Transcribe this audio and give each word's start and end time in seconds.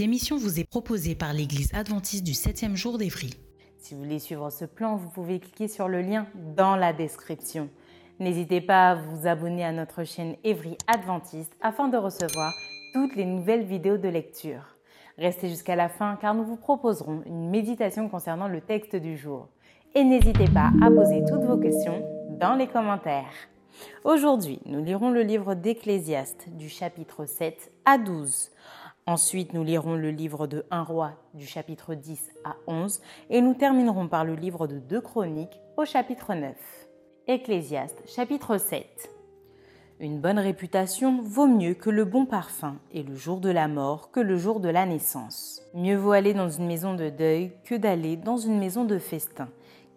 Cette 0.00 0.06
émission 0.06 0.38
vous 0.38 0.58
est 0.58 0.64
proposée 0.64 1.14
par 1.14 1.34
l'Église 1.34 1.74
adventiste 1.74 2.24
du 2.24 2.32
7e 2.32 2.74
jour 2.74 2.96
d'Évry. 2.96 3.34
Si 3.76 3.92
vous 3.92 4.02
voulez 4.02 4.18
suivre 4.18 4.48
ce 4.48 4.64
plan, 4.64 4.96
vous 4.96 5.10
pouvez 5.10 5.40
cliquer 5.40 5.68
sur 5.68 5.88
le 5.88 6.00
lien 6.00 6.26
dans 6.56 6.74
la 6.74 6.94
description. 6.94 7.68
N'hésitez 8.18 8.62
pas 8.62 8.92
à 8.92 8.94
vous 8.94 9.26
abonner 9.26 9.62
à 9.62 9.72
notre 9.72 10.04
chaîne 10.04 10.36
Évry 10.42 10.78
Adventiste 10.86 11.52
afin 11.60 11.88
de 11.88 11.98
recevoir 11.98 12.54
toutes 12.94 13.14
les 13.14 13.26
nouvelles 13.26 13.64
vidéos 13.64 13.98
de 13.98 14.08
lecture. 14.08 14.74
Restez 15.18 15.50
jusqu'à 15.50 15.76
la 15.76 15.90
fin 15.90 16.16
car 16.18 16.34
nous 16.34 16.44
vous 16.44 16.56
proposerons 16.56 17.22
une 17.26 17.50
méditation 17.50 18.08
concernant 18.08 18.48
le 18.48 18.62
texte 18.62 18.96
du 18.96 19.18
jour. 19.18 19.48
Et 19.94 20.02
n'hésitez 20.02 20.46
pas 20.46 20.70
à 20.80 20.90
poser 20.90 21.22
toutes 21.28 21.44
vos 21.44 21.58
questions 21.58 22.02
dans 22.40 22.54
les 22.54 22.68
commentaires. 22.68 23.34
Aujourd'hui, 24.04 24.60
nous 24.64 24.82
lirons 24.82 25.10
le 25.10 25.22
livre 25.22 25.54
d'Ecclésiaste 25.54 26.48
du 26.48 26.70
chapitre 26.70 27.26
7 27.26 27.70
à 27.84 27.98
12. 27.98 28.50
Ensuite, 29.10 29.54
nous 29.54 29.64
lirons 29.64 29.96
le 29.96 30.12
livre 30.12 30.46
de 30.46 30.64
1 30.70 30.84
roi 30.84 31.14
du 31.34 31.44
chapitre 31.44 31.96
10 31.96 32.30
à 32.44 32.54
11 32.68 33.00
et 33.28 33.40
nous 33.40 33.54
terminerons 33.54 34.06
par 34.06 34.24
le 34.24 34.36
livre 34.36 34.68
de 34.68 34.78
2 34.78 35.00
chroniques 35.00 35.58
au 35.76 35.84
chapitre 35.84 36.32
9. 36.32 36.54
Ecclésiaste 37.26 38.04
chapitre 38.06 38.56
7. 38.56 39.10
Une 39.98 40.20
bonne 40.20 40.38
réputation 40.38 41.22
vaut 41.22 41.48
mieux 41.48 41.74
que 41.74 41.90
le 41.90 42.04
bon 42.04 42.24
parfum 42.24 42.76
et 42.92 43.02
le 43.02 43.16
jour 43.16 43.40
de 43.40 43.50
la 43.50 43.66
mort 43.66 44.12
que 44.12 44.20
le 44.20 44.36
jour 44.36 44.60
de 44.60 44.68
la 44.68 44.86
naissance. 44.86 45.60
Mieux 45.74 45.96
vaut 45.96 46.12
aller 46.12 46.32
dans 46.32 46.48
une 46.48 46.68
maison 46.68 46.94
de 46.94 47.08
deuil 47.08 47.50
que 47.64 47.74
d'aller 47.74 48.16
dans 48.16 48.36
une 48.36 48.60
maison 48.60 48.84
de 48.84 48.98
festin, 49.00 49.48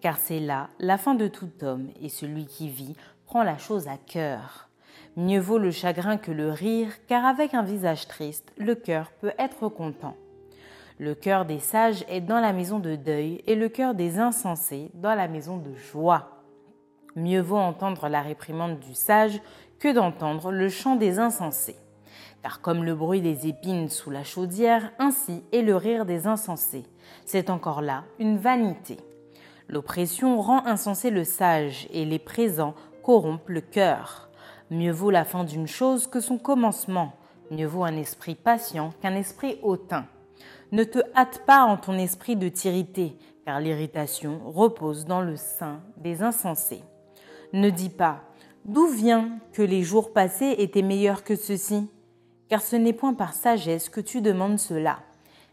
car 0.01 0.17
c'est 0.17 0.39
là 0.39 0.71
la 0.79 0.97
fin 0.97 1.13
de 1.13 1.27
tout 1.27 1.51
homme 1.61 1.89
et 2.01 2.09
celui 2.09 2.47
qui 2.47 2.67
vit 2.67 2.95
prend 3.27 3.43
la 3.43 3.59
chose 3.59 3.87
à 3.87 3.97
cœur. 3.97 4.62
Mieux 5.15 5.39
vaut 5.39 5.59
le 5.59 5.69
chagrin 5.69 6.17
que 6.17 6.31
le 6.31 6.49
rire, 6.49 6.89
car 7.07 7.23
avec 7.23 7.53
un 7.53 7.61
visage 7.61 8.07
triste, 8.07 8.51
le 8.57 8.73
cœur 8.73 9.11
peut 9.21 9.33
être 9.37 9.69
content. 9.69 10.15
Le 10.97 11.13
cœur 11.13 11.45
des 11.45 11.59
sages 11.59 12.03
est 12.07 12.21
dans 12.21 12.39
la 12.39 12.51
maison 12.51 12.79
de 12.79 12.95
deuil 12.95 13.43
et 13.45 13.53
le 13.53 13.69
cœur 13.69 13.93
des 13.93 14.17
insensés 14.17 14.89
dans 14.95 15.13
la 15.13 15.27
maison 15.27 15.57
de 15.57 15.75
joie. 15.75 16.41
Mieux 17.15 17.41
vaut 17.41 17.57
entendre 17.57 18.07
la 18.09 18.23
réprimande 18.23 18.79
du 18.79 18.95
sage 18.95 19.39
que 19.77 19.93
d'entendre 19.93 20.51
le 20.51 20.67
chant 20.69 20.95
des 20.95 21.19
insensés. 21.19 21.77
Car 22.41 22.59
comme 22.59 22.83
le 22.83 22.95
bruit 22.95 23.21
des 23.21 23.47
épines 23.47 23.89
sous 23.89 24.09
la 24.09 24.23
chaudière, 24.23 24.91
ainsi 24.97 25.43
est 25.51 25.61
le 25.61 25.75
rire 25.75 26.05
des 26.05 26.25
insensés. 26.25 26.85
C'est 27.25 27.51
encore 27.51 27.81
là 27.81 28.03
une 28.17 28.37
vanité. 28.37 28.97
L'oppression 29.69 30.41
rend 30.41 30.65
insensé 30.65 31.11
le 31.11 31.23
sage 31.23 31.87
et 31.91 32.03
les 32.03 32.19
présents 32.19 32.73
corrompent 33.03 33.49
le 33.49 33.61
cœur. 33.61 34.29
Mieux 34.73 34.91
vaut 34.91 35.11
la 35.11 35.23
fin 35.23 35.43
d'une 35.43 35.67
chose 35.67 36.07
que 36.07 36.19
son 36.19 36.39
commencement. 36.39 37.13
Mieux 37.51 37.67
vaut 37.67 37.83
un 37.83 37.95
esprit 37.95 38.33
patient 38.33 38.91
qu'un 39.03 39.13
esprit 39.13 39.59
hautain. 39.61 40.07
Ne 40.71 40.83
te 40.83 40.97
hâte 41.15 41.43
pas 41.45 41.61
en 41.61 41.77
ton 41.77 41.93
esprit 41.93 42.35
de 42.35 42.49
t'irriter, 42.49 43.15
car 43.45 43.59
l'irritation 43.59 44.41
repose 44.43 45.05
dans 45.05 45.21
le 45.21 45.35
sein 45.35 45.81
des 45.97 46.23
insensés. 46.23 46.81
Ne 47.53 47.69
dis 47.69 47.91
pas 47.91 48.21
D'où 48.65 48.87
vient 48.87 49.37
que 49.51 49.61
les 49.61 49.83
jours 49.83 50.11
passés 50.11 50.55
étaient 50.57 50.81
meilleurs 50.81 51.23
que 51.23 51.35
ceux-ci? 51.35 51.87
Car 52.49 52.63
ce 52.63 52.75
n'est 52.75 52.93
point 52.93 53.13
par 53.13 53.35
sagesse 53.35 53.89
que 53.89 54.01
tu 54.01 54.21
demandes 54.21 54.57
cela. 54.57 55.01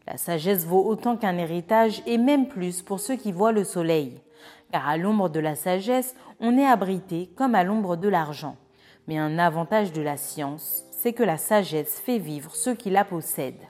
La 0.06 0.16
sagesse 0.16 0.64
vaut 0.64 0.86
autant 0.86 1.18
qu'un 1.18 1.36
héritage 1.36 2.02
et 2.06 2.16
même 2.16 2.48
plus 2.48 2.80
pour 2.80 3.00
ceux 3.00 3.16
qui 3.16 3.32
voient 3.32 3.52
le 3.52 3.64
soleil. 3.64 4.18
Car 4.72 4.88
à 4.88 4.96
l'ombre 4.96 5.28
de 5.28 5.40
la 5.40 5.56
sagesse, 5.56 6.14
on 6.40 6.56
est 6.56 6.66
abrité 6.66 7.28
comme 7.36 7.54
à 7.54 7.64
l'ombre 7.64 7.96
de 7.96 8.08
l'argent. 8.08 8.56
Mais 9.10 9.18
un 9.18 9.40
avantage 9.40 9.92
de 9.92 10.02
la 10.02 10.16
science, 10.16 10.84
c'est 10.92 11.12
que 11.12 11.24
la 11.24 11.36
sagesse 11.36 11.98
fait 11.98 12.18
vivre 12.18 12.54
ceux 12.54 12.76
qui 12.76 12.90
la 12.90 13.04
possèdent. 13.04 13.66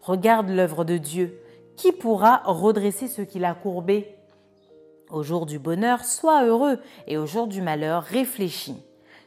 Regarde 0.00 0.48
l'œuvre 0.48 0.82
de 0.84 0.96
Dieu. 0.96 1.42
Qui 1.76 1.92
pourra 1.92 2.40
redresser 2.46 3.06
ceux 3.06 3.26
qu'il 3.26 3.44
a 3.44 3.52
courbés 3.52 4.16
Au 5.10 5.22
jour 5.22 5.44
du 5.44 5.58
bonheur, 5.58 6.06
sois 6.06 6.46
heureux, 6.46 6.78
et 7.06 7.18
au 7.18 7.26
jour 7.26 7.48
du 7.48 7.60
malheur, 7.60 8.02
réfléchis. 8.02 8.82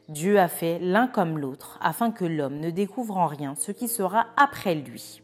Dieu 0.10 0.40
a 0.40 0.48
fait 0.48 0.80
l'un 0.80 1.06
comme 1.06 1.38
l'autre, 1.38 1.78
afin 1.80 2.10
que 2.10 2.26
l'homme 2.26 2.60
ne 2.60 2.72
découvre 2.72 3.18
en 3.18 3.28
rien 3.28 3.54
ce 3.54 3.72
qui 3.72 3.88
sera 3.88 4.30
après 4.38 4.74
lui. 4.74 5.22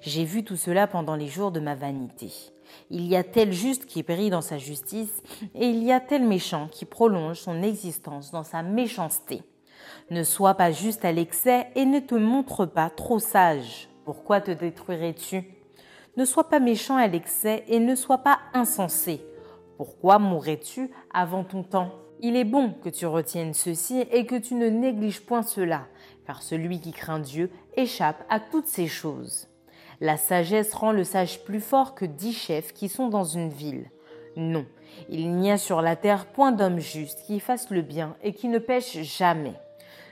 J'ai 0.00 0.24
vu 0.24 0.44
tout 0.44 0.56
cela 0.56 0.86
pendant 0.86 1.16
les 1.16 1.26
jours 1.26 1.50
de 1.50 1.58
ma 1.58 1.74
vanité. 1.74 2.30
Il 2.88 3.04
y 3.08 3.16
a 3.16 3.24
tel 3.24 3.52
juste 3.52 3.86
qui 3.86 4.04
périt 4.04 4.30
dans 4.30 4.42
sa 4.42 4.58
justice, 4.58 5.24
et 5.56 5.66
il 5.66 5.82
y 5.82 5.90
a 5.90 5.98
tel 5.98 6.22
méchant 6.22 6.68
qui 6.70 6.84
prolonge 6.84 7.40
son 7.40 7.64
existence 7.64 8.30
dans 8.30 8.44
sa 8.44 8.62
méchanceté. 8.62 9.42
Ne 10.12 10.24
sois 10.24 10.52
pas 10.56 10.72
juste 10.72 11.06
à 11.06 11.12
l'excès 11.12 11.68
et 11.74 11.86
ne 11.86 11.98
te 11.98 12.14
montre 12.14 12.66
pas 12.66 12.90
trop 12.90 13.18
sage. 13.18 13.88
Pourquoi 14.04 14.42
te 14.42 14.50
détruirais-tu? 14.50 15.42
Ne 16.18 16.26
sois 16.26 16.50
pas 16.50 16.60
méchant 16.60 16.96
à 16.96 17.06
l'excès 17.06 17.64
et 17.66 17.80
ne 17.80 17.94
sois 17.94 18.18
pas 18.18 18.38
insensé. 18.52 19.22
Pourquoi 19.78 20.18
mourrais-tu 20.18 20.90
avant 21.14 21.44
ton 21.44 21.62
temps? 21.62 21.92
Il 22.20 22.36
est 22.36 22.44
bon 22.44 22.74
que 22.74 22.90
tu 22.90 23.06
retiennes 23.06 23.54
ceci 23.54 24.04
et 24.12 24.26
que 24.26 24.34
tu 24.34 24.54
ne 24.54 24.68
négliges 24.68 25.24
point 25.24 25.42
cela, 25.42 25.86
car 26.26 26.42
celui 26.42 26.78
qui 26.78 26.92
craint 26.92 27.18
Dieu 27.18 27.50
échappe 27.78 28.22
à 28.28 28.38
toutes 28.38 28.66
ces 28.66 28.88
choses. 28.88 29.48
La 30.02 30.18
sagesse 30.18 30.74
rend 30.74 30.92
le 30.92 31.04
sage 31.04 31.42
plus 31.42 31.60
fort 31.60 31.94
que 31.94 32.04
dix 32.04 32.34
chefs 32.34 32.74
qui 32.74 32.90
sont 32.90 33.08
dans 33.08 33.24
une 33.24 33.48
ville. 33.48 33.90
Non, 34.36 34.66
il 35.08 35.34
n'y 35.36 35.50
a 35.50 35.56
sur 35.56 35.80
la 35.80 35.96
terre 35.96 36.26
point 36.26 36.52
d'homme 36.52 36.80
juste 36.80 37.22
qui 37.26 37.40
fasse 37.40 37.70
le 37.70 37.80
bien 37.80 38.14
et 38.22 38.34
qui 38.34 38.48
ne 38.48 38.58
pêche 38.58 38.98
jamais. 38.98 39.54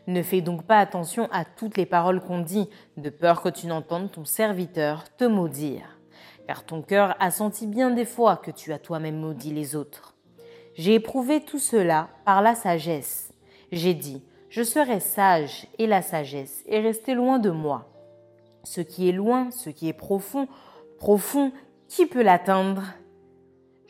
Ne 0.07 0.23
fais 0.23 0.41
donc 0.41 0.65
pas 0.65 0.79
attention 0.79 1.29
à 1.31 1.45
toutes 1.45 1.77
les 1.77 1.87
paroles 1.87 2.21
qu'on 2.21 2.41
dit, 2.41 2.69
de 2.97 3.11
peur 3.11 3.43
que 3.43 3.49
tu 3.49 3.67
n'entendes 3.67 4.11
ton 4.11 4.25
serviteur 4.25 5.05
te 5.17 5.25
maudire. 5.25 5.99
Car 6.47 6.65
ton 6.65 6.83
cœur 6.83 7.15
a 7.21 7.31
senti 7.31 7.67
bien 7.67 7.91
des 7.91 8.05
fois 8.05 8.37
que 8.37 8.51
tu 8.51 8.73
as 8.73 8.79
toi-même 8.79 9.19
maudit 9.19 9.53
les 9.53 9.77
autres. 9.77 10.17
J'ai 10.75 10.95
éprouvé 10.95 11.41
tout 11.41 11.59
cela 11.59 12.09
par 12.25 12.43
la 12.43 12.55
sagesse. 12.55 13.33
J'ai 13.71 13.95
dit, 13.95 14.23
je 14.49 14.63
serai 14.63 14.99
sage, 14.99 15.69
et 15.79 15.87
la 15.87 16.03
sagesse 16.03 16.65
est 16.67 16.81
restée 16.81 17.15
loin 17.15 17.39
de 17.39 17.51
moi. 17.51 17.89
Ce 18.65 18.81
qui 18.81 19.09
est 19.09 19.13
loin, 19.13 19.51
ce 19.53 19.71
qui 19.71 19.89
est 19.89 19.93
profond, 19.93 20.49
profond, 20.99 21.53
qui 21.89 22.07
peut 22.07 22.23
l'atteindre? 22.23 22.83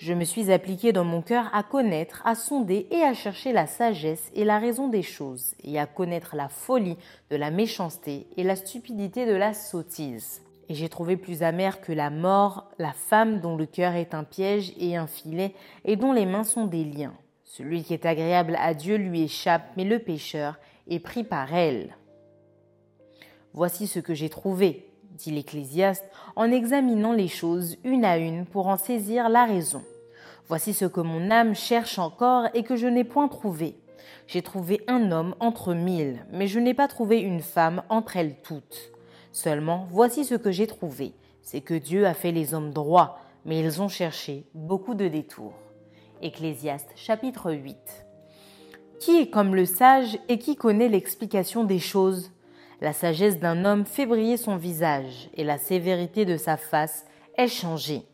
Je 0.01 0.15
me 0.15 0.25
suis 0.25 0.51
appliqué 0.51 0.93
dans 0.95 1.05
mon 1.05 1.21
cœur 1.21 1.51
à 1.53 1.63
connaître, 1.63 2.23
à 2.25 2.35
sonder 2.35 2.87
et 2.91 3.03
à 3.03 3.13
chercher 3.13 3.53
la 3.53 3.67
sagesse 3.67 4.31
et 4.35 4.45
la 4.45 4.59
raison 4.59 4.89
des 4.89 5.03
choses, 5.03 5.55
et 5.63 5.79
à 5.79 5.85
connaître 5.85 6.37
la 6.37 6.49
folie 6.49 6.97
de 7.29 7.37
la 7.37 7.51
méchanceté 7.51 8.27
et 8.39 8.43
la 8.43 8.57
stupidité 8.57 9.27
de 9.27 9.35
la 9.35 9.53
sottise. 9.53 10.41
Et 10.71 10.75
j'ai 10.75 10.89
trouvé 10.89 11.19
plus 11.19 11.43
amer 11.43 11.83
que 11.83 11.93
la 11.93 12.09
mort 12.09 12.71
la 12.79 12.95
femme 12.95 13.41
dont 13.41 13.59
le 13.59 13.67
cœur 13.67 13.95
est 13.95 14.15
un 14.15 14.25
piège 14.25 14.73
et 14.79 14.97
un 14.97 15.07
filet, 15.07 15.55
et 15.85 15.97
dont 15.97 16.15
les 16.15 16.27
mains 16.27 16.45
sont 16.45 16.65
des 16.65 16.85
liens. 16.85 17.15
Celui 17.45 17.83
qui 17.83 17.93
est 17.93 18.07
agréable 18.07 18.57
à 18.59 18.73
Dieu 18.73 18.97
lui 18.97 19.25
échappe, 19.25 19.69
mais 19.77 19.85
le 19.85 19.99
pécheur 19.99 20.57
est 20.89 21.01
pris 21.01 21.25
par 21.25 21.53
elle. 21.53 21.95
Voici 23.53 23.87
ce 23.87 23.99
que 23.99 24.15
j'ai 24.15 24.31
trouvé, 24.31 24.90
dit 25.23 25.31
l'Ecclésiaste, 25.31 26.05
en 26.37 26.51
examinant 26.51 27.13
les 27.13 27.29
choses 27.29 27.77
une 27.85 28.05
à 28.05 28.19
une 28.19 28.47
pour 28.47 28.69
en 28.69 28.77
saisir 28.77 29.29
la 29.29 29.45
raison. 29.45 29.83
Voici 30.49 30.75
ce 30.75 30.85
que 30.85 31.01
mon 31.01 31.31
âme 31.31 31.55
cherche 31.55 31.99
encore 31.99 32.49
et 32.55 32.63
que 32.63 32.77
je 32.77 32.87
n'ai 32.87 33.05
point 33.05 33.29
trouvé. 33.29 33.77
J'ai 34.27 34.43
trouvé 34.43 34.81
un 34.87 35.13
homme 35.13 35.35
entre 35.41 35.75
mille, 35.75 36.25
mais 36.33 36.47
je 36.47 36.59
n'ai 36.59 36.75
pas 36.75 36.89
trouvé 36.89 37.21
une 37.21 37.41
femme 37.41 37.83
entre 37.89 38.17
elles 38.17 38.37
toutes. 38.43 38.93
Seulement, 39.33 39.87
voici 39.91 40.25
ce 40.25 40.35
que 40.35 40.51
j'ai 40.51 40.67
trouvé, 40.67 41.13
c'est 41.43 41.61
que 41.61 41.75
Dieu 41.75 42.07
a 42.07 42.15
fait 42.15 42.33
les 42.33 42.55
hommes 42.55 42.73
droits, 42.73 43.19
mais 43.45 43.61
ils 43.61 43.81
ont 43.81 43.89
cherché 43.89 44.45
beaucoup 44.55 44.95
de 44.95 45.09
détours. 45.09 45.55
Ecclésiaste 46.23 46.91
chapitre 46.97 47.53
8. 47.53 47.77
Qui 48.99 49.19
est 49.19 49.31
comme 49.31 49.55
le 49.55 49.67
sage 49.67 50.19
et 50.29 50.39
qui 50.39 50.57
connaît 50.57 50.89
l'explication 50.89 51.65
des 51.65 51.79
choses? 51.79 52.33
La 52.81 52.95
sagesse 52.95 53.39
d'un 53.39 53.67
homme 53.67 53.85
fait 53.85 54.07
briller 54.07 54.39
son 54.39 54.57
visage, 54.57 55.29
et 55.35 55.45
la 55.45 55.59
sévérité 55.59 56.25
de 56.25 56.39
sa 56.39 56.57
face 56.57 57.05
est 57.37 57.49
changée. 57.49 58.07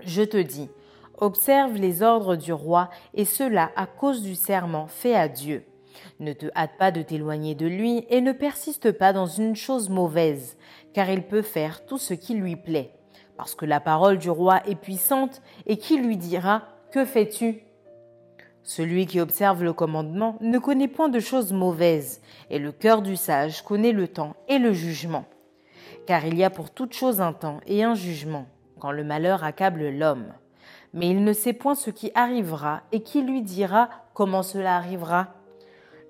Je 0.00 0.22
te 0.22 0.38
dis, 0.38 0.70
observe 1.18 1.76
les 1.76 2.02
ordres 2.02 2.34
du 2.36 2.52
roi, 2.52 2.88
et 3.12 3.26
cela 3.26 3.70
à 3.76 3.86
cause 3.86 4.22
du 4.22 4.36
serment 4.36 4.86
fait 4.86 5.14
à 5.14 5.28
Dieu. 5.28 5.64
Ne 6.18 6.32
te 6.32 6.46
hâte 6.56 6.78
pas 6.78 6.92
de 6.92 7.02
t'éloigner 7.02 7.54
de 7.54 7.66
lui, 7.66 8.06
et 8.08 8.22
ne 8.22 8.32
persiste 8.32 8.90
pas 8.90 9.12
dans 9.12 9.26
une 9.26 9.54
chose 9.54 9.90
mauvaise, 9.90 10.56
car 10.94 11.10
il 11.10 11.22
peut 11.22 11.42
faire 11.42 11.84
tout 11.84 11.98
ce 11.98 12.14
qui 12.14 12.34
lui 12.34 12.56
plaît. 12.56 12.90
Parce 13.36 13.54
que 13.54 13.66
la 13.66 13.80
parole 13.80 14.16
du 14.16 14.30
roi 14.30 14.62
est 14.66 14.76
puissante, 14.76 15.42
et 15.66 15.76
qui 15.76 15.98
lui 15.98 16.16
dira, 16.16 16.62
Que 16.90 17.04
fais-tu? 17.04 17.64
Celui 18.64 19.04
qui 19.06 19.20
observe 19.20 19.62
le 19.62 19.74
commandement 19.74 20.38
ne 20.40 20.58
connaît 20.58 20.88
point 20.88 21.10
de 21.10 21.20
choses 21.20 21.52
mauvaises, 21.52 22.22
et 22.48 22.58
le 22.58 22.72
cœur 22.72 23.02
du 23.02 23.14
sage 23.14 23.62
connaît 23.62 23.92
le 23.92 24.08
temps 24.08 24.34
et 24.48 24.58
le 24.58 24.72
jugement. 24.72 25.26
Car 26.06 26.24
il 26.24 26.36
y 26.36 26.44
a 26.44 26.50
pour 26.50 26.70
toute 26.70 26.94
chose 26.94 27.20
un 27.20 27.34
temps 27.34 27.60
et 27.66 27.84
un 27.84 27.94
jugement, 27.94 28.46
quand 28.80 28.90
le 28.90 29.04
malheur 29.04 29.44
accable 29.44 29.90
l'homme. 29.90 30.32
Mais 30.94 31.10
il 31.10 31.24
ne 31.24 31.32
sait 31.34 31.52
point 31.52 31.74
ce 31.74 31.90
qui 31.90 32.10
arrivera, 32.14 32.80
et 32.90 33.02
qui 33.02 33.20
lui 33.20 33.42
dira 33.42 33.90
comment 34.14 34.42
cela 34.42 34.76
arrivera. 34.76 35.28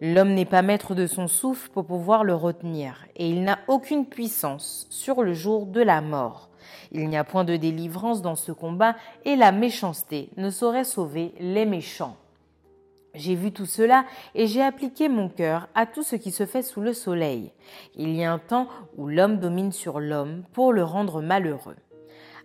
L'homme 0.00 0.34
n'est 0.34 0.44
pas 0.44 0.62
maître 0.62 0.94
de 0.94 1.08
son 1.08 1.26
souffle 1.26 1.70
pour 1.70 1.86
pouvoir 1.86 2.22
le 2.22 2.34
retenir, 2.34 3.04
et 3.16 3.28
il 3.28 3.42
n'a 3.42 3.58
aucune 3.66 4.06
puissance 4.06 4.86
sur 4.90 5.22
le 5.22 5.34
jour 5.34 5.66
de 5.66 5.80
la 5.80 6.00
mort. 6.00 6.50
Il 6.92 7.08
n'y 7.08 7.16
a 7.16 7.24
point 7.24 7.42
de 7.44 7.56
délivrance 7.56 8.22
dans 8.22 8.36
ce 8.36 8.52
combat, 8.52 8.94
et 9.24 9.34
la 9.34 9.50
méchanceté 9.50 10.30
ne 10.36 10.50
saurait 10.50 10.84
sauver 10.84 11.34
les 11.40 11.66
méchants. 11.66 12.16
J'ai 13.14 13.36
vu 13.36 13.52
tout 13.52 13.66
cela 13.66 14.04
et 14.34 14.48
j'ai 14.48 14.62
appliqué 14.62 15.08
mon 15.08 15.28
cœur 15.28 15.68
à 15.74 15.86
tout 15.86 16.02
ce 16.02 16.16
qui 16.16 16.32
se 16.32 16.46
fait 16.46 16.62
sous 16.62 16.80
le 16.80 16.92
soleil. 16.92 17.52
Il 17.94 18.14
y 18.14 18.24
a 18.24 18.32
un 18.32 18.40
temps 18.40 18.68
où 18.96 19.06
l'homme 19.06 19.38
domine 19.38 19.70
sur 19.70 20.00
l'homme 20.00 20.42
pour 20.52 20.72
le 20.72 20.82
rendre 20.82 21.22
malheureux. 21.22 21.76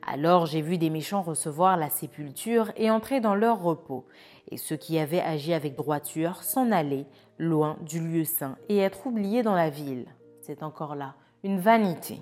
Alors 0.06 0.46
j'ai 0.46 0.62
vu 0.62 0.78
des 0.78 0.90
méchants 0.90 1.24
recevoir 1.24 1.76
la 1.76 1.90
sépulture 1.90 2.72
et 2.78 2.92
entrer 2.92 3.20
dans 3.20 3.36
leur 3.36 3.62
repos, 3.62 4.06
et 4.50 4.58
ceux 4.58 4.78
qui 4.78 4.98
avaient 4.98 5.22
agi 5.22 5.54
avec 5.54 5.76
droiture 5.76 6.44
s'en 6.44 6.72
aller 6.72 7.06
loin 7.38 7.78
du 7.82 8.00
lieu 8.00 8.24
saint 8.24 8.56
et 8.70 8.78
être 8.78 9.08
oubliés 9.08 9.44
dans 9.44 9.56
la 9.56 9.70
ville. 9.70 10.06
C'est 10.42 10.64
encore 10.64 10.96
là 10.96 11.16
une 11.44 11.60
vanité. 11.60 12.22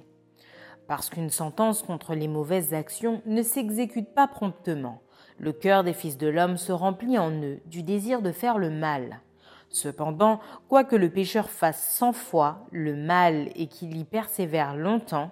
Parce 0.88 1.10
qu'une 1.10 1.30
sentence 1.30 1.84
contre 1.84 2.14
les 2.14 2.28
mauvaises 2.28 2.74
actions 2.74 3.22
ne 3.26 3.42
s'exécute 3.42 4.14
pas 4.14 4.28
promptement 4.28 5.02
le 5.40 5.54
cœur 5.54 5.84
des 5.84 5.94
fils 5.94 6.18
de 6.18 6.28
l'homme 6.28 6.58
se 6.58 6.72
remplit 6.72 7.18
en 7.18 7.32
eux 7.32 7.60
du 7.66 7.84
désir 7.84 8.22
de 8.22 8.32
faire 8.32 8.58
le 8.58 8.70
mal. 8.70 9.22
Cependant, 9.70 10.40
quoique 10.70 10.96
le 10.96 11.10
pécheur 11.10 11.50
fasse 11.50 11.96
cent 11.96 12.14
fois 12.14 12.66
le 12.72 12.96
mal 12.96 13.50
et 13.56 13.68
qu'il 13.68 13.98
y 13.98 14.04
persévère 14.04 14.76
longtemps, 14.76 15.32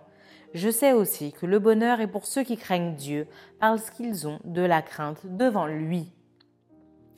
je 0.54 0.70
sais 0.70 0.94
aussi 0.94 1.34
que 1.34 1.46
le 1.46 1.60
bonheur 1.60 2.02
est 2.02 2.08
pour 2.08 2.26
ceux 2.26 2.44
qui 2.44 2.58
craignent 2.58 2.96
Dieu, 2.96 3.28
parce 3.60 3.90
qu'ils 3.90 4.28
ont 4.28 4.40
de 4.46 4.62
la 4.62 4.82
crainte 4.82 5.22
devant 5.26 5.68
lui. 5.68 6.14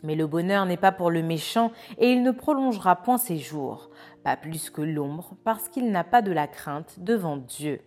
Mais 0.03 0.15
le 0.15 0.27
bonheur 0.27 0.65
n'est 0.65 0.77
pas 0.77 0.91
pour 0.91 1.11
le 1.11 1.21
méchant, 1.21 1.71
et 1.97 2.11
il 2.11 2.23
ne 2.23 2.31
prolongera 2.31 2.95
point 2.95 3.17
ses 3.17 3.37
jours, 3.37 3.89
pas 4.23 4.37
plus 4.37 4.69
que 4.69 4.81
l'ombre, 4.81 5.35
parce 5.43 5.69
qu'il 5.69 5.91
n'a 5.91 6.03
pas 6.03 6.21
de 6.21 6.31
la 6.31 6.47
crainte 6.47 6.99
devant 6.99 7.37
Dieu. 7.37 7.81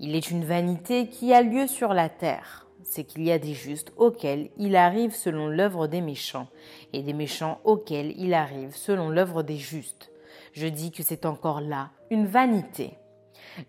Il 0.00 0.16
est 0.16 0.30
une 0.30 0.44
vanité 0.44 1.08
qui 1.08 1.32
a 1.32 1.42
lieu 1.42 1.66
sur 1.66 1.94
la 1.94 2.08
terre 2.08 2.63
c'est 2.84 3.04
qu'il 3.04 3.24
y 3.24 3.32
a 3.32 3.38
des 3.38 3.54
justes 3.54 3.92
auxquels 3.96 4.50
il 4.56 4.76
arrive 4.76 5.14
selon 5.14 5.48
l'œuvre 5.48 5.86
des 5.86 6.00
méchants, 6.00 6.48
et 6.92 7.02
des 7.02 7.12
méchants 7.12 7.60
auxquels 7.64 8.14
il 8.16 8.34
arrive 8.34 8.76
selon 8.76 9.08
l'œuvre 9.08 9.42
des 9.42 9.56
justes. 9.56 10.10
Je 10.52 10.66
dis 10.66 10.92
que 10.92 11.02
c'est 11.02 11.26
encore 11.26 11.60
là 11.60 11.90
une 12.10 12.26
vanité. 12.26 12.92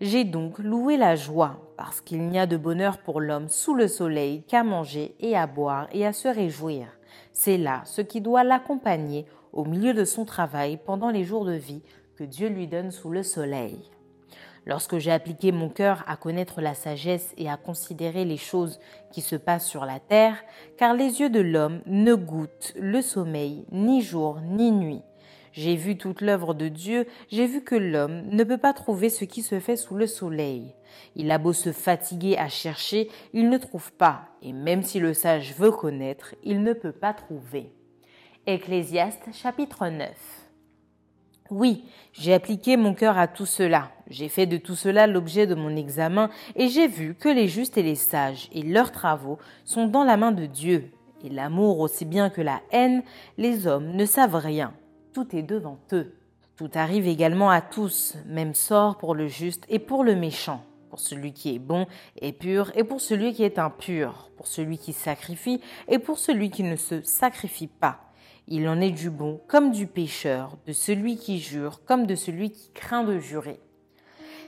J'ai 0.00 0.24
donc 0.24 0.58
loué 0.58 0.96
la 0.96 1.16
joie, 1.16 1.56
parce 1.76 2.00
qu'il 2.00 2.28
n'y 2.28 2.38
a 2.38 2.46
de 2.46 2.56
bonheur 2.56 2.98
pour 2.98 3.20
l'homme 3.20 3.48
sous 3.48 3.74
le 3.74 3.88
soleil 3.88 4.42
qu'à 4.42 4.64
manger 4.64 5.14
et 5.20 5.36
à 5.36 5.46
boire 5.46 5.88
et 5.92 6.06
à 6.06 6.12
se 6.12 6.28
réjouir. 6.28 6.86
C'est 7.32 7.58
là 7.58 7.82
ce 7.84 8.02
qui 8.02 8.20
doit 8.20 8.44
l'accompagner 8.44 9.26
au 9.52 9.64
milieu 9.64 9.94
de 9.94 10.04
son 10.04 10.24
travail 10.24 10.78
pendant 10.84 11.10
les 11.10 11.24
jours 11.24 11.44
de 11.44 11.52
vie 11.52 11.82
que 12.16 12.24
Dieu 12.24 12.48
lui 12.48 12.66
donne 12.66 12.90
sous 12.90 13.10
le 13.10 13.22
soleil. 13.22 13.78
Lorsque 14.66 14.98
j'ai 14.98 15.12
appliqué 15.12 15.52
mon 15.52 15.68
cœur 15.68 16.02
à 16.08 16.16
connaître 16.16 16.60
la 16.60 16.74
sagesse 16.74 17.32
et 17.38 17.48
à 17.48 17.56
considérer 17.56 18.24
les 18.24 18.36
choses 18.36 18.80
qui 19.12 19.20
se 19.20 19.36
passent 19.36 19.68
sur 19.68 19.84
la 19.84 20.00
terre, 20.00 20.42
car 20.76 20.92
les 20.92 21.20
yeux 21.20 21.30
de 21.30 21.40
l'homme 21.40 21.82
ne 21.86 22.14
goûtent 22.14 22.74
le 22.76 23.00
sommeil 23.00 23.64
ni 23.70 24.02
jour 24.02 24.40
ni 24.40 24.72
nuit. 24.72 25.02
J'ai 25.52 25.76
vu 25.76 25.96
toute 25.96 26.20
l'œuvre 26.20 26.52
de 26.52 26.68
Dieu, 26.68 27.06
j'ai 27.30 27.46
vu 27.46 27.62
que 27.62 27.76
l'homme 27.76 28.26
ne 28.28 28.44
peut 28.44 28.58
pas 28.58 28.74
trouver 28.74 29.08
ce 29.08 29.24
qui 29.24 29.40
se 29.40 29.60
fait 29.60 29.76
sous 29.76 29.94
le 29.94 30.06
soleil. 30.06 30.74
Il 31.14 31.30
a 31.30 31.38
beau 31.38 31.52
se 31.52 31.72
fatiguer 31.72 32.36
à 32.36 32.48
chercher, 32.48 33.08
il 33.32 33.48
ne 33.48 33.56
trouve 33.56 33.92
pas, 33.92 34.28
et 34.42 34.52
même 34.52 34.82
si 34.82 34.98
le 34.98 35.14
sage 35.14 35.54
veut 35.54 35.70
connaître, 35.70 36.34
il 36.42 36.62
ne 36.62 36.72
peut 36.72 36.92
pas 36.92 37.14
trouver. 37.14 37.72
Ecclésiaste 38.46 39.32
chapitre 39.32 39.88
9 39.88 40.45
oui, 41.50 41.84
j'ai 42.12 42.34
appliqué 42.34 42.76
mon 42.76 42.94
cœur 42.94 43.18
à 43.18 43.28
tout 43.28 43.46
cela. 43.46 43.90
J'ai 44.08 44.28
fait 44.28 44.46
de 44.46 44.56
tout 44.56 44.74
cela 44.74 45.06
l'objet 45.06 45.46
de 45.46 45.54
mon 45.54 45.74
examen 45.76 46.30
et 46.54 46.68
j'ai 46.68 46.88
vu 46.88 47.14
que 47.14 47.28
les 47.28 47.48
justes 47.48 47.78
et 47.78 47.82
les 47.82 47.94
sages 47.94 48.48
et 48.52 48.62
leurs 48.62 48.92
travaux 48.92 49.38
sont 49.64 49.86
dans 49.86 50.04
la 50.04 50.16
main 50.16 50.32
de 50.32 50.46
Dieu. 50.46 50.90
Et 51.24 51.28
l'amour 51.28 51.80
aussi 51.80 52.04
bien 52.04 52.30
que 52.30 52.40
la 52.40 52.60
haine, 52.70 53.02
les 53.38 53.66
hommes 53.66 53.92
ne 53.92 54.04
savent 54.04 54.36
rien. 54.36 54.74
Tout 55.12 55.34
est 55.34 55.42
devant 55.42 55.78
eux. 55.92 56.14
Tout 56.56 56.70
arrive 56.74 57.06
également 57.06 57.50
à 57.50 57.60
tous, 57.60 58.16
même 58.26 58.54
sort 58.54 58.96
pour 58.96 59.14
le 59.14 59.28
juste 59.28 59.64
et 59.68 59.78
pour 59.78 60.04
le 60.04 60.14
méchant, 60.14 60.64
pour 60.88 61.00
celui 61.00 61.32
qui 61.32 61.54
est 61.54 61.58
bon 61.58 61.86
et 62.20 62.32
pur 62.32 62.72
et 62.74 62.84
pour 62.84 63.00
celui 63.00 63.34
qui 63.34 63.42
est 63.44 63.58
impur, 63.58 64.30
pour 64.36 64.46
celui 64.46 64.78
qui 64.78 64.92
sacrifie 64.92 65.60
et 65.88 65.98
pour 65.98 66.18
celui 66.18 66.50
qui 66.50 66.62
ne 66.62 66.76
se 66.76 67.02
sacrifie 67.02 67.66
pas 67.66 68.05
il 68.48 68.68
en 68.68 68.80
est 68.80 68.90
du 68.90 69.10
bon 69.10 69.40
comme 69.48 69.72
du 69.72 69.86
pécheur, 69.86 70.56
de 70.66 70.72
celui 70.72 71.16
qui 71.16 71.38
jure 71.38 71.84
comme 71.84 72.06
de 72.06 72.14
celui 72.14 72.50
qui 72.50 72.70
craint 72.72 73.04
de 73.04 73.18
jurer. 73.18 73.60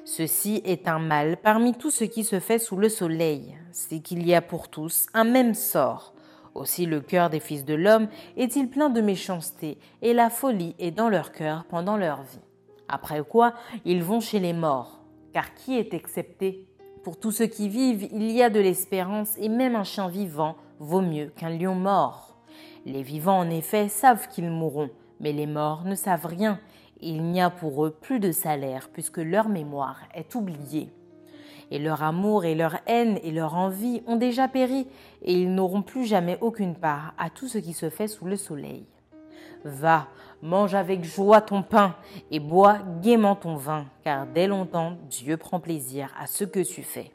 Ceci 0.05 0.63
est 0.65 0.89
un 0.89 0.99
mal 0.99 1.37
parmi 1.37 1.75
tout 1.75 1.91
ce 1.91 2.05
qui 2.05 2.25
se 2.25 2.41
fait 2.41 2.59
sous 2.59 2.77
le 2.77 2.89
soleil, 2.89 3.59
c'est 3.73 4.01
qu'il 4.01 4.27
y 4.27 4.35
a 4.35 4.41
pour 4.41 4.69
tous 4.69 5.07
un 5.15 5.25
même 5.25 5.55
sort. 5.55 6.15
Aussi 6.55 6.87
le 6.87 7.01
cœur 7.01 7.29
des 7.29 7.41
fils 7.41 7.65
de 7.65 7.75
l'homme 7.75 8.09
est-il 8.37 8.69
plein 8.69 8.89
de 8.89 9.01
méchanceté, 9.01 9.79
et 10.01 10.15
la 10.15 10.31
folie 10.31 10.75
est 10.79 10.91
dans 10.91 11.09
leur 11.09 11.31
cœur 11.31 11.65
pendant 11.69 11.97
leur 11.97 12.23
vie. 12.23 12.41
Après 12.89 13.23
quoi, 13.23 13.53
ils 13.85 14.03
vont 14.03 14.21
chez 14.21 14.41
les 14.41 14.55
morts, 14.55 15.01
car 15.33 15.55
qui 15.55 15.77
est 15.77 15.93
excepté? 15.93 16.67
Pour 17.05 17.19
tous 17.19 17.31
ceux 17.31 17.47
qui 17.47 17.69
vivent, 17.69 18.09
il 18.13 18.31
y 18.31 18.43
a 18.43 18.51
de 18.51 18.61
l'espérance, 18.61 19.37
et 19.39 19.49
même 19.49 19.77
un 19.77 19.85
chien 19.85 20.09
vivant 20.09 20.57
vaut 20.79 21.03
mieux 21.03 21.27
qu'un 21.37 21.51
lion 21.51 21.75
mort. 21.75 22.28
Les 22.89 23.03
vivants, 23.03 23.41
en 23.41 23.51
effet, 23.51 23.89
savent 23.89 24.29
qu'ils 24.29 24.51
mourront, 24.51 24.89
mais 25.21 25.33
les 25.35 25.47
morts 25.47 25.85
ne 25.85 25.95
savent 25.95 26.25
rien, 26.25 26.59
il 27.03 27.23
n'y 27.23 27.39
a 27.43 27.51
pour 27.51 27.85
eux 27.85 27.91
plus 27.91 28.19
de 28.19 28.33
salaire, 28.33 28.89
puisque 28.91 29.19
leur 29.19 29.51
mémoire 29.51 30.01
est 30.15 30.35
oubliée. 30.35 30.89
Et 31.71 31.79
leur 31.79 32.03
amour 32.03 32.47
et 32.47 32.55
leur 32.55 32.79
haine 32.87 33.19
et 33.23 33.31
leur 33.31 33.57
envie 33.57 34.03
ont 34.07 34.17
déjà 34.17 34.49
péri, 34.49 34.87
et 35.21 35.35
ils 35.35 35.55
n'auront 35.55 35.83
plus 35.83 36.07
jamais 36.07 36.39
aucune 36.41 36.75
part 36.75 37.13
à 37.19 37.29
tout 37.29 37.47
ce 37.47 37.59
qui 37.59 37.75
se 37.75 37.91
fait 37.91 38.09
sous 38.09 38.25
le 38.25 38.37
soleil. 38.37 38.87
Va, 39.65 40.07
mange 40.41 40.75
avec 40.75 41.05
joie 41.05 41.43
ton 41.43 41.63
pain, 41.63 41.95
et 42.31 42.41
bois 42.41 42.79
gaiement 43.03 43.37
ton 43.37 43.57
vin, 43.57 43.85
car 44.03 44.27
dès 44.27 44.47
longtemps 44.47 44.97
Dieu 45.11 45.37
prend 45.37 45.61
plaisir 45.61 46.11
à 46.19 46.27
ce 46.27 46.45
que 46.45 46.61
tu 46.61 46.83
fais. 46.83 47.13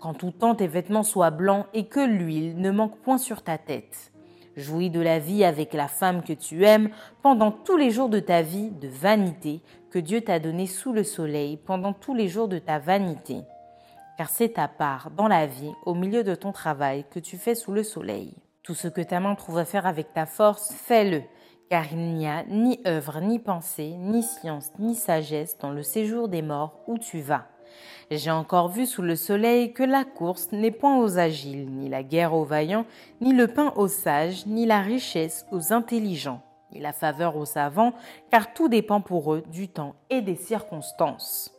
Quand 0.00 0.14
tout 0.14 0.30
temps 0.30 0.54
tes 0.54 0.68
vêtements 0.68 1.02
soient 1.02 1.30
blancs 1.30 1.66
et 1.74 1.84
que 1.84 2.00
l'huile 2.00 2.56
ne 2.56 2.70
manque 2.70 2.96
point 3.00 3.18
sur 3.18 3.42
ta 3.42 3.58
tête, 3.58 4.10
Jouis 4.56 4.88
de 4.88 5.00
la 5.00 5.18
vie 5.18 5.44
avec 5.44 5.74
la 5.74 5.86
femme 5.86 6.22
que 6.22 6.32
tu 6.32 6.64
aimes 6.64 6.88
pendant 7.22 7.50
tous 7.50 7.76
les 7.76 7.90
jours 7.90 8.08
de 8.08 8.20
ta 8.20 8.40
vie 8.40 8.70
de 8.70 8.88
vanité 8.88 9.60
que 9.90 9.98
Dieu 9.98 10.22
t'a 10.22 10.38
donné 10.38 10.66
sous 10.66 10.94
le 10.94 11.04
soleil 11.04 11.58
pendant 11.58 11.92
tous 11.92 12.14
les 12.14 12.28
jours 12.28 12.48
de 12.48 12.58
ta 12.58 12.78
vanité. 12.78 13.42
Car 14.16 14.30
c'est 14.30 14.54
ta 14.54 14.66
part 14.66 15.10
dans 15.10 15.28
la 15.28 15.46
vie 15.46 15.72
au 15.84 15.94
milieu 15.94 16.24
de 16.24 16.34
ton 16.34 16.52
travail 16.52 17.04
que 17.10 17.18
tu 17.18 17.36
fais 17.36 17.54
sous 17.54 17.72
le 17.72 17.82
soleil. 17.82 18.34
Tout 18.62 18.74
ce 18.74 18.88
que 18.88 19.02
ta 19.02 19.20
main 19.20 19.34
trouve 19.34 19.58
à 19.58 19.66
faire 19.66 19.86
avec 19.86 20.14
ta 20.14 20.24
force, 20.24 20.72
fais-le, 20.72 21.22
car 21.68 21.92
il 21.92 22.14
n'y 22.14 22.26
a 22.26 22.42
ni 22.44 22.80
œuvre, 22.86 23.20
ni 23.20 23.38
pensée, 23.38 23.94
ni 23.98 24.22
science, 24.22 24.70
ni 24.78 24.94
sagesse 24.94 25.58
dans 25.58 25.70
le 25.70 25.82
séjour 25.82 26.28
des 26.28 26.42
morts 26.42 26.80
où 26.86 26.96
tu 26.96 27.20
vas. 27.20 27.46
J'ai 28.10 28.30
encore 28.30 28.68
vu 28.68 28.86
sous 28.86 29.02
le 29.02 29.16
soleil 29.16 29.72
que 29.72 29.82
la 29.82 30.04
course 30.04 30.52
n'est 30.52 30.70
point 30.70 30.98
aux 30.98 31.18
agiles, 31.18 31.68
ni 31.70 31.88
la 31.88 32.02
guerre 32.02 32.34
aux 32.34 32.44
vaillants, 32.44 32.86
ni 33.20 33.32
le 33.32 33.48
pain 33.48 33.72
aux 33.76 33.88
sages, 33.88 34.46
ni 34.46 34.66
la 34.66 34.80
richesse 34.80 35.46
aux 35.50 35.72
intelligents, 35.72 36.42
ni 36.72 36.80
la 36.80 36.92
faveur 36.92 37.36
aux 37.36 37.44
savants, 37.44 37.92
car 38.30 38.54
tout 38.54 38.68
dépend 38.68 39.00
pour 39.00 39.34
eux 39.34 39.42
du 39.50 39.68
temps 39.68 39.96
et 40.10 40.20
des 40.20 40.36
circonstances. 40.36 41.52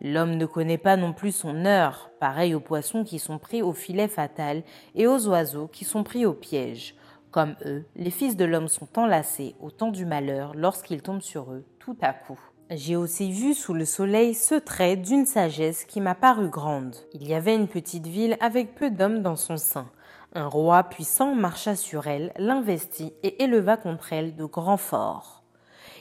L'homme 0.00 0.36
ne 0.36 0.46
connaît 0.46 0.78
pas 0.78 0.96
non 0.96 1.12
plus 1.12 1.30
son 1.30 1.64
heure, 1.64 2.10
pareil 2.18 2.54
aux 2.54 2.60
poissons 2.60 3.04
qui 3.04 3.20
sont 3.20 3.38
pris 3.38 3.62
au 3.62 3.72
filet 3.72 4.08
fatal 4.08 4.64
et 4.96 5.06
aux 5.06 5.28
oiseaux 5.28 5.68
qui 5.68 5.84
sont 5.84 6.02
pris 6.02 6.26
au 6.26 6.32
piège. 6.32 6.96
Comme 7.30 7.54
eux, 7.64 7.84
les 7.96 8.10
fils 8.10 8.36
de 8.36 8.44
l'homme 8.44 8.68
sont 8.68 8.98
enlacés 8.98 9.54
au 9.60 9.70
temps 9.70 9.90
du 9.90 10.04
malheur 10.04 10.54
lorsqu'il 10.54 11.02
tombe 11.02 11.22
sur 11.22 11.52
eux 11.52 11.64
tout 11.78 11.96
à 12.02 12.12
coup. 12.12 12.38
J'ai 12.74 12.96
aussi 12.96 13.30
vu 13.30 13.52
sous 13.52 13.74
le 13.74 13.84
soleil 13.84 14.32
ce 14.32 14.54
trait 14.54 14.96
d'une 14.96 15.26
sagesse 15.26 15.84
qui 15.84 16.00
m'a 16.00 16.14
paru 16.14 16.48
grande. 16.48 16.96
Il 17.12 17.28
y 17.28 17.34
avait 17.34 17.54
une 17.54 17.68
petite 17.68 18.06
ville 18.06 18.38
avec 18.40 18.74
peu 18.74 18.90
d'hommes 18.90 19.20
dans 19.20 19.36
son 19.36 19.58
sein. 19.58 19.90
Un 20.32 20.46
roi 20.46 20.82
puissant 20.84 21.34
marcha 21.34 21.76
sur 21.76 22.06
elle, 22.06 22.32
l'investit 22.38 23.12
et 23.22 23.42
éleva 23.42 23.76
contre 23.76 24.14
elle 24.14 24.34
de 24.36 24.46
grands 24.46 24.78
forts. 24.78 25.42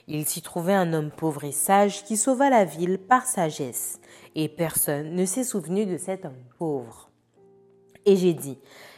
Il 0.08 0.26
s'y 0.26 0.42
trouvait 0.42 0.74
un 0.74 0.94
homme 0.94 1.12
pauvre 1.12 1.44
et 1.44 1.52
sage 1.52 2.06
qui 2.06 2.16
sauva 2.16 2.50
la 2.50 2.64
ville 2.64 3.00
par 3.00 3.26
sagesse, 3.26 4.00
et 4.36 4.48
personne 4.48 5.14
ne 5.14 5.26
s'est 5.26 5.44
souvenu 5.44 5.86
de 5.86 5.98
cet 5.98 6.24
homme 6.24 6.44
pauvre. 6.58 7.10
Et 8.06 8.16
j'ai 8.16 8.34
dit, 8.34 8.58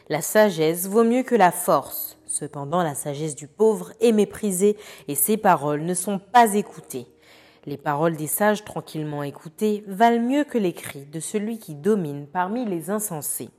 la 0.09 0.21
sagesse 0.21 0.87
vaut 0.87 1.03
mieux 1.03 1.23
que 1.23 1.35
la 1.35 1.51
force. 1.51 2.19
Cependant, 2.27 2.83
la 2.83 2.93
sagesse 2.93 3.35
du 3.35 3.47
pauvre 3.47 3.93
est 3.99 4.11
méprisée 4.11 4.77
et 5.07 5.15
ses 5.15 5.37
paroles 5.37 5.81
ne 5.81 5.95
sont 5.95 6.19
pas 6.19 6.53
écoutées. 6.53 7.07
Les 7.65 7.77
paroles 7.77 8.17
des 8.17 8.27
sages 8.27 8.65
tranquillement 8.65 9.23
écoutées 9.23 9.85
valent 9.87 10.21
mieux 10.21 10.43
que 10.43 10.57
les 10.57 10.73
cris 10.73 11.05
de 11.05 11.21
celui 11.21 11.59
qui 11.59 11.75
domine 11.75 12.27
parmi 12.27 12.65
les 12.65 12.89
insensés. 12.89 13.51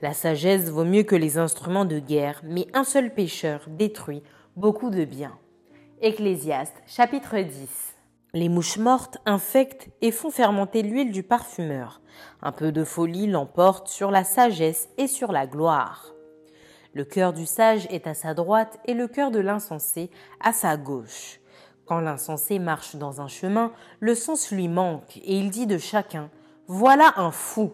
La 0.00 0.14
sagesse 0.14 0.70
vaut 0.70 0.84
mieux 0.84 1.02
que 1.02 1.16
les 1.16 1.36
instruments 1.36 1.84
de 1.84 1.98
guerre, 1.98 2.40
mais 2.44 2.66
un 2.72 2.84
seul 2.84 3.12
pécheur 3.12 3.66
détruit 3.68 4.22
beaucoup 4.56 4.88
de 4.88 5.04
biens. 5.04 5.38
Ecclésiaste 6.00 6.82
chapitre 6.86 7.38
10 7.38 7.94
Les 8.32 8.48
mouches 8.48 8.78
mortes 8.78 9.18
infectent 9.26 9.90
et 10.00 10.12
font 10.12 10.30
fermenter 10.30 10.82
l'huile 10.82 11.12
du 11.12 11.22
parfumeur. 11.22 12.00
Un 12.40 12.52
peu 12.52 12.72
de 12.72 12.84
folie 12.84 13.26
l'emporte 13.26 13.88
sur 13.88 14.10
la 14.10 14.24
sagesse 14.24 14.88
et 14.96 15.06
sur 15.06 15.30
la 15.30 15.46
gloire. 15.46 16.14
Le 16.94 17.04
cœur 17.04 17.34
du 17.34 17.44
sage 17.44 17.86
est 17.90 18.06
à 18.06 18.14
sa 18.14 18.32
droite 18.32 18.78
et 18.86 18.94
le 18.94 19.08
cœur 19.08 19.30
de 19.30 19.40
l'insensé 19.40 20.10
à 20.40 20.52
sa 20.52 20.76
gauche. 20.78 21.41
Quand 21.92 22.00
l'insensé 22.00 22.58
marche 22.58 22.96
dans 22.96 23.20
un 23.20 23.28
chemin, 23.28 23.70
le 24.00 24.14
sens 24.14 24.50
lui 24.50 24.66
manque 24.66 25.18
et 25.18 25.36
il 25.36 25.50
dit 25.50 25.66
de 25.66 25.76
chacun 25.76 26.30
Voilà 26.66 27.12
un 27.18 27.30
fou. 27.30 27.72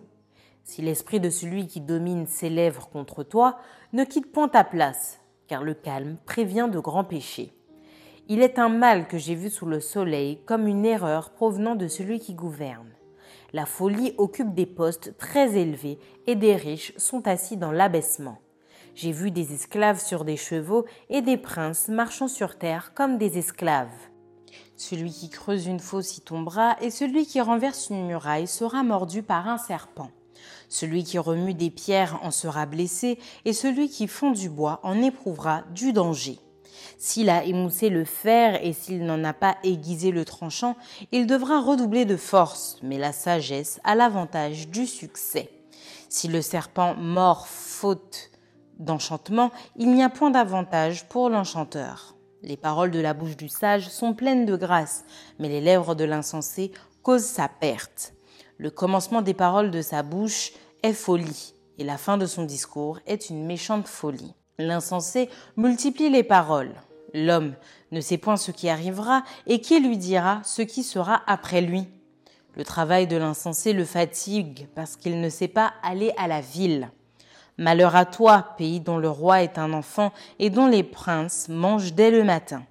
Si 0.64 0.82
l'esprit 0.82 1.20
de 1.20 1.30
celui 1.30 1.68
qui 1.68 1.80
domine 1.80 2.26
s'élève 2.26 2.80
contre 2.92 3.22
toi, 3.22 3.58
ne 3.92 4.02
quitte 4.02 4.32
point 4.32 4.48
ta 4.48 4.64
place, 4.64 5.20
car 5.46 5.62
le 5.62 5.72
calme 5.72 6.16
prévient 6.26 6.68
de 6.68 6.80
grands 6.80 7.04
péchés. 7.04 7.52
Il 8.26 8.42
est 8.42 8.58
un 8.58 8.68
mal 8.68 9.06
que 9.06 9.18
j'ai 9.18 9.36
vu 9.36 9.50
sous 9.50 9.66
le 9.66 9.78
soleil 9.78 10.40
comme 10.46 10.66
une 10.66 10.84
erreur 10.84 11.30
provenant 11.30 11.76
de 11.76 11.86
celui 11.86 12.18
qui 12.18 12.34
gouverne. 12.34 12.90
La 13.52 13.66
folie 13.66 14.14
occupe 14.18 14.52
des 14.52 14.66
postes 14.66 15.16
très 15.16 15.56
élevés 15.56 16.00
et 16.26 16.34
des 16.34 16.56
riches 16.56 16.92
sont 16.96 17.28
assis 17.28 17.56
dans 17.56 17.70
l'abaissement. 17.70 18.38
J'ai 18.96 19.12
vu 19.12 19.30
des 19.30 19.54
esclaves 19.54 20.00
sur 20.00 20.24
des 20.24 20.36
chevaux 20.36 20.86
et 21.08 21.22
des 21.22 21.36
princes 21.36 21.86
marchant 21.86 22.26
sur 22.26 22.58
terre 22.58 22.94
comme 22.94 23.16
des 23.16 23.38
esclaves. 23.38 24.07
Celui 24.78 25.10
qui 25.10 25.28
creuse 25.28 25.66
une 25.66 25.80
fosse 25.80 26.16
y 26.18 26.20
tombera 26.20 26.76
et 26.80 26.90
celui 26.90 27.26
qui 27.26 27.40
renverse 27.40 27.90
une 27.90 28.06
muraille 28.06 28.46
sera 28.46 28.84
mordu 28.84 29.24
par 29.24 29.48
un 29.48 29.58
serpent. 29.58 30.08
Celui 30.68 31.02
qui 31.02 31.18
remue 31.18 31.52
des 31.52 31.70
pierres 31.70 32.20
en 32.22 32.30
sera 32.30 32.64
blessé, 32.64 33.18
et 33.44 33.52
celui 33.52 33.88
qui 33.88 34.06
fond 34.06 34.30
du 34.30 34.48
bois 34.48 34.78
en 34.84 35.02
éprouvera 35.02 35.64
du 35.74 35.92
danger. 35.92 36.38
S'il 36.96 37.28
a 37.28 37.44
émoussé 37.44 37.88
le 37.88 38.04
fer 38.04 38.64
et 38.64 38.72
s'il 38.72 39.04
n'en 39.04 39.24
a 39.24 39.32
pas 39.32 39.56
aiguisé 39.64 40.12
le 40.12 40.24
tranchant, 40.24 40.76
il 41.10 41.26
devra 41.26 41.60
redoubler 41.60 42.04
de 42.04 42.16
force, 42.16 42.76
mais 42.82 42.98
la 42.98 43.12
sagesse 43.12 43.80
a 43.82 43.96
l'avantage 43.96 44.68
du 44.68 44.86
succès. 44.86 45.50
Si 46.08 46.28
le 46.28 46.40
serpent 46.40 46.94
mord 46.94 47.48
faute 47.48 48.30
d'enchantement, 48.78 49.50
il 49.74 49.92
n'y 49.92 50.04
a 50.04 50.08
point 50.08 50.30
d'avantage 50.30 51.08
pour 51.08 51.30
l'enchanteur. 51.30 52.17
Les 52.42 52.56
paroles 52.56 52.92
de 52.92 53.00
la 53.00 53.14
bouche 53.14 53.36
du 53.36 53.48
sage 53.48 53.88
sont 53.88 54.14
pleines 54.14 54.46
de 54.46 54.56
grâce, 54.56 55.04
mais 55.38 55.48
les 55.48 55.60
lèvres 55.60 55.96
de 55.96 56.04
l'insensé 56.04 56.70
causent 57.02 57.24
sa 57.24 57.48
perte. 57.48 58.14
Le 58.58 58.70
commencement 58.70 59.22
des 59.22 59.34
paroles 59.34 59.72
de 59.72 59.82
sa 59.82 60.04
bouche 60.04 60.52
est 60.84 60.92
folie, 60.92 61.54
et 61.78 61.84
la 61.84 61.98
fin 61.98 62.16
de 62.16 62.26
son 62.26 62.44
discours 62.44 63.00
est 63.06 63.28
une 63.30 63.44
méchante 63.44 63.88
folie. 63.88 64.34
L'insensé 64.58 65.28
multiplie 65.56 66.10
les 66.10 66.22
paroles. 66.22 66.74
L'homme 67.12 67.54
ne 67.90 68.00
sait 68.00 68.18
point 68.18 68.36
ce 68.36 68.52
qui 68.52 68.68
arrivera, 68.68 69.24
et 69.46 69.60
qui 69.60 69.80
lui 69.80 69.96
dira 69.96 70.40
ce 70.44 70.62
qui 70.62 70.84
sera 70.84 71.22
après 71.26 71.60
lui. 71.60 71.88
Le 72.56 72.64
travail 72.64 73.06
de 73.06 73.16
l'insensé 73.16 73.72
le 73.72 73.84
fatigue 73.84 74.68
parce 74.74 74.96
qu'il 74.96 75.20
ne 75.20 75.28
sait 75.28 75.48
pas 75.48 75.72
aller 75.82 76.12
à 76.16 76.28
la 76.28 76.40
ville. 76.40 76.90
Malheur 77.60 77.96
à 77.96 78.04
toi, 78.04 78.54
pays 78.56 78.78
dont 78.78 78.98
le 78.98 79.10
roi 79.10 79.42
est 79.42 79.58
un 79.58 79.72
enfant 79.72 80.12
et 80.38 80.48
dont 80.48 80.68
les 80.68 80.84
princes 80.84 81.48
mangent 81.48 81.92
dès 81.92 82.12
le 82.12 82.22
matin. 82.22 82.62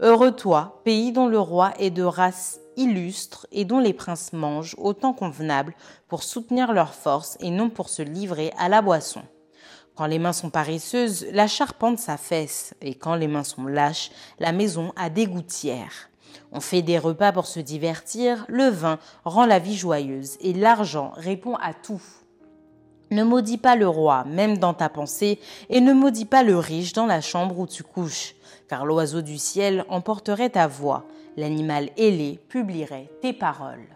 Heureux 0.00 0.32
toi, 0.32 0.80
pays 0.84 1.12
dont 1.12 1.28
le 1.28 1.38
roi 1.38 1.74
est 1.78 1.90
de 1.90 2.02
race 2.02 2.58
illustres 2.78 3.46
et 3.52 3.66
dont 3.66 3.78
les 3.78 3.92
princes 3.92 4.32
mangent 4.32 4.74
au 4.78 4.94
temps 4.94 5.12
convenable 5.12 5.74
pour 6.08 6.22
soutenir 6.22 6.72
leur 6.72 6.94
force 6.94 7.36
et 7.40 7.50
non 7.50 7.68
pour 7.68 7.90
se 7.90 8.00
livrer 8.00 8.54
à 8.56 8.70
la 8.70 8.80
boisson. 8.80 9.20
Quand 9.94 10.06
les 10.06 10.18
mains 10.18 10.32
sont 10.32 10.48
paresseuses, 10.48 11.26
la 11.32 11.46
charpente 11.46 11.98
s'affaisse, 11.98 12.74
et 12.80 12.94
quand 12.94 13.14
les 13.14 13.28
mains 13.28 13.44
sont 13.44 13.66
lâches, 13.66 14.10
la 14.38 14.52
maison 14.52 14.94
a 14.96 15.10
des 15.10 15.26
gouttières. 15.26 16.08
On 16.50 16.60
fait 16.60 16.80
des 16.80 16.98
repas 16.98 17.32
pour 17.32 17.44
se 17.44 17.60
divertir, 17.60 18.46
le 18.48 18.68
vin 18.68 18.98
rend 19.26 19.44
la 19.44 19.58
vie 19.58 19.76
joyeuse, 19.76 20.38
et 20.40 20.54
l'argent 20.54 21.12
répond 21.16 21.56
à 21.56 21.74
tout. 21.74 22.02
Ne 23.12 23.24
maudis 23.24 23.58
pas 23.58 23.76
le 23.76 23.86
roi, 23.86 24.24
même 24.24 24.56
dans 24.56 24.72
ta 24.72 24.88
pensée, 24.88 25.38
et 25.68 25.82
ne 25.82 25.92
maudis 25.92 26.24
pas 26.24 26.42
le 26.42 26.56
riche 26.56 26.94
dans 26.94 27.04
la 27.04 27.20
chambre 27.20 27.58
où 27.58 27.66
tu 27.66 27.82
couches, 27.82 28.34
car 28.68 28.86
l'oiseau 28.86 29.20
du 29.20 29.36
ciel 29.36 29.84
emporterait 29.90 30.48
ta 30.48 30.66
voix, 30.66 31.04
l'animal 31.36 31.90
ailé 31.98 32.40
publierait 32.48 33.10
tes 33.20 33.34
paroles. 33.34 33.86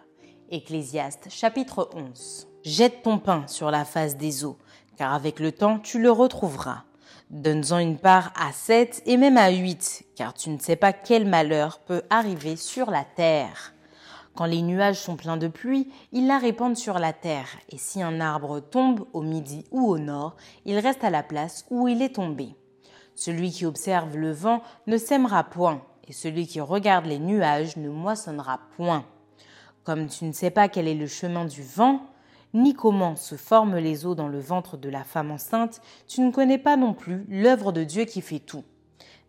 Ecclésiaste 0.51 1.29
chapitre 1.31 1.89
11. 1.95 2.47
Jette 2.63 3.05
ton 3.05 3.17
pain 3.17 3.45
sur 3.47 3.71
la 3.71 3.87
face 3.87 4.19
des 4.19 4.45
eaux, 4.45 4.59
car 4.99 5.15
avec 5.15 5.41
le 5.41 5.51
temps 5.51 5.79
tu 5.79 5.99
le 5.99 6.11
retrouveras. 6.11 6.83
Donne-en 7.31 7.79
une 7.79 7.97
part 7.97 8.35
à 8.39 8.53
sept 8.53 9.03
et 9.07 9.17
même 9.17 9.39
à 9.39 9.49
huit, 9.49 10.05
car 10.15 10.35
tu 10.35 10.51
ne 10.51 10.59
sais 10.59 10.77
pas 10.77 10.93
quel 10.93 11.27
malheur 11.27 11.79
peut 11.79 12.03
arriver 12.11 12.57
sur 12.57 12.91
la 12.91 13.05
terre. 13.05 13.73
Quand 14.37 14.45
les 14.45 14.61
nuages 14.61 15.01
sont 15.01 15.17
pleins 15.17 15.39
de 15.39 15.49
pluie, 15.49 15.91
ils 16.13 16.27
la 16.27 16.37
répandent 16.37 16.77
sur 16.77 16.99
la 16.99 17.15
terre, 17.15 17.49
et 17.71 17.79
si 17.79 18.03
un 18.03 18.21
arbre 18.21 18.61
tombe 18.61 19.07
au 19.15 19.23
midi 19.23 19.65
ou 19.71 19.89
au 19.89 19.97
nord, 19.97 20.37
il 20.67 20.79
reste 20.79 21.05
à 21.05 21.11
la 21.11 21.23
place 21.23 21.65
où 21.71 21.89
il 21.89 22.03
est 22.03 22.17
tombé. 22.17 22.55
Celui 23.15 23.51
qui 23.51 23.65
observe 23.65 24.15
le 24.19 24.33
vent 24.33 24.61
ne 24.87 24.99
sèmera 24.99 25.43
point, 25.43 25.81
et 26.07 26.13
celui 26.13 26.47
qui 26.47 26.61
regarde 26.61 27.07
les 27.07 27.19
nuages 27.19 27.79
ne 27.79 27.89
moissonnera 27.89 28.61
point. 28.77 29.07
Comme 29.85 30.07
tu 30.07 30.27
ne 30.27 30.33
sais 30.33 30.51
pas 30.51 30.69
quel 30.69 30.87
est 30.87 30.95
le 30.95 31.07
chemin 31.07 31.47
du 31.47 31.63
vent, 31.63 32.03
ni 32.53 32.75
comment 32.75 33.17
se 33.17 33.37
forment 33.37 33.79
les 33.79 34.05
eaux 34.05 34.15
dans 34.15 34.29
le 34.29 34.41
ventre 34.41 34.77
de 34.77 34.91
la 34.91 35.05
femme 35.05 35.31
enceinte, 35.31 35.81
tu 36.07 36.21
ne 36.21 36.31
connais 36.31 36.59
pas 36.59 36.77
non 36.77 36.93
plus 36.93 37.25
l'œuvre 37.31 37.73
de 37.73 37.85
Dieu 37.85 38.05
qui 38.05 38.21
fait 38.21 38.41
tout. 38.41 38.65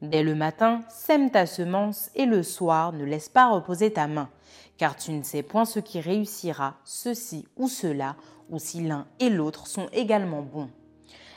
Dès 0.02 0.22
le 0.22 0.36
matin, 0.36 0.82
sème 0.90 1.32
ta 1.32 1.46
semence, 1.46 2.12
et 2.14 2.26
le 2.26 2.44
soir, 2.44 2.92
ne 2.92 3.06
laisse 3.06 3.30
pas 3.30 3.50
reposer 3.50 3.94
ta 3.94 4.08
main, 4.08 4.30
car 4.78 4.96
tu 4.96 5.12
ne 5.12 5.24
sais 5.24 5.44
point 5.44 5.66
ce 5.66 5.80
qui 5.80 6.00
réussira, 6.00 6.76
ceci 6.84 7.46
ou 7.58 7.68
cela, 7.68 8.16
ou 8.50 8.60
si 8.60 8.82
l'un 8.82 9.08
et 9.20 9.30
l'autre 9.30 9.68
sont 9.68 9.88
également 9.92 10.42
bons. 10.42 10.70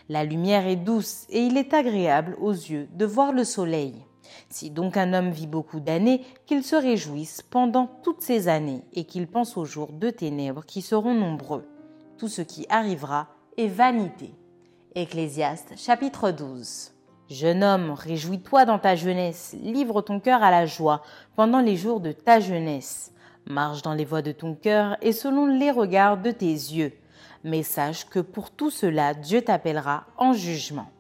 La 0.09 0.25
lumière 0.25 0.67
est 0.67 0.77
douce, 0.77 1.27
et 1.31 1.41
il 1.41 1.57
est 1.57 1.73
agréable 1.73 2.37
aux 2.41 2.53
yeux 2.53 2.89
de 2.95 3.05
voir 3.05 3.33
le 3.33 3.45
soleil. 3.45 3.95
Si 4.49 4.71
donc 4.71 4.97
un 4.97 5.13
homme 5.13 5.31
vit 5.31 5.47
beaucoup 5.47 5.81
d'années, 5.81 6.23
qu'il 6.47 6.65
se 6.65 6.77
réjouisse 6.77 7.43
pendant 7.43 7.87
toutes 8.03 8.23
ces 8.23 8.49
années 8.49 8.83
et 8.93 9.05
qu'il 9.05 9.27
pense 9.27 9.57
aux 9.57 9.65
jours 9.65 9.93
de 9.93 10.11
ténèbres 10.11 10.65
qui 10.65 10.83
seront 10.83 11.15
nombreux. 11.15 11.65
Tout 12.19 12.29
ce 12.29 12.43
qui 12.43 12.67
arrivera 12.69 13.29
est 13.57 13.69
vanité. 13.69 14.35
Ecclésiaste 14.95 15.75
chapitre 15.77 16.33
12. 16.33 16.93
Jeune 17.29 17.63
homme, 17.63 17.93
réjouis-toi 17.93 18.65
dans 18.65 18.81
ta 18.81 18.97
jeunesse, 18.97 19.55
livre 19.63 20.03
ton 20.03 20.19
cœur 20.19 20.43
à 20.43 20.51
la 20.51 20.67
joie 20.67 21.03
pendant 21.37 21.61
les 21.61 21.77
jours 21.77 22.01
de 22.01 22.11
ta 22.11 22.41
jeunesse. 22.41 23.13
Marche 23.47 23.83
dans 23.83 23.95
les 23.95 24.05
voies 24.05 24.23
de 24.23 24.33
ton 24.33 24.55
cœur 24.55 24.97
et 25.03 25.13
selon 25.13 25.47
les 25.47 25.71
regards 25.71 26.19
de 26.19 26.31
tes 26.31 26.47
yeux. 26.47 26.93
Mais 27.43 27.63
sache 27.63 28.07
que 28.09 28.21
pour 28.21 28.51
tout 28.51 28.71
cela, 28.71 29.15
Dieu 29.15 29.43
t'appellera 29.43 30.05
en 30.19 30.33
jugement. 30.33 30.91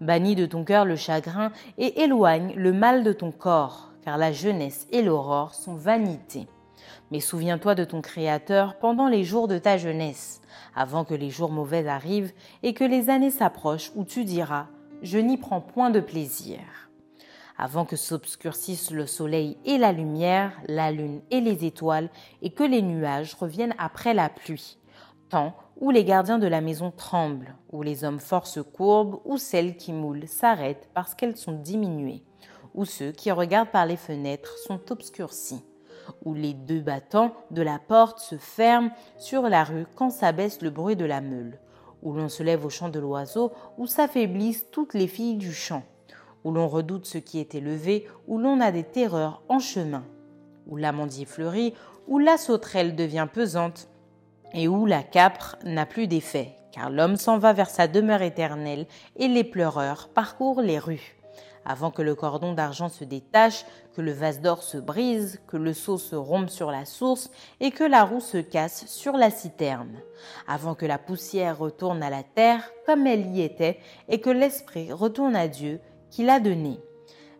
Bannis 0.00 0.36
de 0.36 0.46
ton 0.46 0.64
cœur 0.64 0.84
le 0.84 0.96
chagrin 0.96 1.52
et 1.78 2.02
éloigne 2.02 2.54
le 2.56 2.72
mal 2.72 3.04
de 3.04 3.12
ton 3.12 3.30
corps, 3.30 3.92
car 4.04 4.18
la 4.18 4.32
jeunesse 4.32 4.86
et 4.90 5.02
l'aurore 5.02 5.54
sont 5.54 5.74
vanité. 5.74 6.46
Mais 7.10 7.20
souviens-toi 7.20 7.74
de 7.74 7.84
ton 7.84 8.00
Créateur 8.00 8.78
pendant 8.78 9.08
les 9.08 9.22
jours 9.22 9.48
de 9.48 9.58
ta 9.58 9.76
jeunesse, 9.76 10.40
avant 10.74 11.04
que 11.04 11.14
les 11.14 11.30
jours 11.30 11.50
mauvais 11.50 11.86
arrivent 11.86 12.32
et 12.62 12.74
que 12.74 12.84
les 12.84 13.10
années 13.10 13.30
s'approchent 13.30 13.92
où 13.94 14.04
tu 14.04 14.24
diras 14.24 14.66
Je 15.02 15.18
n'y 15.18 15.36
prends 15.36 15.60
point 15.60 15.90
de 15.90 16.00
plaisir. 16.00 16.58
Avant 17.58 17.84
que 17.84 17.96
s'obscurcissent 17.96 18.90
le 18.90 19.06
soleil 19.06 19.58
et 19.64 19.78
la 19.78 19.92
lumière, 19.92 20.52
la 20.66 20.90
lune 20.90 21.20
et 21.30 21.40
les 21.40 21.64
étoiles, 21.64 22.10
et 22.40 22.50
que 22.50 22.64
les 22.64 22.82
nuages 22.82 23.34
reviennent 23.34 23.74
après 23.78 24.14
la 24.14 24.28
pluie, 24.28 24.78
temps 25.28 25.54
où 25.76 25.90
les 25.90 26.04
gardiens 26.04 26.38
de 26.38 26.46
la 26.46 26.60
maison 26.60 26.90
tremblent, 26.90 27.56
où 27.70 27.82
les 27.82 28.04
hommes 28.04 28.20
forts 28.20 28.46
se 28.46 28.60
courbent, 28.60 29.20
où 29.24 29.36
celles 29.36 29.76
qui 29.76 29.92
moulent 29.92 30.28
s'arrêtent 30.28 30.88
parce 30.94 31.14
qu'elles 31.14 31.36
sont 31.36 31.52
diminuées, 31.52 32.22
où 32.74 32.84
ceux 32.84 33.12
qui 33.12 33.30
regardent 33.30 33.70
par 33.70 33.86
les 33.86 33.96
fenêtres 33.96 34.56
sont 34.58 34.80
obscurcis. 34.90 35.64
où 36.24 36.34
les 36.34 36.54
deux 36.54 36.80
battants 36.80 37.32
de 37.50 37.62
la 37.62 37.78
porte 37.78 38.18
se 38.18 38.36
ferment 38.36 38.90
sur 39.18 39.42
la 39.42 39.64
rue 39.64 39.86
quand 39.94 40.10
s'abaisse 40.10 40.60
le 40.60 40.70
bruit 40.70 40.96
de 40.96 41.04
la 41.04 41.20
meule, 41.20 41.60
où 42.02 42.12
l'on 42.12 42.28
se 42.28 42.42
lève 42.42 42.64
au 42.64 42.70
chant 42.70 42.88
de 42.88 42.98
l'oiseau, 42.98 43.52
où 43.78 43.86
s'affaiblissent 43.86 44.66
toutes 44.70 44.94
les 44.94 45.06
filles 45.06 45.36
du 45.36 45.52
champ, 45.52 45.84
où 46.44 46.50
l'on 46.52 46.68
redoute 46.68 47.06
ce 47.06 47.18
qui 47.18 47.38
est 47.38 47.54
élevé, 47.54 48.06
où 48.26 48.38
l'on 48.38 48.60
a 48.60 48.72
des 48.72 48.84
terreurs 48.84 49.42
en 49.48 49.58
chemin, 49.58 50.04
où 50.66 50.76
l'amandier 50.76 51.24
fleurit, 51.24 51.74
où 52.08 52.18
la 52.18 52.36
sauterelle 52.36 52.96
devient 52.96 53.28
pesante, 53.32 53.88
et 54.54 54.68
où 54.68 54.86
la 54.86 55.02
capre 55.02 55.56
n'a 55.64 55.86
plus 55.86 56.06
d'effet, 56.06 56.56
car 56.72 56.90
l'homme 56.90 57.16
s'en 57.16 57.38
va 57.38 57.52
vers 57.52 57.70
sa 57.70 57.86
demeure 57.86 58.22
éternelle, 58.22 58.86
et 59.16 59.28
les 59.28 59.44
pleureurs 59.44 60.08
parcourent 60.08 60.62
les 60.62 60.78
rues. 60.78 61.16
Avant 61.64 61.92
que 61.92 62.02
le 62.02 62.16
cordon 62.16 62.54
d'argent 62.54 62.88
se 62.88 63.04
détache, 63.04 63.64
que 63.94 64.00
le 64.00 64.10
vase 64.12 64.40
d'or 64.40 64.64
se 64.64 64.78
brise, 64.78 65.40
que 65.46 65.56
le 65.56 65.72
seau 65.72 65.96
se 65.96 66.16
rompe 66.16 66.50
sur 66.50 66.72
la 66.72 66.84
source 66.84 67.30
et 67.60 67.70
que 67.70 67.84
la 67.84 68.04
roue 68.04 68.20
se 68.20 68.38
casse 68.38 68.86
sur 68.86 69.12
la 69.12 69.30
citerne, 69.30 70.00
avant 70.48 70.74
que 70.74 70.86
la 70.86 70.98
poussière 70.98 71.58
retourne 71.58 72.02
à 72.02 72.10
la 72.10 72.24
terre 72.24 72.68
comme 72.84 73.06
elle 73.06 73.26
y 73.28 73.42
était 73.42 73.78
et 74.08 74.20
que 74.20 74.30
l'esprit 74.30 74.92
retourne 74.92 75.36
à 75.36 75.46
Dieu 75.46 75.80
qui 76.12 76.24
l'a 76.24 76.38
donné. 76.38 76.78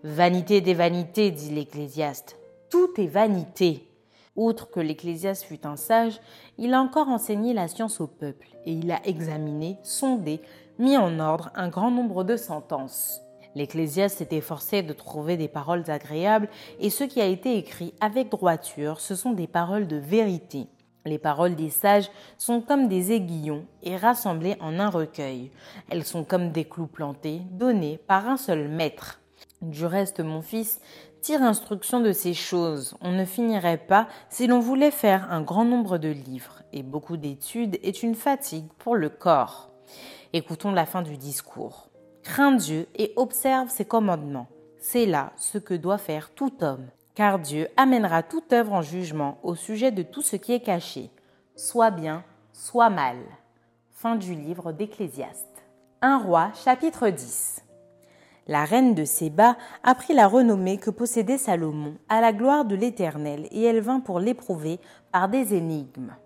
Vanité 0.03 0.61
des 0.63 0.75
vanités, 0.75 1.31
dit 1.31 1.51
l'Ecclésiaste. 1.51 2.39
Tout 2.71 2.89
est 2.97 3.07
vanité. 3.07 3.87
Outre 4.35 4.71
que 4.71 4.81
l'Ecclésiaste 4.81 5.45
fut 5.45 5.67
un 5.67 5.77
sage, 5.77 6.19
il 6.57 6.73
a 6.73 6.81
encore 6.81 7.09
enseigné 7.09 7.53
la 7.53 7.69
science 7.69 8.01
au 8.01 8.07
peuple, 8.07 8.49
et 8.65 8.73
il 8.73 8.91
a 8.91 9.07
examiné, 9.07 9.77
sondé, 9.83 10.41
mis 10.79 10.97
en 10.97 11.21
ordre 11.21 11.51
un 11.55 11.69
grand 11.69 11.91
nombre 11.91 12.25
de 12.25 12.39
sentences. 12.39 13.21
L'Ecclésiaste 13.55 14.19
s'est 14.19 14.35
efforcé 14.35 14.83
de 14.83 14.95
trouver 14.95 15.37
des 15.37 15.49
paroles 15.49 15.85
agréables 15.91 16.49
et 16.81 16.89
ce 16.89 17.05
qui 17.05 17.21
a 17.21 17.27
été 17.27 17.59
écrit 17.59 17.93
avec 18.01 18.31
droiture, 18.31 19.01
ce 19.01 19.15
sont 19.15 19.33
des 19.33 19.47
paroles 19.47 19.87
de 19.87 19.97
vérité. 19.97 20.69
Les 21.05 21.19
paroles 21.19 21.57
des 21.57 21.71
sages 21.71 22.11
sont 22.39 22.61
comme 22.61 22.89
des 22.89 23.13
aiguillons 23.13 23.67
et 23.83 23.97
rassemblées 23.97 24.57
en 24.61 24.79
un 24.79 24.89
recueil. 24.89 25.51
Elles 25.91 26.05
sont 26.05 26.25
comme 26.25 26.53
des 26.53 26.65
clous 26.65 26.87
plantés, 26.87 27.43
donnés 27.51 27.99
par 27.99 28.29
un 28.29 28.37
seul 28.37 28.69
maître. 28.69 29.21
Du 29.63 29.85
reste, 29.85 30.21
mon 30.21 30.43
fils, 30.43 30.81
tire 31.21 31.43
instruction 31.43 32.01
de 32.01 32.13
ces 32.13 32.35
choses. 32.35 32.97
On 33.01 33.13
ne 33.13 33.25
finirait 33.25 33.79
pas 33.79 34.09
si 34.29 34.47
l'on 34.47 34.61
voulait 34.61 34.91
faire 34.91 35.31
un 35.31 35.41
grand 35.41 35.65
nombre 35.65 35.99
de 35.99 36.09
livres, 36.09 36.63
et 36.73 36.83
beaucoup 36.83 37.17
d'études 37.17 37.79
est 37.83 38.03
une 38.03 38.15
fatigue 38.15 38.69
pour 38.79 38.97
le 38.97 39.09
corps. 39.09 39.71
Écoutons 40.33 40.73
la 40.73 40.87
fin 40.87 41.03
du 41.03 41.17
discours. 41.17 41.89
Crains 42.23 42.53
Dieu 42.53 42.87
et 42.97 43.13
observe 43.17 43.69
ses 43.69 43.85
commandements. 43.85 44.49
C'est 44.79 45.07
là 45.07 45.33
ce 45.37 45.59
que 45.59 45.75
doit 45.75 45.99
faire 45.99 46.31
tout 46.35 46.53
homme, 46.63 46.87
car 47.15 47.39
Dieu 47.39 47.69
amènera 47.77 48.23
toute 48.23 48.53
œuvre 48.53 48.73
en 48.73 48.83
jugement 48.83 49.39
au 49.43 49.55
sujet 49.55 49.91
de 49.91 50.03
tout 50.03 50.23
ce 50.23 50.37
qui 50.37 50.53
est 50.53 50.61
caché, 50.61 51.11
soit 51.57 51.91
bien, 51.91 52.25
soit 52.53 52.91
mal. 52.91 53.17
Fin 53.91 54.17
du 54.17 54.35
livre 54.35 54.73
d'Ecclésiaste. 54.73 55.63
Un 56.01 56.19
roi, 56.19 56.51
chapitre 56.65 57.09
10. 57.09 57.63
La 58.49 58.65
reine 58.65 58.95
de 58.95 59.05
Séba 59.05 59.57
apprit 59.85 60.15
la 60.15 60.27
renommée 60.27 60.79
que 60.79 60.91
possédait 60.91 61.39
Salomon 61.39 61.95
à 62.09 62.21
la 62.21 62.33
gloire 62.33 62.65
de 62.65 62.75
l'Éternel 62.75 63.47
et 63.53 63.63
elle 63.63 63.81
vint 63.81 64.01
pour 64.01 64.19
l'éprouver 64.19 64.81
par 65.13 65.29
des 65.29 65.55
énigmes. 65.55 66.17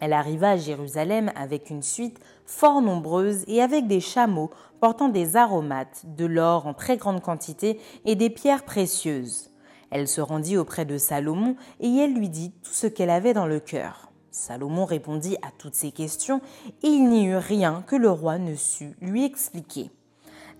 Elle 0.00 0.12
arriva 0.12 0.50
à 0.50 0.56
Jérusalem 0.56 1.30
avec 1.36 1.70
une 1.70 1.82
suite 1.82 2.18
fort 2.44 2.82
nombreuse 2.82 3.44
et 3.46 3.62
avec 3.62 3.86
des 3.86 4.00
chameaux 4.00 4.50
portant 4.80 5.08
des 5.08 5.36
aromates, 5.36 6.02
de 6.04 6.26
l'or 6.26 6.66
en 6.66 6.74
très 6.74 6.96
grande 6.96 7.22
quantité 7.22 7.80
et 8.04 8.16
des 8.16 8.28
pierres 8.28 8.64
précieuses. 8.64 9.53
Elle 9.94 10.08
se 10.08 10.20
rendit 10.20 10.56
auprès 10.56 10.84
de 10.84 10.98
Salomon 10.98 11.54
et 11.78 11.88
elle 11.88 12.14
lui 12.14 12.28
dit 12.28 12.52
tout 12.64 12.72
ce 12.72 12.88
qu'elle 12.88 13.10
avait 13.10 13.32
dans 13.32 13.46
le 13.46 13.60
cœur. 13.60 14.10
Salomon 14.32 14.86
répondit 14.86 15.36
à 15.42 15.52
toutes 15.56 15.76
ces 15.76 15.92
questions 15.92 16.40
et 16.82 16.88
il 16.88 17.08
n'y 17.08 17.26
eut 17.26 17.36
rien 17.36 17.84
que 17.86 17.94
le 17.94 18.10
roi 18.10 18.38
ne 18.38 18.56
sût 18.56 18.96
lui 19.00 19.24
expliquer. 19.24 19.92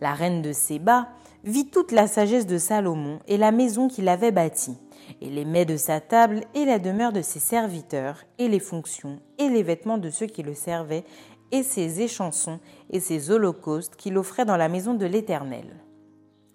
La 0.00 0.14
reine 0.14 0.40
de 0.40 0.52
Séba 0.52 1.08
vit 1.42 1.66
toute 1.66 1.90
la 1.90 2.06
sagesse 2.06 2.46
de 2.46 2.58
Salomon 2.58 3.18
et 3.26 3.36
la 3.36 3.50
maison 3.50 3.88
qu'il 3.88 4.08
avait 4.08 4.30
bâtie, 4.30 4.78
et 5.20 5.30
les 5.30 5.44
mets 5.44 5.64
de 5.64 5.76
sa 5.76 6.00
table 6.00 6.42
et 6.54 6.64
la 6.64 6.78
demeure 6.78 7.12
de 7.12 7.20
ses 7.20 7.40
serviteurs, 7.40 8.22
et 8.38 8.46
les 8.46 8.60
fonctions 8.60 9.18
et 9.38 9.48
les 9.48 9.64
vêtements 9.64 9.98
de 9.98 10.10
ceux 10.10 10.26
qui 10.26 10.44
le 10.44 10.54
servaient, 10.54 11.04
et 11.50 11.64
ses 11.64 12.02
échansons 12.02 12.60
et 12.90 13.00
ses 13.00 13.32
holocaustes 13.32 13.96
qu'il 13.96 14.16
offrait 14.16 14.44
dans 14.44 14.56
la 14.56 14.68
maison 14.68 14.94
de 14.94 15.06
l'Éternel. 15.06 15.82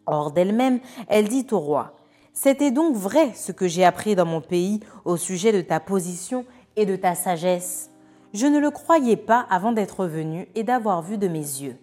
Hors 0.06 0.32
d'elle-même, 0.32 0.80
elle 1.10 1.28
dit 1.28 1.46
au 1.52 1.60
roi, 1.60 1.99
C'était 2.42 2.72
donc 2.72 2.96
vrai 2.96 3.34
ce 3.36 3.52
que 3.52 3.68
j'ai 3.68 3.84
appris 3.84 4.16
dans 4.16 4.26
mon 4.26 4.40
pays 4.40 4.80
au 5.04 5.18
sujet 5.18 5.52
de 5.52 5.60
ta 5.60 5.82
position 5.82 6.46
et 6.78 6.86
de 6.86 6.96
ta 6.96 7.14
sagesse. 7.14 7.92
Je 8.34 8.48
ne 8.48 8.60
le 8.60 8.72
croyais 8.72 9.18
pas 9.18 9.46
avant 9.50 9.74
d'être 9.74 10.06
venu 10.06 10.48
et 10.56 10.64
d'avoir 10.64 11.02
vu 11.02 11.18
de 11.18 11.28
mes 11.28 11.40
yeux. 11.40 11.76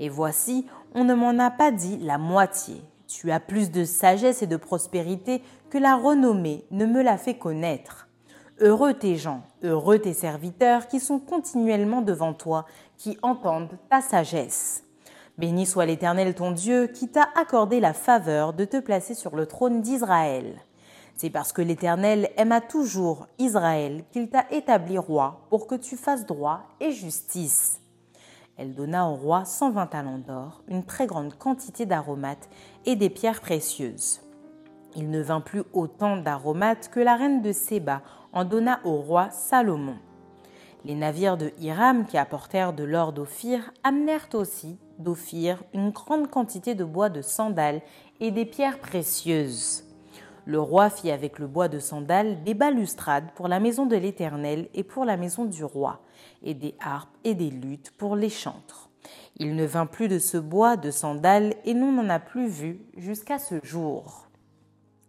Et 0.00 0.08
voici, 0.08 0.66
on 0.94 1.04
ne 1.04 1.12
m'en 1.12 1.38
a 1.38 1.50
pas 1.50 1.70
dit 1.70 1.98
la 1.98 2.16
moitié. 2.16 2.76
Tu 3.06 3.30
as 3.30 3.38
plus 3.38 3.70
de 3.70 3.84
sagesse 3.84 4.40
et 4.40 4.46
de 4.46 4.56
prospérité 4.56 5.42
que 5.68 5.76
la 5.76 5.94
renommée 5.94 6.64
ne 6.70 6.86
me 6.86 7.02
l'a 7.02 7.18
fait 7.18 7.36
connaître. 7.36 8.08
Heureux 8.60 8.94
tes 8.94 9.16
gens, 9.16 9.42
heureux 9.62 9.98
tes 9.98 10.14
serviteurs 10.14 10.88
qui 10.88 11.00
sont 11.00 11.18
continuellement 11.18 12.00
devant 12.00 12.32
toi, 12.32 12.64
qui 12.96 13.18
entendent 13.20 13.76
ta 13.90 14.00
sagesse. 14.00 14.84
Béni 15.38 15.64
soit 15.64 15.86
l'Éternel 15.86 16.34
ton 16.34 16.50
Dieu 16.50 16.88
qui 16.88 17.08
t'a 17.08 17.28
accordé 17.40 17.80
la 17.80 17.94
faveur 17.94 18.52
de 18.52 18.64
te 18.66 18.78
placer 18.78 19.14
sur 19.14 19.34
le 19.34 19.46
trône 19.46 19.80
d'Israël. 19.80 20.62
C'est 21.14 21.30
parce 21.30 21.52
que 21.52 21.62
l'Éternel 21.62 22.30
aima 22.36 22.60
toujours 22.60 23.26
Israël 23.38 24.04
qu'il 24.12 24.28
t'a 24.28 24.44
établi 24.50 24.98
roi 24.98 25.46
pour 25.48 25.66
que 25.66 25.74
tu 25.74 25.96
fasses 25.96 26.26
droit 26.26 26.64
et 26.80 26.92
justice. 26.92 27.80
Elle 28.58 28.74
donna 28.74 29.08
au 29.08 29.14
roi 29.14 29.44
120 29.46 29.86
talents 29.86 30.18
d'or, 30.18 30.62
une 30.68 30.84
très 30.84 31.06
grande 31.06 31.34
quantité 31.34 31.86
d'aromates 31.86 32.50
et 32.84 32.96
des 32.96 33.08
pierres 33.08 33.40
précieuses. 33.40 34.20
Il 34.94 35.10
ne 35.10 35.22
vint 35.22 35.40
plus 35.40 35.62
autant 35.72 36.18
d'aromates 36.18 36.90
que 36.90 37.00
la 37.00 37.16
reine 37.16 37.40
de 37.40 37.52
Séba 37.52 38.02
en 38.34 38.44
donna 38.44 38.80
au 38.84 38.96
roi 38.96 39.30
Salomon. 39.30 39.96
Les 40.84 40.96
navires 40.96 41.36
de 41.36 41.52
Hiram 41.60 42.06
qui 42.06 42.18
apportèrent 42.18 42.72
de 42.72 42.82
l'or 42.82 43.12
d'Ophir 43.12 43.72
amenèrent 43.84 44.28
aussi 44.34 44.78
d'Ophir 44.98 45.62
une 45.72 45.90
grande 45.90 46.28
quantité 46.28 46.74
de 46.74 46.84
bois 46.84 47.08
de 47.08 47.22
sandal 47.22 47.82
et 48.20 48.32
des 48.32 48.44
pierres 48.44 48.80
précieuses. 48.80 49.84
Le 50.44 50.60
roi 50.60 50.90
fit 50.90 51.12
avec 51.12 51.38
le 51.38 51.46
bois 51.46 51.68
de 51.68 51.78
sandal 51.78 52.42
des 52.42 52.54
balustrades 52.54 53.30
pour 53.36 53.46
la 53.46 53.60
maison 53.60 53.86
de 53.86 53.94
l'Éternel 53.94 54.68
et 54.74 54.82
pour 54.82 55.04
la 55.04 55.16
maison 55.16 55.44
du 55.44 55.62
roi, 55.62 56.00
et 56.42 56.54
des 56.54 56.74
harpes 56.80 57.16
et 57.22 57.34
des 57.34 57.50
luttes 57.50 57.92
pour 57.96 58.16
les 58.16 58.28
chantres. 58.28 58.90
Il 59.36 59.54
ne 59.54 59.64
vint 59.64 59.86
plus 59.86 60.08
de 60.08 60.18
ce 60.18 60.36
bois 60.36 60.76
de 60.76 60.90
sandal 60.90 61.54
et 61.64 61.74
l'on 61.74 61.92
n'en 61.92 62.08
a 62.08 62.18
plus 62.18 62.48
vu 62.48 62.80
jusqu'à 62.96 63.38
ce 63.38 63.54
jour. 63.62 64.26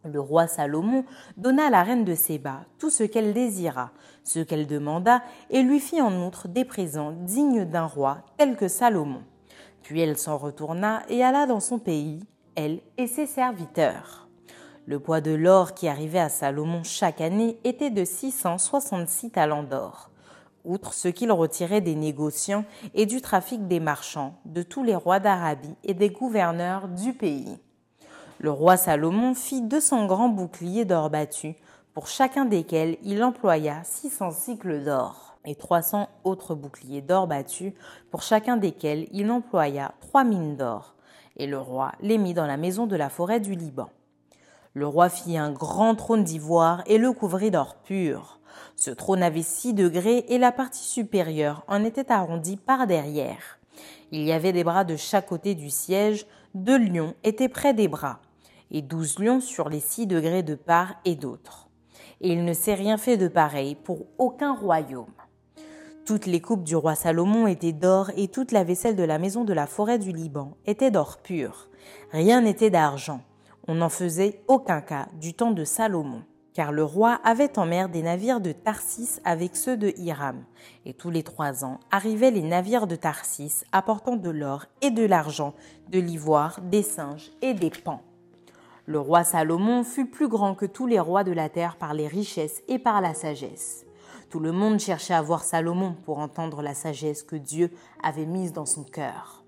Le 0.05 0.19
roi 0.19 0.47
Salomon 0.47 1.05
donna 1.37 1.67
à 1.67 1.69
la 1.69 1.81
reine 1.81 2.03
de 2.03 2.13
Séba 2.13 2.65
tout 2.77 2.89
ce 2.89 3.03
qu'elle 3.03 3.33
désira, 3.33 3.91
ce 4.23 4.39
qu'elle 4.39 4.67
demanda, 4.67 5.21
et 5.49 5.63
lui 5.63 5.79
fit 5.79 6.01
en 6.01 6.25
outre 6.25 6.47
des 6.47 6.65
présents 6.65 7.11
dignes 7.11 7.65
d'un 7.65 7.85
roi 7.85 8.19
tel 8.37 8.55
que 8.55 8.67
Salomon. 8.67 9.21
Puis 9.81 9.99
elle 9.99 10.17
s'en 10.17 10.37
retourna 10.37 11.03
et 11.09 11.23
alla 11.23 11.45
dans 11.45 11.59
son 11.59 11.77
pays, 11.77 12.21
elle 12.55 12.79
et 12.97 13.07
ses 13.07 13.25
serviteurs. 13.25 14.27
Le 14.85 14.99
poids 14.99 15.21
de 15.21 15.31
l'or 15.31 15.73
qui 15.73 15.87
arrivait 15.87 16.19
à 16.19 16.29
Salomon 16.29 16.83
chaque 16.83 17.21
année 17.21 17.57
était 17.63 17.89
de 17.89 18.03
666 18.03 19.31
talents 19.31 19.63
d'or, 19.63 20.09
outre 20.65 20.93
ce 20.93 21.07
qu'il 21.07 21.31
retirait 21.31 21.81
des 21.81 21.95
négociants 21.95 22.65
et 22.93 23.05
du 23.05 23.21
trafic 23.21 23.67
des 23.67 23.79
marchands, 23.79 24.35
de 24.45 24.61
tous 24.61 24.83
les 24.83 24.95
rois 24.95 25.19
d'Arabie 25.19 25.75
et 25.83 25.93
des 25.93 26.09
gouverneurs 26.09 26.87
du 26.87 27.13
pays. 27.13 27.57
Le 28.39 28.51
roi 28.51 28.75
Salomon 28.75 29.33
fit 29.35 29.61
deux 29.61 29.79
cents 29.79 30.05
grands 30.05 30.29
boucliers 30.29 30.83
d'or 30.83 31.09
battu, 31.09 31.55
pour 31.93 32.07
chacun 32.07 32.45
desquels 32.45 32.97
il 33.03 33.23
employa 33.23 33.83
six 33.83 34.09
cents 34.09 34.31
cycles 34.31 34.83
d'or, 34.83 35.37
et 35.45 35.55
trois 35.55 35.81
cents 35.81 36.09
autres 36.23 36.55
boucliers 36.55 37.01
d'or 37.01 37.27
battus, 37.27 37.73
pour 38.09 38.23
chacun 38.23 38.57
desquels 38.57 39.07
il 39.11 39.29
employa 39.29 39.93
trois 39.99 40.23
mines 40.23 40.55
d'or. 40.55 40.95
Et 41.37 41.45
le 41.45 41.59
roi 41.59 41.91
les 42.01 42.17
mit 42.17 42.33
dans 42.33 42.47
la 42.47 42.57
maison 42.57 42.87
de 42.87 42.95
la 42.95 43.09
forêt 43.09 43.39
du 43.39 43.55
Liban. 43.55 43.89
Le 44.73 44.87
roi 44.87 45.09
fit 45.09 45.37
un 45.37 45.51
grand 45.51 45.93
trône 45.93 46.23
d'ivoire 46.23 46.83
et 46.87 46.97
le 46.97 47.11
couvrit 47.11 47.51
d'or 47.51 47.75
pur. 47.75 48.39
Ce 48.75 48.89
trône 48.89 49.21
avait 49.21 49.43
six 49.43 49.73
degrés 49.73 50.25
et 50.29 50.39
la 50.39 50.51
partie 50.51 50.83
supérieure 50.83 51.63
en 51.67 51.83
était 51.83 52.11
arrondie 52.11 52.57
par 52.57 52.87
derrière. 52.87 53.59
Il 54.11 54.23
y 54.23 54.31
avait 54.31 54.53
des 54.53 54.63
bras 54.63 54.83
de 54.83 54.95
chaque 54.95 55.27
côté 55.27 55.53
du 55.53 55.69
siège, 55.69 56.25
deux 56.55 56.77
lions 56.77 57.13
étaient 57.23 57.49
près 57.49 57.73
des 57.73 57.87
bras 57.87 58.19
et 58.71 58.81
douze 58.81 59.19
lions 59.19 59.41
sur 59.41 59.69
les 59.69 59.79
six 59.79 60.07
degrés 60.07 60.43
de 60.43 60.55
part 60.55 60.95
et 61.05 61.15
d'autre. 61.15 61.69
Et 62.23 62.29
il 62.29 62.45
ne 62.45 62.53
s'est 62.53 62.73
rien 62.73 62.97
fait 62.97 63.17
de 63.17 63.27
pareil 63.27 63.75
pour 63.75 64.07
aucun 64.17 64.55
royaume. 64.55 65.13
Toutes 66.05 66.25
les 66.25 66.41
coupes 66.41 66.63
du 66.63 66.75
roi 66.75 66.95
Salomon 66.95 67.47
étaient 67.47 67.73
d'or 67.73 68.11
et 68.17 68.29
toute 68.29 68.51
la 68.51 68.63
vaisselle 68.63 68.95
de 68.95 69.03
la 69.03 69.19
maison 69.19 69.43
de 69.43 69.53
la 69.53 69.67
forêt 69.67 69.99
du 69.99 70.11
Liban 70.11 70.57
était 70.65 70.89
d'or 70.89 71.17
pur. 71.21 71.69
Rien 72.11 72.41
n'était 72.41 72.69
d'argent. 72.69 73.21
On 73.67 73.75
n'en 73.75 73.89
faisait 73.89 74.41
aucun 74.47 74.81
cas 74.81 75.07
du 75.19 75.33
temps 75.33 75.51
de 75.51 75.63
Salomon. 75.63 76.23
car 76.53 76.71
le 76.71 76.83
roi 76.83 77.19
avait 77.23 77.57
en 77.57 77.65
mer 77.65 77.89
des 77.89 78.03
navires 78.03 78.39
de 78.39 78.51
Tarsis 78.51 79.19
avec 79.25 79.55
ceux 79.55 79.75
de 79.75 79.91
Hiram, 79.97 80.43
et 80.85 80.93
tous 80.93 81.09
les 81.09 81.23
trois 81.23 81.65
ans 81.65 81.79
arrivaient 81.91 82.31
les 82.31 82.43
navires 82.43 82.87
de 82.87 82.95
Tarsis 82.95 83.63
apportant 83.71 84.15
de 84.15 84.29
l'or 84.29 84.65
et 84.81 84.91
de 84.91 85.03
l'argent, 85.03 85.53
de 85.89 85.99
l'ivoire, 85.99 86.61
des 86.61 86.83
singes 86.83 87.31
et 87.41 87.53
des 87.53 87.71
pans. 87.71 88.01
Le 88.85 88.99
roi 88.99 89.23
Salomon 89.23 89.83
fut 89.83 90.07
plus 90.07 90.27
grand 90.27 90.55
que 90.55 90.65
tous 90.65 90.87
les 90.87 90.99
rois 90.99 91.23
de 91.23 91.31
la 91.31 91.47
terre 91.47 91.77
par 91.77 91.93
les 91.93 92.07
richesses 92.07 92.61
et 92.67 92.79
par 92.79 92.99
la 92.99 93.13
sagesse. 93.13 93.85
Tout 94.29 94.41
le 94.41 94.51
monde 94.51 94.79
cherchait 94.79 95.13
à 95.13 95.21
voir 95.21 95.43
Salomon 95.43 95.95
pour 96.05 96.19
entendre 96.19 96.61
la 96.61 96.73
sagesse 96.73 97.23
que 97.23 97.37
Dieu 97.37 97.71
avait 98.01 98.25
mise 98.25 98.51
dans 98.51 98.65
son 98.65 98.83
cœur. 98.83 99.43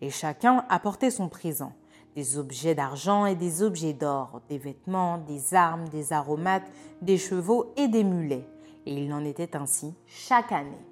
Et 0.00 0.10
chacun 0.10 0.64
apportait 0.70 1.10
son 1.10 1.28
présent 1.28 1.72
des 2.14 2.38
objets 2.38 2.74
d'argent 2.74 3.26
et 3.26 3.36
des 3.36 3.62
objets 3.62 3.92
d'or, 3.92 4.40
des 4.48 4.58
vêtements, 4.58 5.18
des 5.18 5.54
armes, 5.54 5.88
des 5.88 6.12
aromates, 6.12 6.68
des 7.00 7.18
chevaux 7.18 7.72
et 7.76 7.86
des 7.88 8.02
mulets. 8.02 8.48
Et 8.86 8.94
il 8.94 9.12
en 9.12 9.24
était 9.24 9.54
ainsi 9.54 9.94
chaque 10.06 10.50
année. 10.50 10.84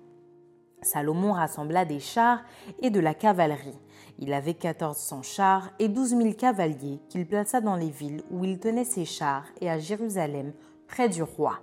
Salomon 0.82 1.32
rassembla 1.32 1.84
des 1.84 1.98
chars 1.98 2.44
et 2.80 2.90
de 2.90 3.00
la 3.00 3.14
cavalerie. 3.14 3.78
Il 4.18 4.32
avait 4.32 4.56
1400 4.60 5.22
chars 5.22 5.70
et 5.78 5.88
12 5.88 6.08
000 6.10 6.32
cavaliers 6.32 7.00
qu'il 7.08 7.26
plaça 7.26 7.60
dans 7.60 7.76
les 7.76 7.90
villes 7.90 8.22
où 8.30 8.44
il 8.44 8.58
tenait 8.58 8.84
ses 8.84 9.04
chars 9.04 9.44
et 9.60 9.68
à 9.68 9.78
Jérusalem, 9.78 10.52
près 10.88 11.08
du 11.08 11.22
roi. 11.22 11.60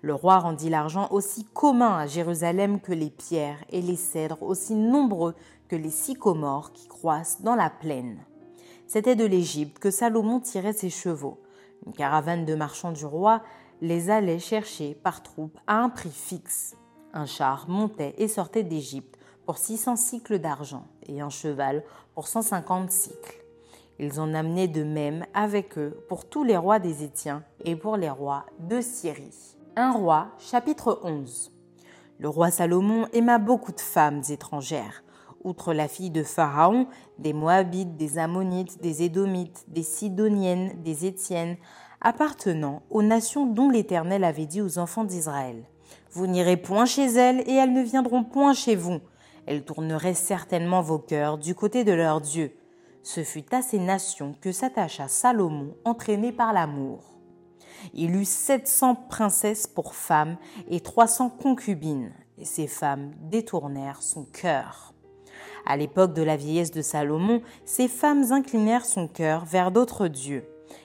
Le 0.00 0.14
roi 0.14 0.38
rendit 0.38 0.70
l'argent 0.70 1.08
aussi 1.10 1.44
commun 1.44 1.96
à 1.96 2.06
Jérusalem 2.06 2.80
que 2.80 2.92
les 2.92 3.10
pierres 3.10 3.62
et 3.70 3.82
les 3.82 3.96
cèdres 3.96 4.42
aussi 4.42 4.74
nombreux 4.74 5.34
que 5.68 5.76
les 5.76 5.90
sycomores 5.90 6.72
qui 6.72 6.88
croissent 6.88 7.42
dans 7.42 7.54
la 7.54 7.70
plaine. 7.70 8.18
C'était 8.86 9.16
de 9.16 9.24
l'Égypte 9.24 9.78
que 9.78 9.90
Salomon 9.90 10.40
tirait 10.40 10.72
ses 10.72 10.90
chevaux. 10.90 11.40
Une 11.86 11.92
caravane 11.92 12.44
de 12.44 12.54
marchands 12.54 12.92
du 12.92 13.04
roi 13.04 13.42
les 13.80 14.10
allait 14.10 14.38
chercher 14.38 14.94
par 14.94 15.22
troupes 15.22 15.58
à 15.66 15.76
un 15.76 15.88
prix 15.88 16.10
fixe. 16.10 16.76
Un 17.12 17.26
char 17.26 17.68
montait 17.68 18.14
et 18.18 18.28
sortait 18.28 18.64
d'Égypte 18.64 19.18
pour 19.46 19.58
600 19.58 19.96
cycles 19.96 20.38
d'argent 20.38 20.86
et 21.06 21.20
un 21.20 21.30
cheval 21.30 21.84
pour 22.14 22.28
150 22.28 22.90
cycles. 22.90 23.44
Ils 23.98 24.20
en 24.20 24.34
amenaient 24.34 24.68
de 24.68 24.84
même 24.84 25.24
avec 25.34 25.78
eux 25.78 25.96
pour 26.08 26.28
tous 26.28 26.44
les 26.44 26.56
rois 26.56 26.78
des 26.78 27.04
Étiens 27.04 27.44
et 27.64 27.76
pour 27.76 27.96
les 27.96 28.10
rois 28.10 28.46
de 28.58 28.80
Syrie. 28.80 29.56
Un 29.76 29.92
roi, 29.92 30.28
chapitre 30.38 31.00
11. 31.04 31.52
Le 32.18 32.28
roi 32.28 32.50
Salomon 32.50 33.06
aima 33.12 33.38
beaucoup 33.38 33.72
de 33.72 33.80
femmes 33.80 34.22
étrangères 34.28 35.02
outre 35.44 35.72
la 35.72 35.88
fille 35.88 36.10
de 36.10 36.22
Pharaon, 36.22 36.86
des 37.18 37.32
Moabites, 37.32 37.96
des 37.96 38.18
Ammonites, 38.18 38.80
des 38.80 39.02
Édomites, 39.02 39.64
des 39.68 39.82
Sidoniennes, 39.82 40.72
des 40.82 41.06
Étiennes, 41.06 41.56
appartenant 42.00 42.82
aux 42.90 43.02
nations 43.02 43.46
dont 43.46 43.70
l'Éternel 43.70 44.24
avait 44.24 44.46
dit 44.46 44.60
aux 44.60 44.78
enfants 44.78 45.04
d'Israël. 45.04 45.64
Vous 46.10 46.26
n'irez 46.26 46.56
point 46.56 46.84
chez 46.84 47.06
elles 47.06 47.40
et 47.46 47.54
elles 47.54 47.72
ne 47.72 47.82
viendront 47.82 48.24
point 48.24 48.54
chez 48.54 48.76
vous. 48.76 49.00
Elles 49.46 49.64
tourneraient 49.64 50.14
certainement 50.14 50.82
vos 50.82 50.98
cœurs 50.98 51.38
du 51.38 51.54
côté 51.54 51.84
de 51.84 51.92
leur 51.92 52.20
Dieu. 52.20 52.56
Ce 53.02 53.24
fut 53.24 53.52
à 53.52 53.62
ces 53.62 53.78
nations 53.78 54.34
que 54.40 54.52
s'attacha 54.52 55.08
Salomon, 55.08 55.74
entraîné 55.84 56.32
par 56.32 56.52
l'amour. 56.52 57.12
Il 57.94 58.14
eut 58.14 58.24
sept 58.24 58.68
cents 58.68 58.94
princesses 58.94 59.66
pour 59.66 59.94
femmes 59.94 60.36
et 60.68 60.80
trois 60.80 61.08
cents 61.08 61.30
concubines, 61.30 62.12
et 62.38 62.44
ces 62.44 62.68
femmes 62.68 63.12
détournèrent 63.22 64.02
son 64.02 64.24
cœur. 64.24 64.94
À 65.66 65.76
l'époque 65.76 66.14
de 66.14 66.22
la 66.22 66.36
vieillesse 66.36 66.70
de 66.70 66.82
Salomon, 66.82 67.42
ces 67.64 67.88
femmes 67.88 68.24
inclinèrent 68.30 68.84
son 68.86 69.08
cœur 69.08 69.44
vers 69.44 69.72
d'autres 69.72 70.08
dieux, 70.08 70.44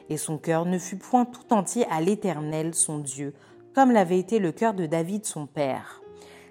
et 0.10 0.18
son 0.18 0.38
cœur 0.38 0.66
ne 0.66 0.80
fut 0.80 0.98
point 0.98 1.26
tout 1.26 1.54
entier 1.54 1.86
à 1.92 2.02
l'Éternel, 2.02 2.74
son 2.74 3.00
Dieu, 3.00 3.34
comme 3.76 3.92
l'avait 3.92 4.20
été 4.20 4.40
le 4.40 4.52
cœur 4.52 4.74
de 4.74 4.88
David, 4.88 5.26
son 5.26 5.46
père. 5.46 6.02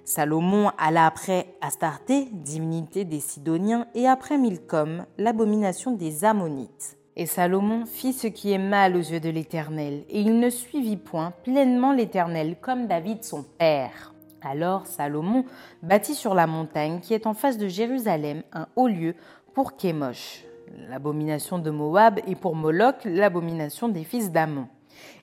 Salomon 0.07 0.71
alla 0.79 1.05
après 1.05 1.49
Astarté, 1.61 2.29
divinité 2.31 3.05
des 3.05 3.19
Sidoniens, 3.19 3.89
et 3.97 4.07
après 4.07 4.39
Milcom, 4.39 5.05
l'abomination 5.19 5.91
des 5.91 6.25
Ammonites. 6.25 6.97
Et 7.17 7.27
Salomon 7.27 7.87
fit 7.87 8.13
ce 8.13 8.29
qui 8.29 8.53
est 8.53 8.59
mal 8.59 8.95
aux 8.95 9.01
yeux 9.01 9.19
de 9.19 9.31
l'Éternel, 9.31 10.05
et 10.09 10.21
il 10.21 10.39
ne 10.39 10.49
suivit 10.49 10.97
point 10.97 11.33
pleinement 11.43 11.93
l'Éternel 11.93 12.55
comme 12.61 12.87
David 12.87 13.25
son 13.25 13.43
père. 13.43 14.15
Alors 14.43 14.87
Salomon 14.87 15.45
bâtit 15.83 16.15
sur 16.15 16.37
la 16.37 16.47
montagne 16.47 17.01
qui 17.01 17.13
est 17.13 17.27
en 17.27 17.35
face 17.35 17.59
de 17.59 17.67
Jérusalem 17.67 18.45
un 18.53 18.69
haut 18.77 18.87
lieu 18.87 19.17
pour 19.55 19.77
Kémosh, 19.77 20.45
l'abomination 20.89 21.59
de 21.59 21.71
Moab, 21.71 22.21
et 22.29 22.37
pour 22.37 22.55
Moloch, 22.55 23.05
l'abomination 23.05 23.89
des 23.89 24.05
fils 24.05 24.31
d'Amon. 24.31 24.69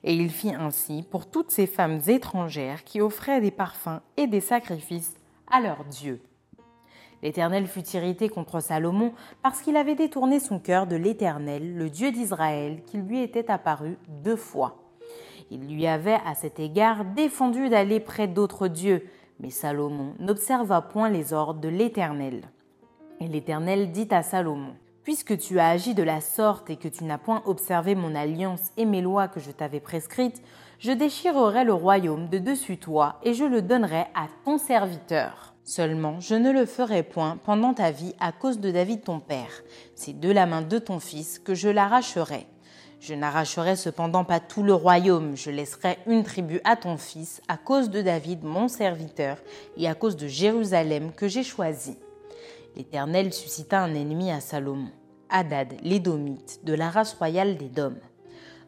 Et 0.02 0.14
il 0.14 0.30
fit 0.30 0.54
ainsi 0.54 1.04
pour 1.10 1.30
toutes 1.30 1.50
ces 1.50 1.66
femmes 1.66 2.00
étrangères 2.06 2.84
qui 2.84 3.00
offraient 3.00 3.40
des 3.40 3.50
parfums 3.50 4.00
et 4.16 4.26
des 4.26 4.40
sacrifices 4.40 5.14
à 5.50 5.60
leurs 5.60 5.84
dieux. 5.84 6.20
L'Éternel 7.22 7.66
fut 7.66 7.88
irrité 7.94 8.28
contre 8.28 8.60
Salomon 8.60 9.14
parce 9.42 9.62
qu'il 9.62 9.76
avait 9.76 9.94
détourné 9.94 10.40
son 10.40 10.58
cœur 10.58 10.86
de 10.86 10.96
l'Éternel, 10.96 11.74
le 11.74 11.88
Dieu 11.88 12.12
d'Israël, 12.12 12.82
qui 12.84 12.98
lui 12.98 13.22
était 13.22 13.50
apparu 13.50 13.96
deux 14.08 14.36
fois. 14.36 14.76
Il 15.50 15.74
lui 15.74 15.86
avait 15.86 16.18
à 16.26 16.34
cet 16.34 16.60
égard 16.60 17.04
défendu 17.04 17.68
d'aller 17.70 18.00
près 18.00 18.28
d'autres 18.28 18.68
dieux, 18.68 19.06
mais 19.40 19.50
Salomon 19.50 20.14
n'observa 20.18 20.82
point 20.82 21.08
les 21.08 21.32
ordres 21.32 21.60
de 21.60 21.68
l'Éternel. 21.68 22.42
Et 23.20 23.28
l'Éternel 23.28 23.90
dit 23.90 24.08
à 24.10 24.22
Salomon, 24.22 24.74
Puisque 25.04 25.36
tu 25.36 25.60
as 25.60 25.68
agi 25.68 25.94
de 25.94 26.02
la 26.02 26.22
sorte 26.22 26.70
et 26.70 26.76
que 26.76 26.88
tu 26.88 27.04
n'as 27.04 27.18
point 27.18 27.42
observé 27.44 27.94
mon 27.94 28.14
alliance 28.14 28.72
et 28.78 28.86
mes 28.86 29.02
lois 29.02 29.28
que 29.28 29.38
je 29.38 29.50
t'avais 29.50 29.80
prescrites, 29.80 30.42
je 30.78 30.92
déchirerai 30.92 31.64
le 31.64 31.74
royaume 31.74 32.28
de 32.30 32.38
dessus 32.38 32.78
toi 32.78 33.20
et 33.22 33.34
je 33.34 33.44
le 33.44 33.60
donnerai 33.60 34.06
à 34.14 34.28
ton 34.46 34.56
serviteur. 34.56 35.54
Seulement, 35.62 36.20
je 36.20 36.34
ne 36.34 36.50
le 36.50 36.64
ferai 36.64 37.02
point 37.02 37.38
pendant 37.44 37.74
ta 37.74 37.90
vie 37.90 38.14
à 38.18 38.32
cause 38.32 38.60
de 38.60 38.70
David 38.70 39.02
ton 39.02 39.20
père. 39.20 39.62
C'est 39.94 40.18
de 40.18 40.30
la 40.30 40.46
main 40.46 40.62
de 40.62 40.78
ton 40.78 41.00
fils 41.00 41.38
que 41.38 41.54
je 41.54 41.68
l'arracherai. 41.68 42.46
Je 42.98 43.12
n'arracherai 43.12 43.76
cependant 43.76 44.24
pas 44.24 44.40
tout 44.40 44.62
le 44.62 44.72
royaume, 44.72 45.36
je 45.36 45.50
laisserai 45.50 45.98
une 46.06 46.24
tribu 46.24 46.62
à 46.64 46.76
ton 46.76 46.96
fils, 46.96 47.42
à 47.48 47.58
cause 47.58 47.90
de 47.90 48.00
David, 48.00 48.42
mon 48.42 48.68
serviteur, 48.68 49.36
et 49.76 49.86
à 49.86 49.94
cause 49.94 50.16
de 50.16 50.26
Jérusalem 50.26 51.12
que 51.12 51.28
j'ai 51.28 51.42
choisi. 51.42 51.98
L'Éternel 52.76 53.32
suscita 53.32 53.80
un 53.80 53.94
ennemi 53.94 54.32
à 54.32 54.40
Salomon, 54.40 54.90
Hadad, 55.30 55.74
l'Édomite, 55.82 56.60
de 56.64 56.74
la 56.74 56.90
race 56.90 57.14
royale 57.14 57.56
d'Édom. 57.56 57.94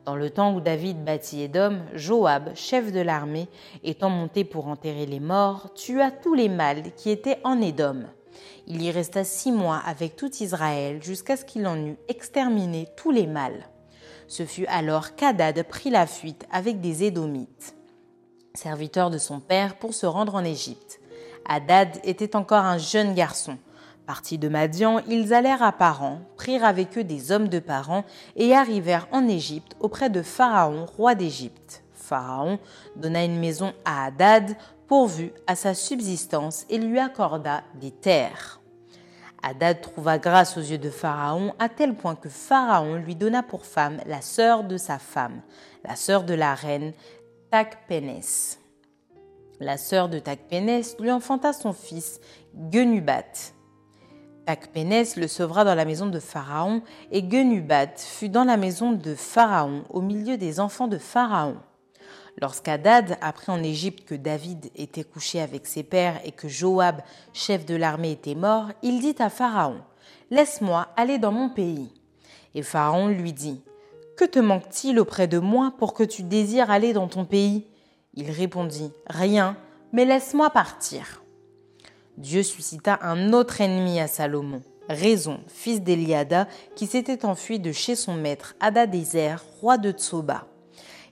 Dans 0.05 0.15
le 0.15 0.31
temps 0.31 0.55
où 0.55 0.61
David 0.61 1.05
bâtit 1.05 1.43
Édom, 1.43 1.81
Joab, 1.93 2.55
chef 2.55 2.93
de 2.93 3.01
l'armée, 3.01 3.49
étant 3.83 4.09
monté 4.09 4.45
pour 4.45 4.69
enterrer 4.69 5.07
les 5.07 5.19
morts, 5.19 5.75
tua 5.75 6.13
tous 6.13 6.35
les 6.35 6.49
mâles 6.49 6.93
qui 6.97 7.11
étaient 7.11 7.41
en 7.43 7.61
Édom. 7.61 8.05
Il 8.69 8.81
y 8.81 8.93
resta 8.93 9.25
six 9.25 9.51
mois 9.51 9.79
avec 9.85 10.15
tout 10.15 10.31
Israël 10.37 11.03
jusqu'à 11.03 11.37
ce 11.37 11.45
qu'il 11.45 11.67
en 11.67 11.77
eût 11.77 11.97
exterminé 12.07 12.87
tous 12.97 13.11
les 13.11 13.27
mâles. 13.27 13.69
Ce 14.29 14.45
fut 14.45 14.67
alors 14.67 15.17
qu'Adad 15.17 15.61
prit 15.65 15.91
la 15.91 16.07
fuite 16.07 16.47
avec 16.53 16.81
des 16.81 17.03
Édomites, 17.03 17.75
serviteurs 18.55 19.11
de 19.11 19.19
son 19.19 19.41
père, 19.41 19.77
pour 19.77 19.95
se 19.95 20.07
rendre 20.07 20.37
en 20.37 20.45
Égypte. 20.45 21.01
Hadad 21.45 21.89
était 22.05 22.37
encore 22.37 22.65
un 22.65 22.79
jeune 22.79 23.15
garçon. 23.15 23.59
Partis 24.07 24.39
de 24.39 24.49
Madian, 24.49 25.01
ils 25.09 25.35
allèrent 25.35 25.65
à 25.65 25.73
Paran, 25.73 26.21
prirent 26.37 26.65
avec 26.65 26.97
eux 26.97 27.03
des 27.03 27.33
hommes 27.33 27.49
de 27.49 27.59
Paran 27.59 28.05
et 28.37 28.55
arrivèrent 28.55 29.09
en 29.11 29.27
Égypte 29.27 29.77
auprès 29.81 30.11
de 30.11 30.23
Pharaon, 30.23 30.87
roi 30.87 31.17
d'Égypte. 31.17 31.83
Pharaon 31.93 32.61
donna 32.95 33.25
une 33.25 33.41
maison 33.41 33.73
à 33.85 34.05
Hadad 34.05 34.57
pourvu 34.87 35.33
à 35.49 35.57
sa 35.57 35.75
subsistance 35.75 36.67
et 36.71 36.79
lui 36.79 37.01
accorda 37.01 37.65
des 37.81 37.91
terres. 37.91 38.61
Hadad 39.43 39.81
trouva 39.81 40.19
grâce 40.19 40.57
aux 40.57 40.61
yeux 40.63 40.79
de 40.79 40.91
Pharaon 40.91 41.53
à 41.59 41.69
tel 41.69 41.97
point 41.97 42.15
que 42.15 42.29
Pharaon 42.29 42.97
lui 42.97 43.17
donna 43.17 43.43
pour 43.43 43.67
femme 43.67 43.99
la 44.07 44.21
sœur 44.21 44.63
de 44.63 44.77
sa 44.77 45.01
femme, 45.01 45.41
la 45.85 45.97
sœur 45.97 46.23
de 46.23 46.35
la 46.35 46.55
reine 46.55 46.93
Takpénès. 47.51 48.61
La 49.59 49.77
sœur 49.77 50.09
de 50.09 50.21
Takpénès 50.21 50.97
lui 51.01 51.11
enfanta 51.11 51.53
son 51.53 51.73
fils 51.73 52.21
Genubat. 52.71 53.56
Takpénès 54.47 55.17
le 55.17 55.27
sauvera 55.27 55.65
dans 55.65 55.75
la 55.75 55.85
maison 55.85 56.07
de 56.07 56.21
Pharaon 56.21 56.81
et 57.11 57.29
Genubat 57.29 57.97
fut 57.97 58.29
dans 58.29 58.45
la 58.45 58.57
maison 58.57 58.93
de 58.93 59.17
Pharaon 59.17 59.83
au 59.91 60.01
milieu 60.01 60.37
des 60.37 60.61
enfants 60.61 60.87
de 60.87 60.99
Pharaon. 60.99 61.57
Lorsqu'Adad 62.41 63.19
apprit 63.21 63.51
en 63.51 63.61
Égypte 63.61 64.07
que 64.07 64.15
David 64.15 64.71
était 64.77 65.03
couché 65.03 65.41
avec 65.41 65.67
ses 65.67 65.83
pères 65.83 66.21
et 66.25 66.31
que 66.31 66.47
Joab, 66.47 67.01
chef 67.33 67.67
de 67.67 67.75
l'armée, 67.75 68.13
était 68.13 68.37
mort, 68.37 68.69
il 68.83 69.01
dit 69.01 69.17
à 69.19 69.31
Pharaon 69.31 69.81
Laisse-moi 70.31 70.87
aller 70.97 71.19
dans 71.19 71.33
mon 71.33 71.49
pays. 71.49 71.93
Et 72.55 72.63
Pharaon 72.63 73.09
lui 73.09 73.33
dit 73.33 73.61
Que 74.17 74.25
te 74.25 74.39
manque-t-il 74.39 75.01
auprès 75.01 75.27
de 75.27 75.41
moi 75.41 75.73
pour 75.77 75.93
que 75.93 76.05
tu 76.05 76.23
désires 76.23 76.71
aller 76.71 76.93
dans 76.93 77.09
ton 77.09 77.25
pays? 77.25 77.67
Il 78.15 78.31
répondit 78.31 78.93
Rien, 79.09 79.57
mais 79.93 80.05
laisse-moi 80.05 80.51
partir. 80.51 81.25
Dieu 82.19 82.43
suscita 82.43 82.99
un 83.03 83.35
autre 83.35 83.61
ennemi 83.61 84.01
à 84.01 84.07
Salomon, 84.07 84.63
Raison, 84.89 85.41
fils 85.49 85.83
d'Eliada, 85.83 86.49
qui 86.75 86.87
s'était 86.87 87.27
enfui 87.27 87.59
de 87.59 87.73
chez 87.73 87.95
son 87.95 88.15
maître 88.15 88.55
Adadézer, 88.61 89.45
roi 89.61 89.77
de 89.77 89.91
Tsoba. 89.91 90.47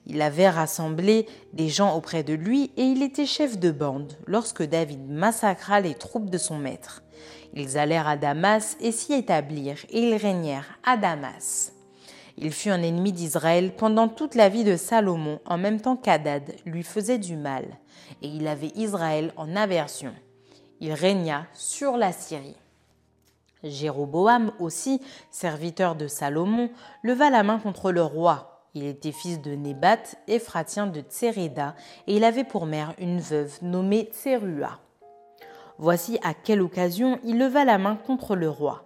Il 0.07 0.23
avait 0.23 0.49
rassemblé 0.49 1.27
des 1.53 1.69
gens 1.69 1.95
auprès 1.95 2.23
de 2.23 2.33
lui 2.33 2.71
et 2.77 2.85
il 2.85 3.03
était 3.03 3.27
chef 3.27 3.59
de 3.59 3.71
bande 3.71 4.15
lorsque 4.27 4.63
David 4.63 5.11
massacra 5.11 5.81
les 5.81 5.95
troupes 5.95 6.31
de 6.31 6.39
son 6.39 6.57
maître. 6.57 7.03
Ils 7.53 7.77
allèrent 7.77 8.09
à 8.09 8.17
Damas 8.17 8.77
et 8.81 8.93
s'y 8.93 9.13
établirent 9.13 9.85
et 9.91 10.09
ils 10.09 10.17
régnèrent 10.17 10.79
à 10.85 10.97
Damas. 10.97 11.73
Il 12.39 12.53
fut 12.53 12.71
un 12.71 12.83
ennemi 12.83 13.13
d'Israël 13.13 13.73
pendant 13.77 14.09
toute 14.09 14.35
la 14.35 14.49
vie 14.49 14.65
de 14.65 14.77
Salomon 14.77 15.41
en 15.45 15.59
même 15.59 15.81
temps 15.81 15.97
qu'Adad 15.97 16.55
lui 16.65 16.83
faisait 16.83 17.19
du 17.19 17.37
mal 17.37 17.65
et 18.23 18.29
il 18.29 18.49
avait 18.49 18.73
Israël 18.75 19.33
en 19.37 19.55
aversion. 19.55 20.13
Il 20.85 20.93
régna 20.93 21.47
sur 21.55 21.97
la 21.97 22.13
Syrie. 22.13 22.57
Jéroboam 23.63 24.53
aussi, 24.61 25.01
serviteur 25.31 25.97
de 25.97 26.09
Salomon, 26.09 26.71
leva 27.03 27.31
la 27.31 27.43
main 27.43 27.59
contre 27.59 27.91
le 27.91 28.03
roi 28.03 28.55
il 28.75 28.85
était 28.85 29.13
fils 29.13 29.41
de 29.41 29.53
Nébat, 29.53 30.03
Ephratien 30.27 30.89
de 30.89 31.01
Tséréda, 31.01 31.77
et 32.07 32.17
il 32.17 32.25
avait 32.25 32.45
pour 32.45 32.67
mère 32.67 32.95
une 32.99 33.21
veuve 33.21 33.57
nommée 33.63 34.11
Tserua. 34.13 34.81
Voici 35.79 36.19
à 36.23 36.35
quelle 36.35 36.61
occasion 36.61 37.19
il 37.25 37.39
leva 37.39 37.65
la 37.65 37.79
main 37.79 37.97
contre 37.97 38.35
le 38.35 38.51
roi. 38.51 38.85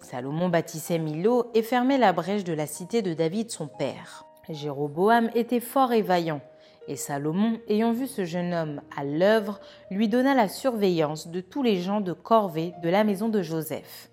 Salomon 0.00 0.48
bâtissait 0.48 0.98
Milo 0.98 1.50
et 1.54 1.62
fermait 1.62 1.98
la 1.98 2.12
brèche 2.12 2.44
de 2.44 2.54
la 2.54 2.66
cité 2.66 3.02
de 3.02 3.14
David 3.14 3.50
son 3.50 3.68
père. 3.68 4.24
Jéroboam 4.48 5.30
était 5.34 5.60
fort 5.60 5.92
et 5.92 6.02
vaillant, 6.02 6.40
et 6.88 6.96
Salomon, 6.96 7.58
ayant 7.68 7.92
vu 7.92 8.06
ce 8.06 8.24
jeune 8.24 8.54
homme 8.54 8.80
à 8.96 9.04
l'œuvre, 9.04 9.60
lui 9.90 10.08
donna 10.08 10.34
la 10.34 10.48
surveillance 10.48 11.28
de 11.28 11.40
tous 11.40 11.62
les 11.62 11.80
gens 11.80 12.00
de 12.00 12.12
corvée 12.12 12.72
de 12.82 12.88
la 12.88 13.04
maison 13.04 13.28
de 13.28 13.42
Joseph. 13.42 14.10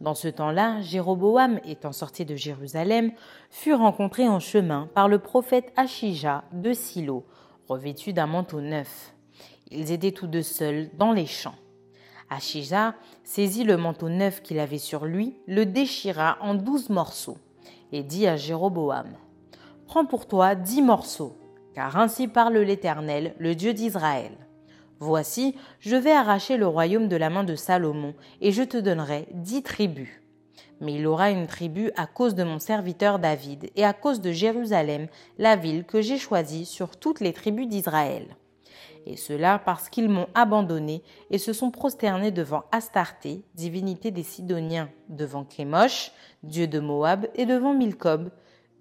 Dans 0.00 0.14
ce 0.14 0.28
temps-là, 0.28 0.80
Jéroboam, 0.80 1.60
étant 1.64 1.92
sorti 1.92 2.24
de 2.24 2.34
Jérusalem, 2.34 3.12
fut 3.50 3.74
rencontré 3.74 4.28
en 4.28 4.40
chemin 4.40 4.88
par 4.94 5.08
le 5.08 5.18
prophète 5.18 5.72
Achija 5.76 6.44
de 6.52 6.72
Silo, 6.72 7.26
revêtu 7.68 8.12
d'un 8.12 8.26
manteau 8.26 8.60
neuf. 8.60 9.14
Ils 9.70 9.92
étaient 9.92 10.12
tous 10.12 10.26
deux 10.26 10.42
seuls 10.42 10.88
dans 10.96 11.12
les 11.12 11.26
champs. 11.26 11.54
Achija 12.30 12.94
saisit 13.24 13.64
le 13.64 13.76
manteau 13.76 14.08
neuf 14.08 14.40
qu'il 14.40 14.58
avait 14.58 14.78
sur 14.78 15.04
lui, 15.04 15.36
le 15.46 15.66
déchira 15.66 16.38
en 16.40 16.54
douze 16.54 16.88
morceaux, 16.88 17.38
et 17.92 18.02
dit 18.02 18.26
à 18.26 18.36
Jéroboam 18.36 19.08
Prends 19.86 20.06
pour 20.06 20.26
toi 20.26 20.54
dix 20.54 20.80
morceaux, 20.80 21.36
car 21.74 21.96
ainsi 21.96 22.28
parle 22.28 22.58
l'Éternel, 22.58 23.34
le 23.38 23.54
Dieu 23.54 23.72
d'Israël. 23.72 24.32
Voici, 24.98 25.54
je 25.78 25.96
vais 25.96 26.12
arracher 26.12 26.56
le 26.56 26.66
royaume 26.66 27.08
de 27.08 27.16
la 27.16 27.30
main 27.30 27.44
de 27.44 27.54
Salomon, 27.54 28.14
et 28.40 28.52
je 28.52 28.62
te 28.62 28.76
donnerai 28.76 29.28
dix 29.32 29.62
tribus. 29.62 30.10
Mais 30.80 30.94
il 30.94 31.06
aura 31.06 31.30
une 31.30 31.46
tribu 31.46 31.90
à 31.96 32.06
cause 32.06 32.34
de 32.34 32.44
mon 32.44 32.58
serviteur 32.58 33.18
David, 33.18 33.70
et 33.76 33.84
à 33.84 33.92
cause 33.92 34.20
de 34.20 34.32
Jérusalem, 34.32 35.08
la 35.38 35.56
ville 35.56 35.84
que 35.84 36.02
j'ai 36.02 36.18
choisie 36.18 36.66
sur 36.66 36.96
toutes 36.96 37.20
les 37.20 37.32
tribus 37.32 37.66
d'Israël. 37.66 38.36
Et 39.06 39.16
cela 39.16 39.58
parce 39.58 39.88
qu'ils 39.88 40.10
m'ont 40.10 40.28
abandonné 40.34 41.02
et 41.30 41.38
se 41.38 41.54
sont 41.54 41.70
prosternés 41.70 42.30
devant 42.30 42.64
Astarté, 42.70 43.42
divinité 43.54 44.10
des 44.10 44.22
Sidoniens, 44.22 44.90
devant 45.08 45.44
Kémosh, 45.44 46.12
dieu 46.42 46.66
de 46.66 46.78
Moab, 46.78 47.26
et 47.34 47.46
devant 47.46 47.72
Milkob, 47.72 48.30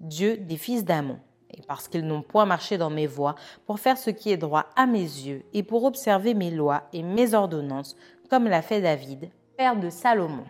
dieu 0.02 0.36
des 0.36 0.58
fils 0.58 0.84
d'Amon 0.84 1.19
parce 1.67 1.88
qu'ils 1.88 2.06
n'ont 2.06 2.22
point 2.22 2.45
marché 2.45 2.78
dans 2.78 2.89
mes 2.89 3.08
voies, 3.08 3.36
pour 3.65 3.80
faire 3.80 3.98
ce 3.98 4.10
qui 4.10 4.32
est 4.32 4.38
droit 4.38 4.65
à 4.76 4.86
mes 4.86 5.00
yeux, 5.00 5.43
et 5.54 5.63
pour 5.63 5.84
observer 5.84 6.34
mes 6.34 6.52
lois 6.52 6.84
et 6.93 7.04
mes 7.04 7.34
ordonnances, 7.34 7.95
comme 8.30 8.45
l'a 8.45 8.62
fait 8.62 8.82
David, 8.82 9.30
père 9.58 9.76
de 9.76 9.89
Salomon. 9.89 10.45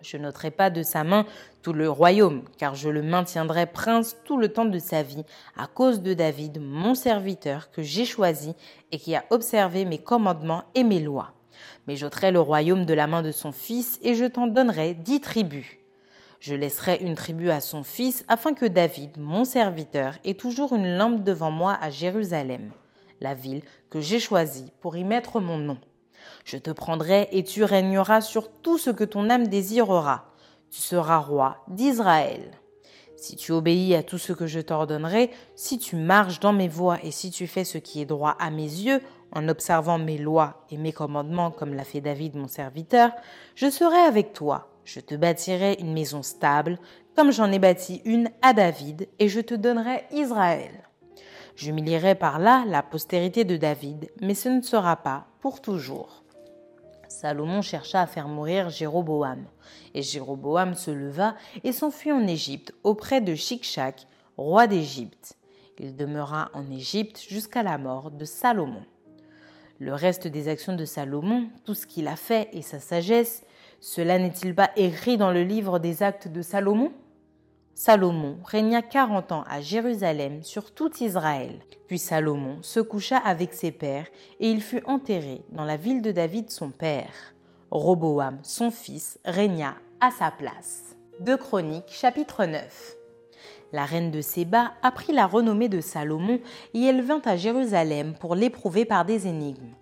Je 0.00 0.18
n'ôterai 0.18 0.50
pas 0.50 0.68
de 0.68 0.82
sa 0.82 1.02
main 1.02 1.24
tout 1.62 1.72
le 1.72 1.88
royaume, 1.88 2.42
car 2.58 2.74
je 2.74 2.90
le 2.90 3.02
maintiendrai 3.02 3.66
prince 3.66 4.16
tout 4.24 4.36
le 4.36 4.48
temps 4.48 4.66
de 4.66 4.78
sa 4.78 5.02
vie, 5.02 5.24
à 5.56 5.66
cause 5.66 6.02
de 6.02 6.12
David, 6.12 6.60
mon 6.60 6.94
serviteur, 6.94 7.70
que 7.70 7.82
j'ai 7.82 8.04
choisi, 8.04 8.54
et 8.92 8.98
qui 8.98 9.16
a 9.16 9.24
observé 9.30 9.86
mes 9.86 9.98
commandements 9.98 10.64
et 10.74 10.84
mes 10.84 11.00
lois. 11.00 11.32
Mais 11.86 11.96
j'ôterai 11.96 12.32
le 12.32 12.40
royaume 12.40 12.84
de 12.84 12.94
la 12.94 13.06
main 13.06 13.22
de 13.22 13.32
son 13.32 13.50
fils, 13.50 13.98
et 14.02 14.14
je 14.14 14.26
t'en 14.26 14.46
donnerai 14.46 14.94
dix 14.94 15.20
tribus. 15.20 15.78
Je 16.46 16.54
laisserai 16.54 16.98
une 17.00 17.14
tribu 17.14 17.48
à 17.48 17.62
son 17.62 17.82
fils, 17.82 18.22
afin 18.28 18.52
que 18.52 18.66
David, 18.66 19.16
mon 19.16 19.46
serviteur, 19.46 20.18
ait 20.26 20.34
toujours 20.34 20.74
une 20.74 20.98
lampe 20.98 21.24
devant 21.24 21.50
moi 21.50 21.78
à 21.80 21.88
Jérusalem, 21.88 22.70
la 23.22 23.32
ville 23.32 23.62
que 23.88 23.98
j'ai 23.98 24.20
choisie 24.20 24.70
pour 24.82 24.94
y 24.94 25.04
mettre 25.04 25.40
mon 25.40 25.56
nom. 25.56 25.78
Je 26.44 26.58
te 26.58 26.70
prendrai 26.70 27.30
et 27.32 27.44
tu 27.44 27.64
régneras 27.64 28.20
sur 28.20 28.52
tout 28.60 28.76
ce 28.76 28.90
que 28.90 29.04
ton 29.04 29.30
âme 29.30 29.48
désirera. 29.48 30.34
Tu 30.70 30.82
seras 30.82 31.16
roi 31.16 31.64
d'Israël. 31.68 32.50
Si 33.16 33.36
tu 33.36 33.52
obéis 33.52 33.94
à 33.94 34.02
tout 34.02 34.18
ce 34.18 34.34
que 34.34 34.46
je 34.46 34.60
t'ordonnerai, 34.60 35.30
si 35.56 35.78
tu 35.78 35.96
marches 35.96 36.40
dans 36.40 36.52
mes 36.52 36.68
voies 36.68 37.02
et 37.02 37.10
si 37.10 37.30
tu 37.30 37.46
fais 37.46 37.64
ce 37.64 37.78
qui 37.78 38.02
est 38.02 38.04
droit 38.04 38.36
à 38.38 38.50
mes 38.50 38.64
yeux, 38.64 39.00
en 39.32 39.48
observant 39.48 39.96
mes 39.96 40.18
lois 40.18 40.66
et 40.70 40.76
mes 40.76 40.92
commandements 40.92 41.50
comme 41.50 41.72
l'a 41.72 41.84
fait 41.84 42.02
David 42.02 42.36
mon 42.36 42.48
serviteur, 42.48 43.12
je 43.54 43.70
serai 43.70 43.96
avec 43.96 44.34
toi 44.34 44.73
je 44.84 45.00
te 45.00 45.14
bâtirai 45.14 45.76
une 45.80 45.92
maison 45.92 46.22
stable, 46.22 46.78
comme 47.16 47.30
j'en 47.30 47.52
ai 47.52 47.58
bâti 47.58 48.02
une 48.04 48.30
à 48.42 48.52
David, 48.52 49.08
et 49.18 49.28
je 49.28 49.40
te 49.40 49.54
donnerai 49.54 50.04
Israël. 50.12 50.88
J'humilierai 51.56 52.14
par 52.14 52.38
là 52.38 52.64
la 52.66 52.82
postérité 52.82 53.44
de 53.44 53.56
David, 53.56 54.10
mais 54.20 54.34
ce 54.34 54.48
ne 54.48 54.62
sera 54.62 54.96
pas 54.96 55.26
pour 55.40 55.60
toujours. 55.60 56.24
Salomon 57.08 57.62
chercha 57.62 58.02
à 58.02 58.06
faire 58.06 58.26
mourir 58.26 58.70
Jéroboam, 58.70 59.46
et 59.94 60.02
Jéroboam 60.02 60.74
se 60.74 60.90
leva 60.90 61.36
et 61.62 61.72
s'enfuit 61.72 62.12
en 62.12 62.26
Égypte 62.26 62.74
auprès 62.82 63.20
de 63.20 63.34
Shikshak, 63.34 64.06
roi 64.36 64.66
d'Égypte. 64.66 65.36
Il 65.78 65.96
demeura 65.96 66.50
en 66.54 66.70
Égypte 66.70 67.24
jusqu'à 67.28 67.62
la 67.62 67.78
mort 67.78 68.10
de 68.10 68.24
Salomon. 68.24 68.82
Le 69.78 69.92
reste 69.92 70.26
des 70.26 70.48
actions 70.48 70.76
de 70.76 70.84
Salomon, 70.84 71.48
tout 71.64 71.74
ce 71.74 71.86
qu'il 71.86 72.08
a 72.08 72.16
fait 72.16 72.48
et 72.52 72.62
sa 72.62 72.78
sagesse, 72.78 73.44
cela 73.86 74.18
n'est-il 74.18 74.54
pas 74.54 74.70
écrit 74.76 75.18
dans 75.18 75.30
le 75.30 75.42
livre 75.42 75.78
des 75.78 76.02
actes 76.02 76.28
de 76.28 76.40
Salomon? 76.40 76.90
Salomon 77.74 78.38
régna 78.42 78.80
quarante 78.80 79.30
ans 79.30 79.44
à 79.46 79.60
Jérusalem 79.60 80.42
sur 80.42 80.72
tout 80.72 80.90
Israël. 81.02 81.60
Puis 81.86 81.98
Salomon 81.98 82.56
se 82.62 82.80
coucha 82.80 83.18
avec 83.18 83.52
ses 83.52 83.72
pères 83.72 84.06
et 84.40 84.50
il 84.50 84.62
fut 84.62 84.82
enterré 84.86 85.42
dans 85.50 85.66
la 85.66 85.76
ville 85.76 86.00
de 86.00 86.12
David 86.12 86.50
son 86.50 86.70
père. 86.70 87.34
Roboam, 87.70 88.38
son 88.42 88.70
fils, 88.70 89.18
régna 89.22 89.74
à 90.00 90.10
sa 90.10 90.30
place. 90.30 90.96
2 91.20 91.36
Chroniques 91.36 91.90
chapitre 91.90 92.46
9 92.46 92.96
La 93.74 93.84
reine 93.84 94.10
de 94.10 94.22
Séba 94.22 94.72
apprit 94.80 95.12
la 95.12 95.26
renommée 95.26 95.68
de 95.68 95.82
Salomon 95.82 96.40
et 96.72 96.82
elle 96.84 97.02
vint 97.02 97.22
à 97.26 97.36
Jérusalem 97.36 98.14
pour 98.18 98.34
l'éprouver 98.34 98.86
par 98.86 99.04
des 99.04 99.26
énigmes. 99.26 99.74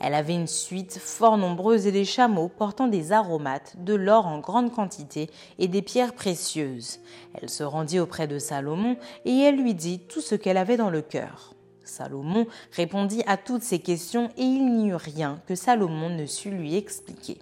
Elle 0.00 0.14
avait 0.14 0.34
une 0.34 0.46
suite 0.46 0.98
fort 0.98 1.36
nombreuse 1.36 1.86
et 1.86 1.92
des 1.92 2.04
chameaux 2.04 2.48
portant 2.48 2.86
des 2.86 3.12
aromates, 3.12 3.74
de 3.78 3.94
l'or 3.94 4.26
en 4.26 4.38
grande 4.38 4.72
quantité 4.72 5.30
et 5.58 5.68
des 5.68 5.82
pierres 5.82 6.14
précieuses. 6.14 7.00
Elle 7.34 7.48
se 7.48 7.62
rendit 7.62 8.00
auprès 8.00 8.26
de 8.26 8.38
Salomon 8.38 8.96
et 9.24 9.36
elle 9.38 9.56
lui 9.56 9.74
dit 9.74 10.00
tout 10.00 10.20
ce 10.20 10.34
qu'elle 10.34 10.56
avait 10.56 10.76
dans 10.76 10.90
le 10.90 11.02
cœur. 11.02 11.54
Salomon 11.84 12.46
répondit 12.72 13.22
à 13.26 13.36
toutes 13.36 13.62
ces 13.62 13.78
questions 13.78 14.30
et 14.36 14.42
il 14.42 14.74
n'y 14.76 14.90
eut 14.90 14.94
rien 14.94 15.40
que 15.46 15.54
Salomon 15.54 16.10
ne 16.10 16.26
sut 16.26 16.50
lui 16.50 16.76
expliquer. 16.76 17.38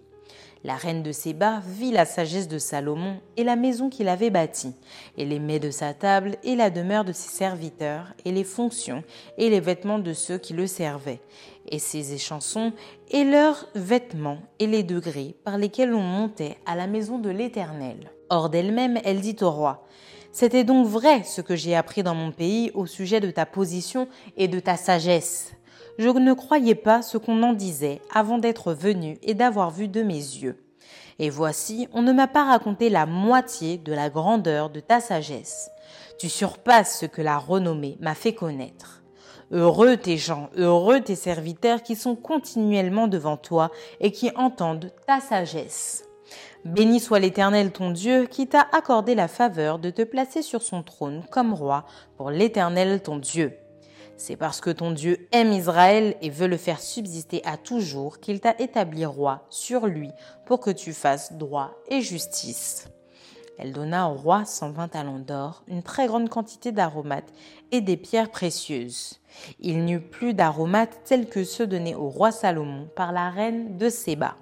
La 0.67 0.75
reine 0.75 1.05
de 1.05 1.13
Séba 1.13 1.63
vit 1.65 1.93
la 1.93 2.05
sagesse 2.05 2.49
de 2.49 2.59
Salomon 2.59 3.21
et 3.37 3.45
la 3.45 3.55
maison 3.55 3.89
qu'il 3.89 4.09
avait 4.09 4.31
bâtie, 4.31 4.75
et 5.17 5.25
les 5.25 5.39
mets 5.39 5.61
de 5.61 5.71
sa 5.71 5.95
table, 5.95 6.39
et 6.43 6.57
la 6.57 6.71
demeure 6.71 7.05
de 7.05 7.13
ses 7.13 7.29
serviteurs, 7.29 8.13
et 8.25 8.33
les 8.33 8.43
fonctions, 8.43 9.05
et 9.39 9.49
les 9.49 9.61
vêtements 9.61 10.01
de 10.01 10.13
ceux 10.13 10.39
qui 10.39 10.55
le 10.55 10.67
servaient, 10.67 11.21
et 11.69 11.79
ses 11.79 12.15
échansons, 12.15 12.73
et 13.13 13.23
leurs 13.23 13.69
vêtements, 13.77 14.39
et 14.59 14.67
les 14.67 14.83
degrés 14.83 15.37
par 15.45 15.57
lesquels 15.57 15.95
on 15.95 16.03
montait 16.03 16.57
à 16.67 16.75
la 16.75 16.89
maison 16.89 17.21
de 17.21 17.31
l'Éternel. 17.31 18.11
Hors 18.29 18.51
d'elle-même, 18.51 18.99
elle 19.05 19.21
dit 19.21 19.37
au 19.43 19.53
roi, 19.53 19.87
C'était 20.33 20.65
donc 20.65 20.89
vrai 20.89 21.23
ce 21.23 21.43
que 21.43 21.55
j'ai 21.55 21.77
appris 21.77 22.03
dans 22.03 22.17
mon 22.17 22.33
pays 22.33 22.73
au 22.75 22.87
sujet 22.87 23.21
de 23.21 23.31
ta 23.31 23.47
position 23.47 24.09
et 24.37 24.49
de 24.49 24.59
ta 24.59 24.77
sagesse 24.77 25.53
je 25.99 26.09
ne 26.09 26.33
croyais 26.35 26.75
pas 26.75 27.03
ce 27.03 27.19
qu'on 27.19 27.43
en 27.43 27.53
disait 27.53 28.01
avant 28.13 28.39
d'être 28.39 28.73
venu 28.73 29.19
et 29.23 29.35
d'avoir 29.35 29.71
vu 29.71 29.89
de 29.89 30.03
mes 30.03 30.15
yeux. 30.15 30.63
Et 31.19 31.31
voici, 31.31 31.89
on 31.93 32.03
ne 32.03 32.13
m'a 32.13 32.27
pas 32.27 32.45
raconté 32.45 32.91
la 32.91 33.07
moitié 33.07 33.79
de 33.79 33.93
la 33.93 34.11
grandeur 34.11 34.69
de 34.69 34.81
ta 34.81 35.01
sagesse. 35.01 35.71
Tu 36.19 36.29
surpasses 36.29 37.01
ce 37.01 37.07
que 37.07 37.23
la 37.23 37.39
renommée 37.39 37.97
m'a 38.01 38.15
fait 38.15 38.35
connaître. 38.35 39.03
Heureux 39.53 39.97
tes 39.97 40.17
gens, 40.17 40.51
heureux 40.57 41.01
tes 41.01 41.15
serviteurs 41.15 41.83
qui 41.83 41.95
sont 41.95 42.17
continuellement 42.17 43.07
devant 43.07 43.37
toi 43.37 43.71
et 44.01 44.11
qui 44.11 44.31
entendent 44.35 44.93
ta 45.07 45.21
sagesse. 45.21 46.05
Béni 46.65 46.99
soit 46.99 47.21
l'Éternel 47.21 47.71
ton 47.71 47.91
Dieu 47.91 48.27
qui 48.27 48.49
t'a 48.49 48.67
accordé 48.73 49.15
la 49.15 49.29
faveur 49.29 49.79
de 49.79 49.91
te 49.91 50.03
placer 50.03 50.43
sur 50.43 50.63
son 50.63 50.83
trône 50.83 51.23
comme 51.31 51.55
roi 51.55 51.85
pour 52.17 52.31
l'Éternel 52.31 53.01
ton 53.01 53.19
Dieu. 53.19 53.57
C'est 54.19 54.37
parce 54.37 54.61
que 54.61 54.71
ton 54.71 54.93
Dieu 54.93 55.29
aime 55.33 55.53
Israël 55.53 56.17
et 56.23 56.31
veut 56.31 56.47
le 56.47 56.57
faire 56.57 56.81
subsister 56.81 57.43
à 57.45 57.59
toujours 57.59 58.19
qu'il 58.19 58.41
t'a 58.41 58.55
établi 58.59 59.05
roi 59.05 59.47
sur 59.51 59.87
lui 59.87 60.11
pour 60.47 60.61
que 60.61 60.71
tu 60.71 60.95
fasses 60.95 61.35
droit 61.35 61.75
et 61.91 62.01
justice. 62.01 62.89
Elle 63.59 63.73
donna 63.73 64.09
au 64.09 64.15
roi 64.15 64.45
120 64.45 64.89
talents 64.89 65.19
d'or, 65.19 65.65
une 65.69 65.83
très 65.83 66.07
grande 66.07 66.29
quantité 66.29 66.73
d'aromates 66.73 67.33
et 67.73 67.81
des 67.81 67.97
pierres 67.97 68.31
précieuses. 68.31 69.21
Il 69.61 69.85
n'y 69.85 69.95
eut 69.95 70.01
plus 70.01 70.35
d'aromates 70.35 71.01
tels 71.05 71.29
que 71.29 71.45
ceux 71.45 71.67
donnés 71.67 71.95
au 71.95 72.09
roi 72.09 72.33
Salomon 72.33 72.89
par 72.97 73.13
la 73.13 73.31
reine 73.31 73.77
de 73.77 73.89
Séba. 73.89 74.37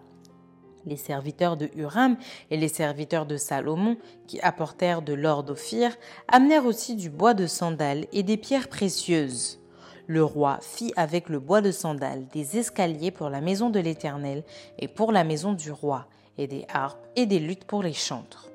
Les 0.87 0.97
serviteurs 0.97 1.57
de 1.57 1.71
Huram 1.77 2.17
et 2.51 2.57
les 2.57 2.69
serviteurs 2.69 3.27
de 3.27 3.37
Salomon, 3.37 3.97
qui 4.27 4.41
apportèrent 4.41 5.03
de 5.03 5.15
l'or 5.15 5.43
d'Ophir, 5.43 5.97
amenèrent 6.29 6.67
aussi 6.67 6.95
du 6.95 7.09
bois 7.09 7.35
de 7.35 7.47
sandal 7.47 8.07
et 8.13 8.23
des 8.23 8.37
pierres 8.37 8.69
précieuses. 8.69 9.64
Le 10.07 10.23
roi 10.23 10.59
fit 10.61 10.93
avec 10.97 11.31
le 11.31 11.41
bois 11.41 11.63
de 11.63 11.71
sandal 11.71 12.27
des 12.29 12.59
escaliers 12.59 13.11
pour 13.11 13.31
la 13.31 13.41
maison 13.41 13.71
de 13.71 13.81
l'Éternel 13.81 14.45
et 14.79 14.87
pour 14.87 15.13
la 15.13 15.25
maison 15.25 15.55
du 15.55 15.73
roi, 15.73 16.07
et 16.37 16.47
des 16.47 16.67
harpes 16.69 17.07
et 17.17 17.25
des 17.25 17.39
luttes 17.39 17.65
pour 17.65 17.83
les 17.83 17.95
chantres. 17.95 18.51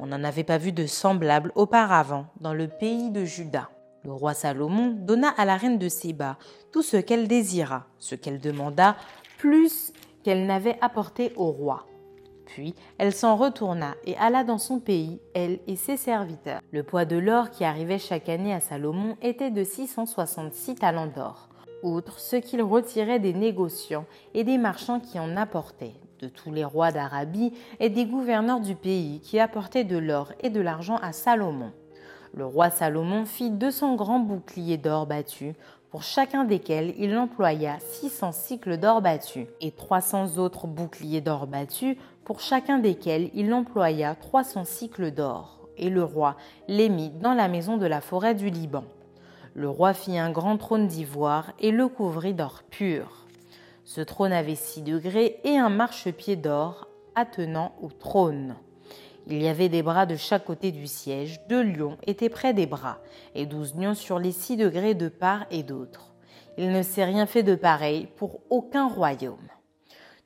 On 0.00 0.06
n'en 0.06 0.24
avait 0.24 0.44
pas 0.44 0.58
vu 0.58 0.72
de 0.72 0.86
semblable 0.86 1.52
auparavant 1.54 2.26
dans 2.40 2.54
le 2.54 2.66
pays 2.66 3.10
de 3.10 3.24
Juda. 3.24 3.70
Le 4.02 4.12
roi 4.12 4.34
Salomon 4.34 4.96
donna 4.98 5.28
à 5.28 5.44
la 5.44 5.56
reine 5.56 5.78
de 5.78 5.88
Séba 5.88 6.38
tout 6.72 6.82
ce 6.82 6.96
qu'elle 6.96 7.28
désira, 7.28 7.86
ce 7.98 8.14
qu'elle 8.14 8.40
demanda, 8.40 8.96
plus 9.38 9.92
qu'elle 10.24 10.46
n'avait 10.46 10.78
apporté 10.80 11.32
au 11.36 11.50
roi. 11.50 11.86
Puis 12.50 12.74
elle 12.98 13.12
s'en 13.12 13.36
retourna 13.36 13.94
et 14.04 14.16
alla 14.16 14.42
dans 14.42 14.58
son 14.58 14.80
pays, 14.80 15.20
elle 15.34 15.60
et 15.68 15.76
ses 15.76 15.96
serviteurs. 15.96 16.60
Le 16.72 16.82
poids 16.82 17.04
de 17.04 17.16
l'or 17.16 17.50
qui 17.50 17.64
arrivait 17.64 18.00
chaque 18.00 18.28
année 18.28 18.52
à 18.52 18.58
Salomon 18.58 19.16
était 19.22 19.52
de 19.52 19.62
666 19.62 20.74
talents 20.74 21.06
d'or, 21.06 21.48
outre 21.84 22.18
ce 22.18 22.34
qu'il 22.34 22.62
retirait 22.62 23.20
des 23.20 23.34
négociants 23.34 24.04
et 24.34 24.42
des 24.42 24.58
marchands 24.58 24.98
qui 24.98 25.20
en 25.20 25.36
apportaient, 25.36 25.94
de 26.18 26.26
tous 26.26 26.50
les 26.50 26.64
rois 26.64 26.90
d'Arabie 26.90 27.52
et 27.78 27.88
des 27.88 28.04
gouverneurs 28.04 28.60
du 28.60 28.74
pays 28.74 29.20
qui 29.20 29.38
apportaient 29.38 29.84
de 29.84 29.98
l'or 29.98 30.32
et 30.40 30.50
de 30.50 30.60
l'argent 30.60 30.96
à 30.96 31.12
Salomon. 31.12 31.70
Le 32.34 32.46
roi 32.46 32.70
Salomon 32.70 33.26
fit 33.26 33.50
200 33.50 33.94
grands 33.94 34.18
boucliers 34.18 34.76
d'or 34.76 35.06
battus, 35.06 35.54
pour 35.90 36.04
chacun 36.04 36.44
desquels 36.44 36.94
il 36.98 37.16
employa 37.16 37.78
600 37.80 38.30
cycles 38.30 38.76
d'or 38.76 39.02
battus, 39.02 39.46
et 39.60 39.72
300 39.72 40.38
autres 40.38 40.68
boucliers 40.68 41.20
d'or 41.20 41.48
battus, 41.48 41.96
pour 42.30 42.38
chacun 42.38 42.78
desquels 42.78 43.28
il 43.34 43.52
employa 43.52 44.14
300 44.14 44.64
cycles 44.64 45.10
d'or. 45.10 45.66
Et 45.76 45.90
le 45.90 46.04
roi 46.04 46.36
les 46.68 46.88
mit 46.88 47.10
dans 47.10 47.34
la 47.34 47.48
maison 47.48 47.76
de 47.76 47.86
la 47.86 48.00
forêt 48.00 48.36
du 48.36 48.50
Liban. 48.50 48.84
Le 49.54 49.68
roi 49.68 49.94
fit 49.94 50.16
un 50.16 50.30
grand 50.30 50.56
trône 50.56 50.86
d'ivoire 50.86 51.52
et 51.58 51.72
le 51.72 51.88
couvrit 51.88 52.32
d'or 52.32 52.62
pur. 52.70 53.26
Ce 53.84 54.00
trône 54.00 54.32
avait 54.32 54.54
six 54.54 54.82
degrés 54.82 55.40
et 55.42 55.58
un 55.58 55.70
marchepied 55.70 56.36
d'or 56.36 56.86
attenant 57.16 57.74
au 57.82 57.88
trône. 57.88 58.54
Il 59.26 59.42
y 59.42 59.48
avait 59.48 59.68
des 59.68 59.82
bras 59.82 60.06
de 60.06 60.14
chaque 60.14 60.44
côté 60.44 60.70
du 60.70 60.86
siège, 60.86 61.40
deux 61.48 61.64
lions 61.64 61.96
étaient 62.06 62.28
près 62.28 62.54
des 62.54 62.66
bras, 62.66 62.98
et 63.34 63.44
douze 63.44 63.74
lions 63.74 63.96
sur 63.96 64.20
les 64.20 64.30
six 64.30 64.56
degrés 64.56 64.94
de 64.94 65.08
part 65.08 65.46
et 65.50 65.64
d'autre. 65.64 66.12
Il 66.58 66.70
ne 66.70 66.82
s'est 66.84 67.04
rien 67.04 67.26
fait 67.26 67.42
de 67.42 67.56
pareil 67.56 68.06
pour 68.14 68.38
aucun 68.50 68.86
royaume. 68.86 69.48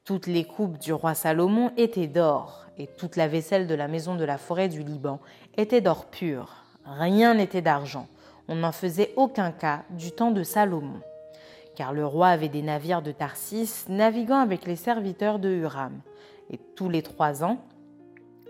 Toutes 0.05 0.27
les 0.27 0.45
coupes 0.45 0.77
du 0.77 0.93
roi 0.93 1.15
Salomon 1.15 1.73
étaient 1.79 2.09
d'or, 2.09 2.67
et 2.77 2.87
toute 2.87 3.17
la 3.17 3.27
vaisselle 3.27 3.67
de 3.67 3.75
la 3.75 3.89
maison 3.89 4.17
de 4.17 4.25
la 4.25 4.37
forêt 4.37 4.69
du 4.69 4.83
Liban 4.83 5.19
était 5.57 5.81
d'or 5.81 6.05
pur. 6.05 6.57
Rien 6.85 7.33
n'était 7.33 7.63
d'argent. 7.63 8.07
On 8.47 8.57
n'en 8.57 8.73
faisait 8.73 9.15
aucun 9.17 9.51
cas 9.51 9.85
du 9.89 10.13
temps 10.13 10.31
de 10.31 10.43
Salomon. 10.43 11.01
Car 11.75 11.95
le 11.95 12.05
roi 12.05 12.29
avait 12.29 12.51
des 12.51 12.61
navires 12.61 13.01
de 13.01 13.13
Tarsis 13.13 13.87
naviguant 13.89 14.41
avec 14.41 14.67
les 14.67 14.77
serviteurs 14.77 15.39
de 15.39 15.49
Huram. 15.49 15.99
Et 16.51 16.59
tous 16.77 16.91
les 16.91 17.01
trois 17.01 17.43
ans, 17.43 17.57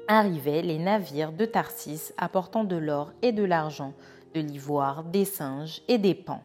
arrivaient 0.09 0.62
les 0.62 0.79
navires 0.79 1.31
de 1.31 1.45
Tarsis 1.45 2.12
apportant 2.19 2.64
de 2.64 2.75
l'or 2.75 3.12
et 3.23 3.31
de 3.31 3.45
l'argent, 3.45 3.93
de 4.35 4.40
l'ivoire, 4.40 5.05
des 5.05 5.25
singes 5.25 5.83
et 5.87 5.99
des 5.99 6.17
pans. 6.17 6.43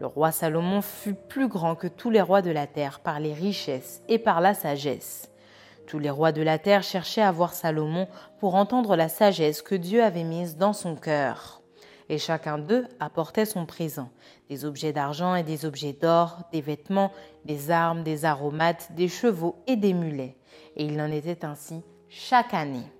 Le 0.00 0.06
roi 0.06 0.32
Salomon 0.32 0.80
fut 0.80 1.12
plus 1.12 1.46
grand 1.46 1.74
que 1.74 1.86
tous 1.86 2.08
les 2.08 2.22
rois 2.22 2.40
de 2.40 2.50
la 2.50 2.66
terre 2.66 3.00
par 3.00 3.20
les 3.20 3.34
richesses 3.34 4.02
et 4.08 4.18
par 4.18 4.40
la 4.40 4.54
sagesse. 4.54 5.30
Tous 5.86 5.98
les 5.98 6.08
rois 6.08 6.32
de 6.32 6.40
la 6.40 6.58
terre 6.58 6.82
cherchaient 6.82 7.20
à 7.20 7.30
voir 7.30 7.52
Salomon 7.52 8.08
pour 8.38 8.54
entendre 8.54 8.96
la 8.96 9.10
sagesse 9.10 9.60
que 9.60 9.74
Dieu 9.74 10.02
avait 10.02 10.24
mise 10.24 10.56
dans 10.56 10.72
son 10.72 10.96
cœur. 10.96 11.60
Et 12.08 12.16
chacun 12.16 12.56
d'eux 12.56 12.86
apportait 12.98 13.44
son 13.44 13.66
présent, 13.66 14.08
des 14.48 14.64
objets 14.64 14.94
d'argent 14.94 15.34
et 15.34 15.42
des 15.42 15.66
objets 15.66 15.92
d'or, 15.92 16.44
des 16.50 16.62
vêtements, 16.62 17.12
des 17.44 17.70
armes, 17.70 18.02
des 18.02 18.24
aromates, 18.24 18.92
des 18.92 19.08
chevaux 19.08 19.62
et 19.66 19.76
des 19.76 19.92
mulets. 19.92 20.38
Et 20.76 20.86
il 20.86 20.98
en 20.98 21.12
était 21.12 21.44
ainsi 21.44 21.82
chaque 22.08 22.54
année. 22.54 22.90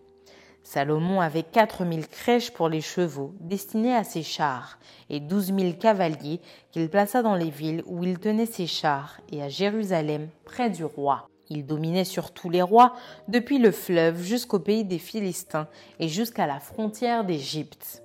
Salomon 0.63 1.21
avait 1.21 1.43
4000 1.43 2.07
crèches 2.07 2.53
pour 2.53 2.69
les 2.69 2.81
chevaux 2.81 3.35
destinés 3.41 3.95
à 3.95 4.05
ses 4.05 4.23
chars 4.23 4.79
et 5.09 5.21
12 5.21 5.55
000 5.59 5.73
cavaliers 5.81 6.41
qu'il 6.71 6.89
plaça 6.89 7.23
dans 7.23 7.35
les 7.35 7.51
villes 7.51 7.83
où 7.87 8.05
il 8.05 8.19
tenait 8.19 8.47
ses 8.47 8.67
chars 8.67 9.21
et 9.33 9.43
à 9.43 9.49
Jérusalem 9.49 10.29
près 10.45 10.71
du 10.71 10.85
roi. 10.85 11.27
Il 11.49 11.67
dominait 11.67 12.05
sur 12.05 12.31
tous 12.31 12.49
les 12.49 12.63
rois, 12.63 12.95
depuis 13.27 13.59
le 13.59 13.73
fleuve 13.73 14.23
jusqu'au 14.23 14.61
pays 14.61 14.85
des 14.85 15.01
Philistins 15.01 15.67
et 15.99 16.09
jusqu'à 16.09 16.47
la 16.47 16.61
frontière 16.61 17.25
d'Égypte. 17.25 18.05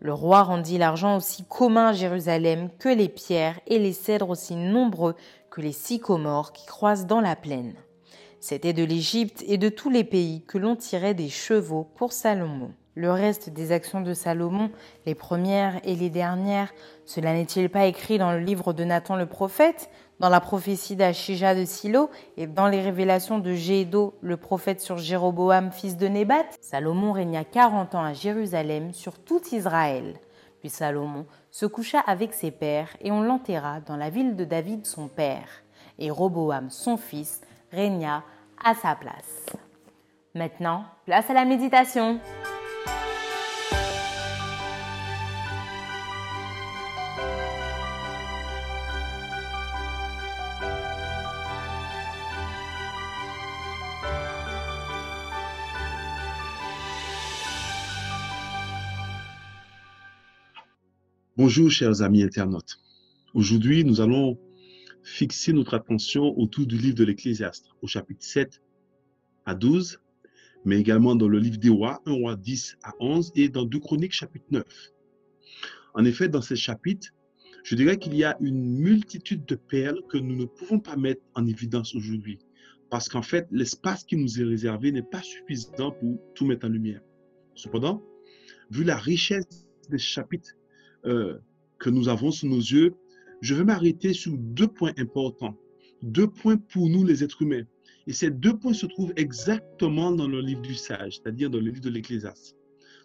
Le 0.00 0.14
roi 0.14 0.42
rendit 0.44 0.78
l'argent 0.78 1.16
aussi 1.16 1.44
commun 1.44 1.88
à 1.88 1.92
Jérusalem 1.92 2.70
que 2.78 2.88
les 2.88 3.08
pierres 3.08 3.60
et 3.66 3.78
les 3.78 3.92
cèdres 3.92 4.30
aussi 4.30 4.54
nombreux 4.54 5.16
que 5.50 5.60
les 5.60 5.72
sycomores 5.72 6.52
qui 6.52 6.64
croissent 6.66 7.06
dans 7.06 7.20
la 7.20 7.36
plaine. 7.36 7.74
C'était 8.40 8.72
de 8.72 8.84
l'Égypte 8.84 9.42
et 9.48 9.58
de 9.58 9.68
tous 9.68 9.90
les 9.90 10.04
pays 10.04 10.42
que 10.46 10.58
l'on 10.58 10.76
tirait 10.76 11.14
des 11.14 11.28
chevaux 11.28 11.88
pour 11.96 12.12
Salomon. 12.12 12.70
Le 12.94 13.10
reste 13.10 13.50
des 13.50 13.72
actions 13.72 14.00
de 14.00 14.14
Salomon, 14.14 14.70
les 15.06 15.14
premières 15.14 15.80
et 15.84 15.96
les 15.96 16.10
dernières, 16.10 16.72
cela 17.04 17.32
n'est-il 17.32 17.68
pas 17.68 17.86
écrit 17.86 18.18
dans 18.18 18.32
le 18.32 18.38
livre 18.38 18.72
de 18.72 18.84
Nathan 18.84 19.16
le 19.16 19.26
prophète, 19.26 19.90
dans 20.20 20.28
la 20.28 20.40
prophétie 20.40 20.96
d'Achija 20.96 21.54
de 21.54 21.64
Silo 21.64 22.10
et 22.36 22.46
dans 22.46 22.68
les 22.68 22.80
révélations 22.80 23.38
de 23.38 23.54
Gédo, 23.54 24.14
le 24.20 24.36
prophète 24.36 24.80
sur 24.80 24.98
Jéroboam, 24.98 25.70
fils 25.72 25.96
de 25.96 26.06
Nébat? 26.06 26.46
Salomon 26.60 27.12
régna 27.12 27.44
quarante 27.44 27.94
ans 27.94 28.04
à 28.04 28.14
Jérusalem 28.14 28.92
sur 28.92 29.18
tout 29.18 29.42
Israël. 29.52 30.14
Puis 30.60 30.70
Salomon 30.70 31.26
se 31.50 31.66
coucha 31.66 32.00
avec 32.00 32.34
ses 32.34 32.50
pères 32.50 32.96
et 33.00 33.12
on 33.12 33.22
l'enterra 33.22 33.80
dans 33.80 33.96
la 33.96 34.10
ville 34.10 34.36
de 34.36 34.44
David 34.44 34.86
son 34.86 35.08
père. 35.08 35.62
Et 36.00 36.10
Roboam 36.10 36.70
son 36.70 36.96
fils 36.96 37.40
régna 37.70 38.24
à 38.64 38.74
sa 38.74 38.94
place. 38.94 39.46
Maintenant, 40.34 40.84
place 41.04 41.28
à 41.30 41.34
la 41.34 41.44
méditation. 41.44 42.20
Bonjour 61.36 61.70
chers 61.70 62.02
amis 62.02 62.24
internautes. 62.24 62.80
Aujourd'hui, 63.32 63.84
nous 63.84 64.00
allons 64.00 64.36
fixer 65.08 65.52
notre 65.52 65.74
attention 65.74 66.38
autour 66.38 66.66
du 66.66 66.76
livre 66.76 66.96
de 66.96 67.04
l'Ecclésiaste, 67.04 67.70
au 67.82 67.86
chapitre 67.86 68.24
7 68.24 68.62
à 69.46 69.54
12, 69.54 70.00
mais 70.64 70.78
également 70.78 71.16
dans 71.16 71.28
le 71.28 71.38
livre 71.38 71.56
des 71.56 71.70
rois, 71.70 72.02
1 72.06 72.12
roi 72.12 72.36
10 72.36 72.76
à 72.82 72.92
11, 73.00 73.32
et 73.34 73.48
dans 73.48 73.64
2 73.64 73.78
chroniques, 73.80 74.12
chapitre 74.12 74.44
9. 74.50 74.64
En 75.94 76.04
effet, 76.04 76.28
dans 76.28 76.42
ces 76.42 76.56
chapitres, 76.56 77.08
je 77.64 77.74
dirais 77.74 77.96
qu'il 77.96 78.14
y 78.14 78.22
a 78.22 78.36
une 78.40 78.78
multitude 78.78 79.44
de 79.46 79.54
perles 79.54 80.00
que 80.08 80.18
nous 80.18 80.36
ne 80.36 80.44
pouvons 80.44 80.78
pas 80.78 80.96
mettre 80.96 81.22
en 81.34 81.46
évidence 81.46 81.94
aujourd'hui, 81.94 82.38
parce 82.90 83.08
qu'en 83.08 83.22
fait, 83.22 83.48
l'espace 83.50 84.04
qui 84.04 84.16
nous 84.16 84.40
est 84.40 84.44
réservé 84.44 84.92
n'est 84.92 85.02
pas 85.02 85.22
suffisant 85.22 85.92
pour 85.92 86.20
tout 86.34 86.46
mettre 86.46 86.66
en 86.66 86.70
lumière. 86.70 87.00
Cependant, 87.54 88.02
vu 88.70 88.84
la 88.84 88.96
richesse 88.96 89.66
des 89.88 89.98
chapitres 89.98 90.54
euh, 91.06 91.38
que 91.78 91.88
nous 91.88 92.08
avons 92.08 92.30
sous 92.30 92.48
nos 92.48 92.58
yeux, 92.58 92.94
je 93.40 93.54
vais 93.54 93.64
m'arrêter 93.64 94.12
sur 94.12 94.36
deux 94.36 94.68
points 94.68 94.92
importants, 94.98 95.56
deux 96.02 96.28
points 96.28 96.56
pour 96.56 96.88
nous 96.88 97.04
les 97.04 97.22
êtres 97.22 97.42
humains. 97.42 97.64
Et 98.06 98.12
ces 98.12 98.30
deux 98.30 98.56
points 98.56 98.72
se 98.72 98.86
trouvent 98.86 99.12
exactement 99.16 100.12
dans 100.12 100.28
le 100.28 100.40
livre 100.40 100.62
du 100.62 100.74
sage, 100.74 101.16
c'est-à-dire 101.16 101.50
dans 101.50 101.58
le 101.58 101.66
livre 101.66 101.80
de 101.80 101.90
l'Ecclésiaste. 101.90 102.56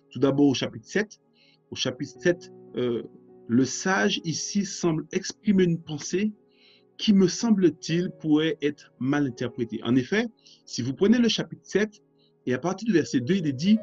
Tout 0.09 0.19
d'abord 0.19 0.47
au 0.47 0.53
chapitre 0.53 0.87
7. 0.87 1.19
Au 1.71 1.75
chapitre 1.75 2.13
7, 2.19 2.51
euh, 2.77 3.03
le 3.47 3.65
sage 3.65 4.21
ici 4.23 4.65
semble 4.65 5.05
exprimer 5.11 5.65
une 5.65 5.81
pensée 5.81 6.31
qui, 6.97 7.13
me 7.13 7.27
semble-t-il, 7.27 8.11
pourrait 8.11 8.57
être 8.61 8.93
mal 8.99 9.27
interprétée. 9.27 9.81
En 9.83 9.95
effet, 9.95 10.27
si 10.65 10.81
vous 10.81 10.93
prenez 10.93 11.17
le 11.17 11.27
chapitre 11.27 11.63
7, 11.65 12.01
et 12.45 12.53
à 12.53 12.59
partir 12.59 12.85
du 12.85 12.93
verset 12.93 13.19
2, 13.19 13.35
il 13.35 13.47
est 13.47 13.51
dit, 13.51 13.77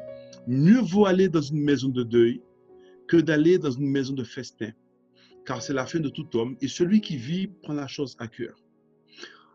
mieux 0.47 0.81
vaut 0.81 1.05
aller 1.05 1.29
dans 1.29 1.41
une 1.41 1.61
maison 1.61 1.89
de 1.89 2.03
deuil 2.03 2.41
que 3.07 3.17
d'aller 3.17 3.57
dans 3.57 3.71
une 3.71 3.89
maison 3.89 4.13
de 4.13 4.23
festin 4.23 4.71
car 5.45 5.61
c'est 5.61 5.73
la 5.73 5.85
fin 5.85 5.99
de 5.99 6.09
tout 6.09 6.35
homme, 6.37 6.55
et 6.61 6.67
celui 6.67 7.01
qui 7.01 7.17
vit 7.17 7.47
prend 7.47 7.73
la 7.73 7.87
chose 7.87 8.15
à 8.19 8.27
cœur. 8.27 8.55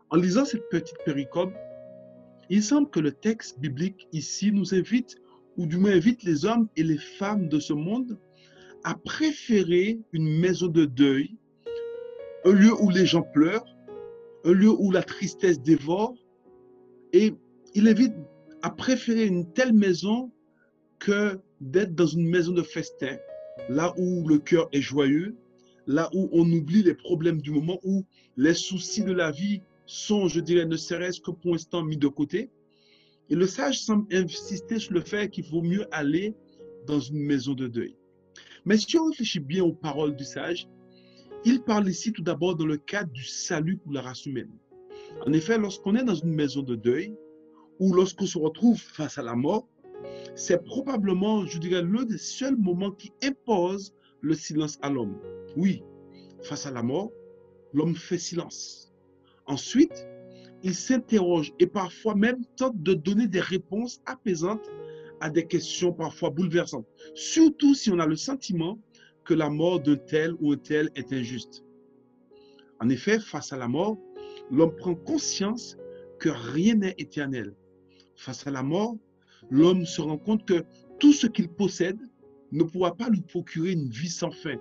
En 0.09 0.17
lisant 0.17 0.45
cette 0.45 0.69
petite 0.69 0.97
péricope, 1.05 1.53
il 2.49 2.63
semble 2.63 2.89
que 2.89 2.99
le 2.99 3.11
texte 3.11 3.59
biblique 3.59 4.07
ici 4.13 4.51
nous 4.51 4.73
invite, 4.73 5.17
ou 5.57 5.65
du 5.65 5.77
moins 5.77 5.91
invite 5.91 6.23
les 6.23 6.45
hommes 6.45 6.69
et 6.77 6.83
les 6.83 6.97
femmes 6.97 7.49
de 7.49 7.59
ce 7.59 7.73
monde, 7.73 8.17
a 8.83 8.95
préféré 8.95 9.99
une 10.13 10.39
maison 10.39 10.67
de 10.67 10.85
deuil, 10.85 11.35
un 12.45 12.53
lieu 12.53 12.73
où 12.81 12.89
les 12.89 13.05
gens 13.05 13.23
pleurent, 13.23 13.65
un 14.45 14.53
lieu 14.53 14.69
où 14.69 14.91
la 14.91 15.03
tristesse 15.03 15.61
dévore. 15.61 16.15
Et 17.11 17.33
il 17.73 17.87
évite 17.87 18.13
à 18.61 18.69
préférer 18.69 19.25
une 19.25 19.51
telle 19.51 19.73
maison 19.73 20.31
que 20.99 21.39
d'être 21.59 21.95
dans 21.95 22.07
une 22.07 22.29
maison 22.29 22.53
de 22.53 22.61
festin, 22.61 23.17
là 23.69 23.93
où 23.97 24.27
le 24.27 24.37
cœur 24.37 24.69
est 24.71 24.81
joyeux, 24.81 25.35
là 25.87 26.09
où 26.13 26.29
on 26.33 26.49
oublie 26.51 26.83
les 26.83 26.93
problèmes 26.93 27.41
du 27.41 27.51
moment, 27.51 27.79
où 27.83 28.05
les 28.35 28.53
soucis 28.53 29.03
de 29.03 29.13
la 29.13 29.31
vie 29.31 29.61
sont, 29.85 30.27
je 30.27 30.41
dirais, 30.41 30.65
ne 30.65 30.75
serait-ce 30.75 31.21
que 31.21 31.31
pour 31.31 31.53
l'instant 31.53 31.83
mis 31.83 31.97
de 31.97 32.07
côté. 32.07 32.51
Et 33.29 33.35
le 33.35 33.47
sage 33.47 33.81
semble 33.81 34.13
insister 34.13 34.79
sur 34.79 34.93
le 34.93 35.01
fait 35.01 35.29
qu'il 35.29 35.45
vaut 35.45 35.61
mieux 35.61 35.85
aller 35.91 36.35
dans 36.85 36.99
une 36.99 37.19
maison 37.19 37.53
de 37.53 37.67
deuil. 37.67 37.95
Mais 38.65 38.77
si 38.77 38.97
on 38.97 39.05
réfléchit 39.05 39.39
bien 39.39 39.63
aux 39.63 39.73
paroles 39.73 40.15
du 40.15 40.25
sage, 40.25 40.67
il 41.45 41.61
parle 41.61 41.87
ici 41.87 42.11
tout 42.11 42.23
d'abord 42.23 42.55
dans 42.55 42.65
le 42.65 42.77
cadre 42.77 43.11
du 43.11 43.23
salut 43.23 43.77
pour 43.77 43.93
la 43.93 44.01
race 44.01 44.25
humaine. 44.25 44.51
En 45.25 45.33
effet, 45.33 45.57
lorsqu'on 45.57 45.95
est 45.95 46.03
dans 46.03 46.15
une 46.15 46.33
maison 46.33 46.61
de 46.61 46.75
deuil, 46.75 47.15
ou 47.79 47.93
lorsqu'on 47.93 48.25
se 48.25 48.37
retrouve 48.37 48.79
face 48.79 49.17
à 49.17 49.23
la 49.23 49.35
mort, 49.35 49.67
c'est 50.35 50.63
probablement, 50.63 51.45
je 51.45 51.59
dirais, 51.59 51.81
l'un 51.81 52.03
des 52.03 52.17
seuls 52.17 52.57
moments 52.57 52.91
qui 52.91 53.11
impose 53.23 53.93
le 54.21 54.33
silence 54.33 54.77
à 54.81 54.89
l'homme. 54.89 55.17
Oui, 55.55 55.83
face 56.43 56.65
à 56.65 56.71
la 56.71 56.83
mort, 56.83 57.11
l'homme 57.73 57.95
fait 57.95 58.17
silence. 58.17 58.93
Ensuite, 59.45 60.07
il 60.63 60.75
s'interroge 60.75 61.53
et 61.59 61.67
parfois 61.67 62.15
même 62.15 62.43
tente 62.55 62.81
de 62.81 62.93
donner 62.93 63.27
des 63.27 63.39
réponses 63.39 64.01
apaisantes 64.05 64.69
à 65.19 65.29
des 65.29 65.45
questions 65.45 65.93
parfois 65.93 66.29
bouleversantes, 66.29 66.87
surtout 67.15 67.73
si 67.73 67.91
on 67.91 67.99
a 67.99 68.05
le 68.05 68.15
sentiment 68.15 68.79
que 69.23 69.33
la 69.33 69.49
mort 69.49 69.79
d'un 69.79 69.97
tel 69.97 70.33
ou 70.39 70.55
tel 70.55 70.89
est 70.95 71.11
injuste. 71.11 71.63
En 72.79 72.89
effet, 72.89 73.19
face 73.19 73.51
à 73.51 73.57
la 73.57 73.67
mort, 73.67 73.97
l'homme 74.51 74.75
prend 74.75 74.95
conscience 74.95 75.77
que 76.19 76.29
rien 76.29 76.75
n'est 76.75 76.95
éternel. 76.97 77.53
Face 78.15 78.47
à 78.47 78.51
la 78.51 78.63
mort, 78.63 78.95
l'homme 79.49 79.85
se 79.85 80.01
rend 80.01 80.17
compte 80.17 80.45
que 80.45 80.63
tout 80.99 81.13
ce 81.13 81.27
qu'il 81.27 81.49
possède 81.49 81.99
ne 82.51 82.63
pourra 82.63 82.95
pas 82.95 83.09
lui 83.09 83.21
procurer 83.21 83.71
une 83.71 83.89
vie 83.89 84.09
sans 84.09 84.31
fin. 84.31 84.55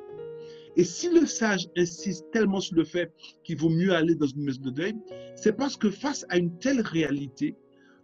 Et 0.76 0.84
si 0.84 1.08
le 1.08 1.26
sage 1.26 1.68
insiste 1.76 2.26
tellement 2.32 2.60
sur 2.60 2.76
le 2.76 2.84
fait 2.84 3.12
qu'il 3.44 3.58
vaut 3.58 3.70
mieux 3.70 3.94
aller 3.94 4.14
dans 4.14 4.26
une 4.26 4.44
maison 4.44 4.60
de 4.60 4.70
deuil, 4.70 4.94
c'est 5.34 5.56
parce 5.56 5.76
que 5.76 5.90
face 5.90 6.26
à 6.28 6.36
une 6.36 6.58
telle 6.58 6.82
réalité, 6.82 7.54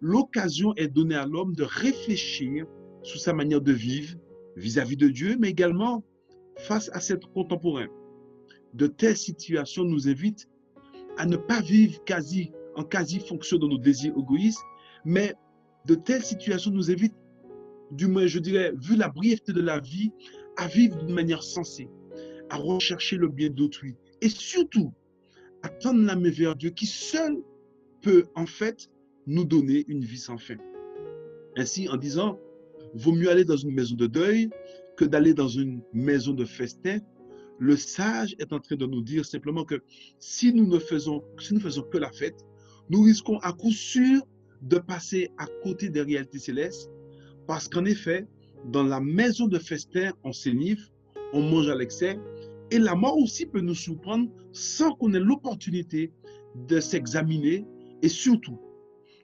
l'occasion 0.01 0.74
est 0.76 0.89
donnée 0.89 1.14
à 1.14 1.26
l'homme 1.26 1.55
de 1.55 1.64
réfléchir 1.64 2.66
sur 3.03 3.20
sa 3.20 3.33
manière 3.33 3.61
de 3.61 3.72
vivre 3.72 4.16
vis-à-vis 4.57 4.97
de 4.97 5.09
Dieu, 5.09 5.37
mais 5.39 5.51
également 5.51 6.03
face 6.57 6.91
à 6.93 7.01
cette 7.01 7.26
contemporain. 7.26 7.89
De 8.74 8.87
telles 8.87 9.16
situations 9.16 9.85
nous 9.85 10.09
invitent 10.09 10.49
à 11.18 11.26
ne 11.26 11.37
pas 11.37 11.61
vivre 11.61 12.03
quasi 12.05 12.53
en 12.74 12.85
quasi 12.85 13.20
fonction 13.20 13.59
de 13.59 13.66
nos 13.66 13.78
désirs 13.78 14.14
égoïstes, 14.16 14.62
mais 15.05 15.35
de 15.87 15.95
telles 15.95 16.24
situations 16.24 16.70
nous 16.70 16.91
invitent, 16.91 17.14
du 17.93 18.07
moins 18.09 18.26
je 18.26 18.38
dirais, 18.38 18.72
vu 18.76 18.97
la 18.97 19.09
brièveté 19.09 19.53
de 19.53 19.61
la 19.61 19.80
vie, 19.80 20.11
à 20.57 20.66
vivre 20.66 20.97
d'une 20.97 21.14
manière 21.14 21.43
sensée, 21.43 21.88
à 22.51 22.57
rechercher 22.57 23.16
le 23.16 23.28
bien 23.28 23.51
d'autrui 23.51 23.95
et 24.20 24.28
surtout 24.28 24.93
à 25.62 25.68
tendre 25.68 26.03
la 26.03 26.16
main 26.16 26.30
vers 26.30 26.57
Dieu 26.57 26.70
qui 26.70 26.86
seul 26.86 27.36
peut 28.03 28.26
en 28.34 28.47
fait 28.47 28.90
nous 29.26 29.45
donner 29.45 29.84
une 29.88 30.05
vie 30.05 30.18
sans 30.18 30.38
fin. 30.38 30.57
Ainsi, 31.57 31.88
en 31.88 31.97
disant, 31.97 32.38
vaut 32.95 33.12
mieux 33.12 33.30
aller 33.30 33.45
dans 33.45 33.57
une 33.57 33.72
maison 33.72 33.95
de 33.95 34.07
deuil 34.07 34.51
que 34.97 35.05
d'aller 35.05 35.34
dans 35.34 35.49
une 35.49 35.82
maison 35.93 36.32
de 36.32 36.45
festin, 36.45 36.99
le 37.59 37.76
sage 37.76 38.34
est 38.38 38.53
en 38.53 38.59
train 38.59 38.76
de 38.76 38.86
nous 38.86 39.03
dire 39.03 39.24
simplement 39.24 39.64
que 39.64 39.82
si 40.18 40.53
nous 40.53 40.66
ne 40.66 40.78
faisons, 40.78 41.22
si 41.38 41.55
nous 41.55 41.61
faisons 41.61 41.82
que 41.82 41.99
la 41.99 42.11
fête, 42.11 42.45
nous 42.90 43.03
risquons 43.03 43.38
à 43.38 43.53
coup 43.53 43.70
sûr 43.70 44.22
de 44.62 44.78
passer 44.78 45.30
à 45.38 45.47
côté 45.62 45.88
des 45.88 46.03
réalités 46.03 46.38
célestes, 46.38 46.90
parce 47.47 47.68
qu'en 47.68 47.84
effet, 47.84 48.26
dans 48.66 48.84
la 48.84 49.01
maison 49.01 49.47
de 49.47 49.59
festin, 49.59 50.12
on 50.24 50.32
s'énivre, 50.32 50.82
on 51.32 51.43
mange 51.43 51.68
à 51.68 51.74
l'excès, 51.74 52.18
et 52.70 52.78
la 52.78 52.95
mort 52.95 53.18
aussi 53.18 53.47
peut 53.47 53.61
nous 53.61 53.74
surprendre 53.74 54.30
sans 54.53 54.95
qu'on 54.95 55.12
ait 55.14 55.20
l'opportunité 55.20 56.12
de 56.68 56.80
s'examiner 56.80 57.66
et 58.03 58.09
surtout 58.09 58.59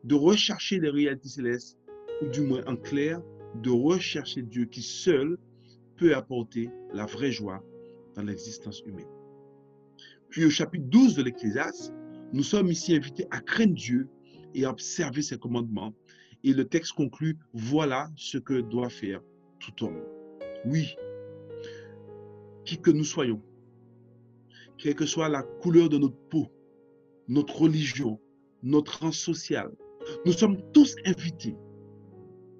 de 0.04 0.14
rechercher 0.14 0.78
les 0.78 0.90
réalités 0.90 1.28
célestes, 1.28 1.78
ou 2.22 2.28
du 2.28 2.40
moins 2.40 2.64
en 2.66 2.76
clair, 2.76 3.20
de 3.62 3.70
rechercher 3.70 4.42
Dieu 4.42 4.66
qui 4.66 4.82
seul 4.82 5.38
peut 5.96 6.14
apporter 6.14 6.70
la 6.92 7.06
vraie 7.06 7.32
joie 7.32 7.62
dans 8.14 8.22
l'existence 8.22 8.82
humaine. 8.86 9.08
Puis 10.30 10.44
au 10.44 10.50
chapitre 10.50 10.84
12 10.88 11.14
de 11.14 11.22
l'Ecclésiaste, 11.22 11.92
nous 12.32 12.42
sommes 12.42 12.70
ici 12.70 12.94
invités 12.94 13.26
à 13.30 13.40
craindre 13.40 13.74
Dieu 13.74 14.08
et 14.54 14.64
à 14.64 14.70
observer 14.70 15.22
ses 15.22 15.38
commandements. 15.38 15.94
Et 16.48 16.54
le 16.54 16.64
texte 16.64 16.92
conclut, 16.92 17.36
voilà 17.52 18.08
ce 18.16 18.38
que 18.38 18.62
doit 18.62 18.88
faire 18.88 19.20
tout 19.60 19.84
homme. 19.84 20.00
Oui, 20.64 20.96
qui 22.64 22.78
que 22.78 22.90
nous 22.90 23.04
soyons, 23.04 23.42
quelle 24.78 24.94
que 24.94 25.04
soit 25.04 25.28
la 25.28 25.42
couleur 25.42 25.90
de 25.90 25.98
notre 25.98 26.16
peau, 26.30 26.46
notre 27.28 27.60
religion, 27.60 28.18
notre 28.62 29.00
rang 29.00 29.12
social, 29.12 29.70
nous 30.24 30.32
sommes 30.32 30.56
tous 30.72 30.96
invités 31.04 31.54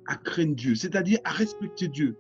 à 0.07 0.17
craindre 0.17 0.55
Dieu, 0.55 0.75
c'est-à-dire 0.75 1.21
à 1.25 1.31
respecter 1.31 1.89
Dieu, 1.89 2.15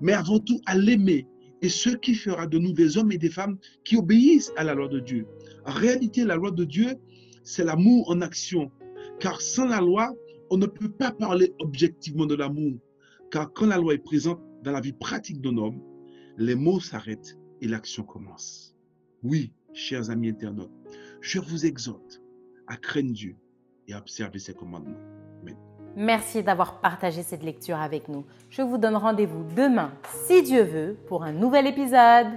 mais 0.00 0.14
avant 0.14 0.40
tout 0.40 0.60
à 0.66 0.76
l'aimer. 0.76 1.28
Et 1.60 1.68
ce 1.68 1.90
qui 1.90 2.16
fera 2.16 2.48
de 2.48 2.58
nous 2.58 2.72
des 2.72 2.98
hommes 2.98 3.12
et 3.12 3.18
des 3.18 3.30
femmes 3.30 3.58
qui 3.84 3.96
obéissent 3.96 4.52
à 4.56 4.64
la 4.64 4.74
loi 4.74 4.88
de 4.88 4.98
Dieu. 4.98 5.28
En 5.66 5.72
réalité, 5.72 6.24
la 6.24 6.34
loi 6.34 6.50
de 6.50 6.64
Dieu, 6.64 6.96
c'est 7.44 7.62
l'amour 7.62 8.10
en 8.10 8.22
action. 8.22 8.72
Car 9.20 9.40
sans 9.40 9.66
la 9.66 9.80
loi, 9.80 10.16
on 10.52 10.58
ne 10.58 10.66
peut 10.66 10.90
pas 10.90 11.10
parler 11.10 11.54
objectivement 11.60 12.26
de 12.26 12.34
l'amour. 12.34 12.74
Car 13.30 13.50
quand 13.54 13.66
la 13.66 13.78
loi 13.78 13.94
est 13.94 14.04
présente 14.04 14.38
dans 14.62 14.72
la 14.72 14.82
vie 14.82 14.92
pratique 14.92 15.40
d'un 15.40 15.56
homme, 15.56 15.80
les 16.36 16.54
mots 16.54 16.78
s'arrêtent 16.78 17.38
et 17.62 17.68
l'action 17.68 18.02
commence. 18.02 18.76
Oui, 19.22 19.50
chers 19.72 20.10
amis 20.10 20.28
internautes, 20.28 20.70
je 21.22 21.38
vous 21.38 21.64
exhorte 21.64 22.20
à 22.66 22.76
craindre 22.76 23.12
Dieu 23.12 23.34
et 23.88 23.94
à 23.94 23.98
observer 23.98 24.38
ses 24.38 24.52
commandements. 24.52 25.00
Merci 25.96 26.42
d'avoir 26.42 26.80
partagé 26.80 27.22
cette 27.22 27.42
lecture 27.42 27.76
avec 27.76 28.08
nous. 28.08 28.24
Je 28.50 28.60
vous 28.60 28.76
donne 28.76 28.96
rendez-vous 28.96 29.44
demain, 29.56 29.92
si 30.26 30.42
Dieu 30.42 30.62
veut, 30.64 30.96
pour 31.06 31.22
un 31.22 31.32
nouvel 31.32 31.66
épisode. 31.66 32.28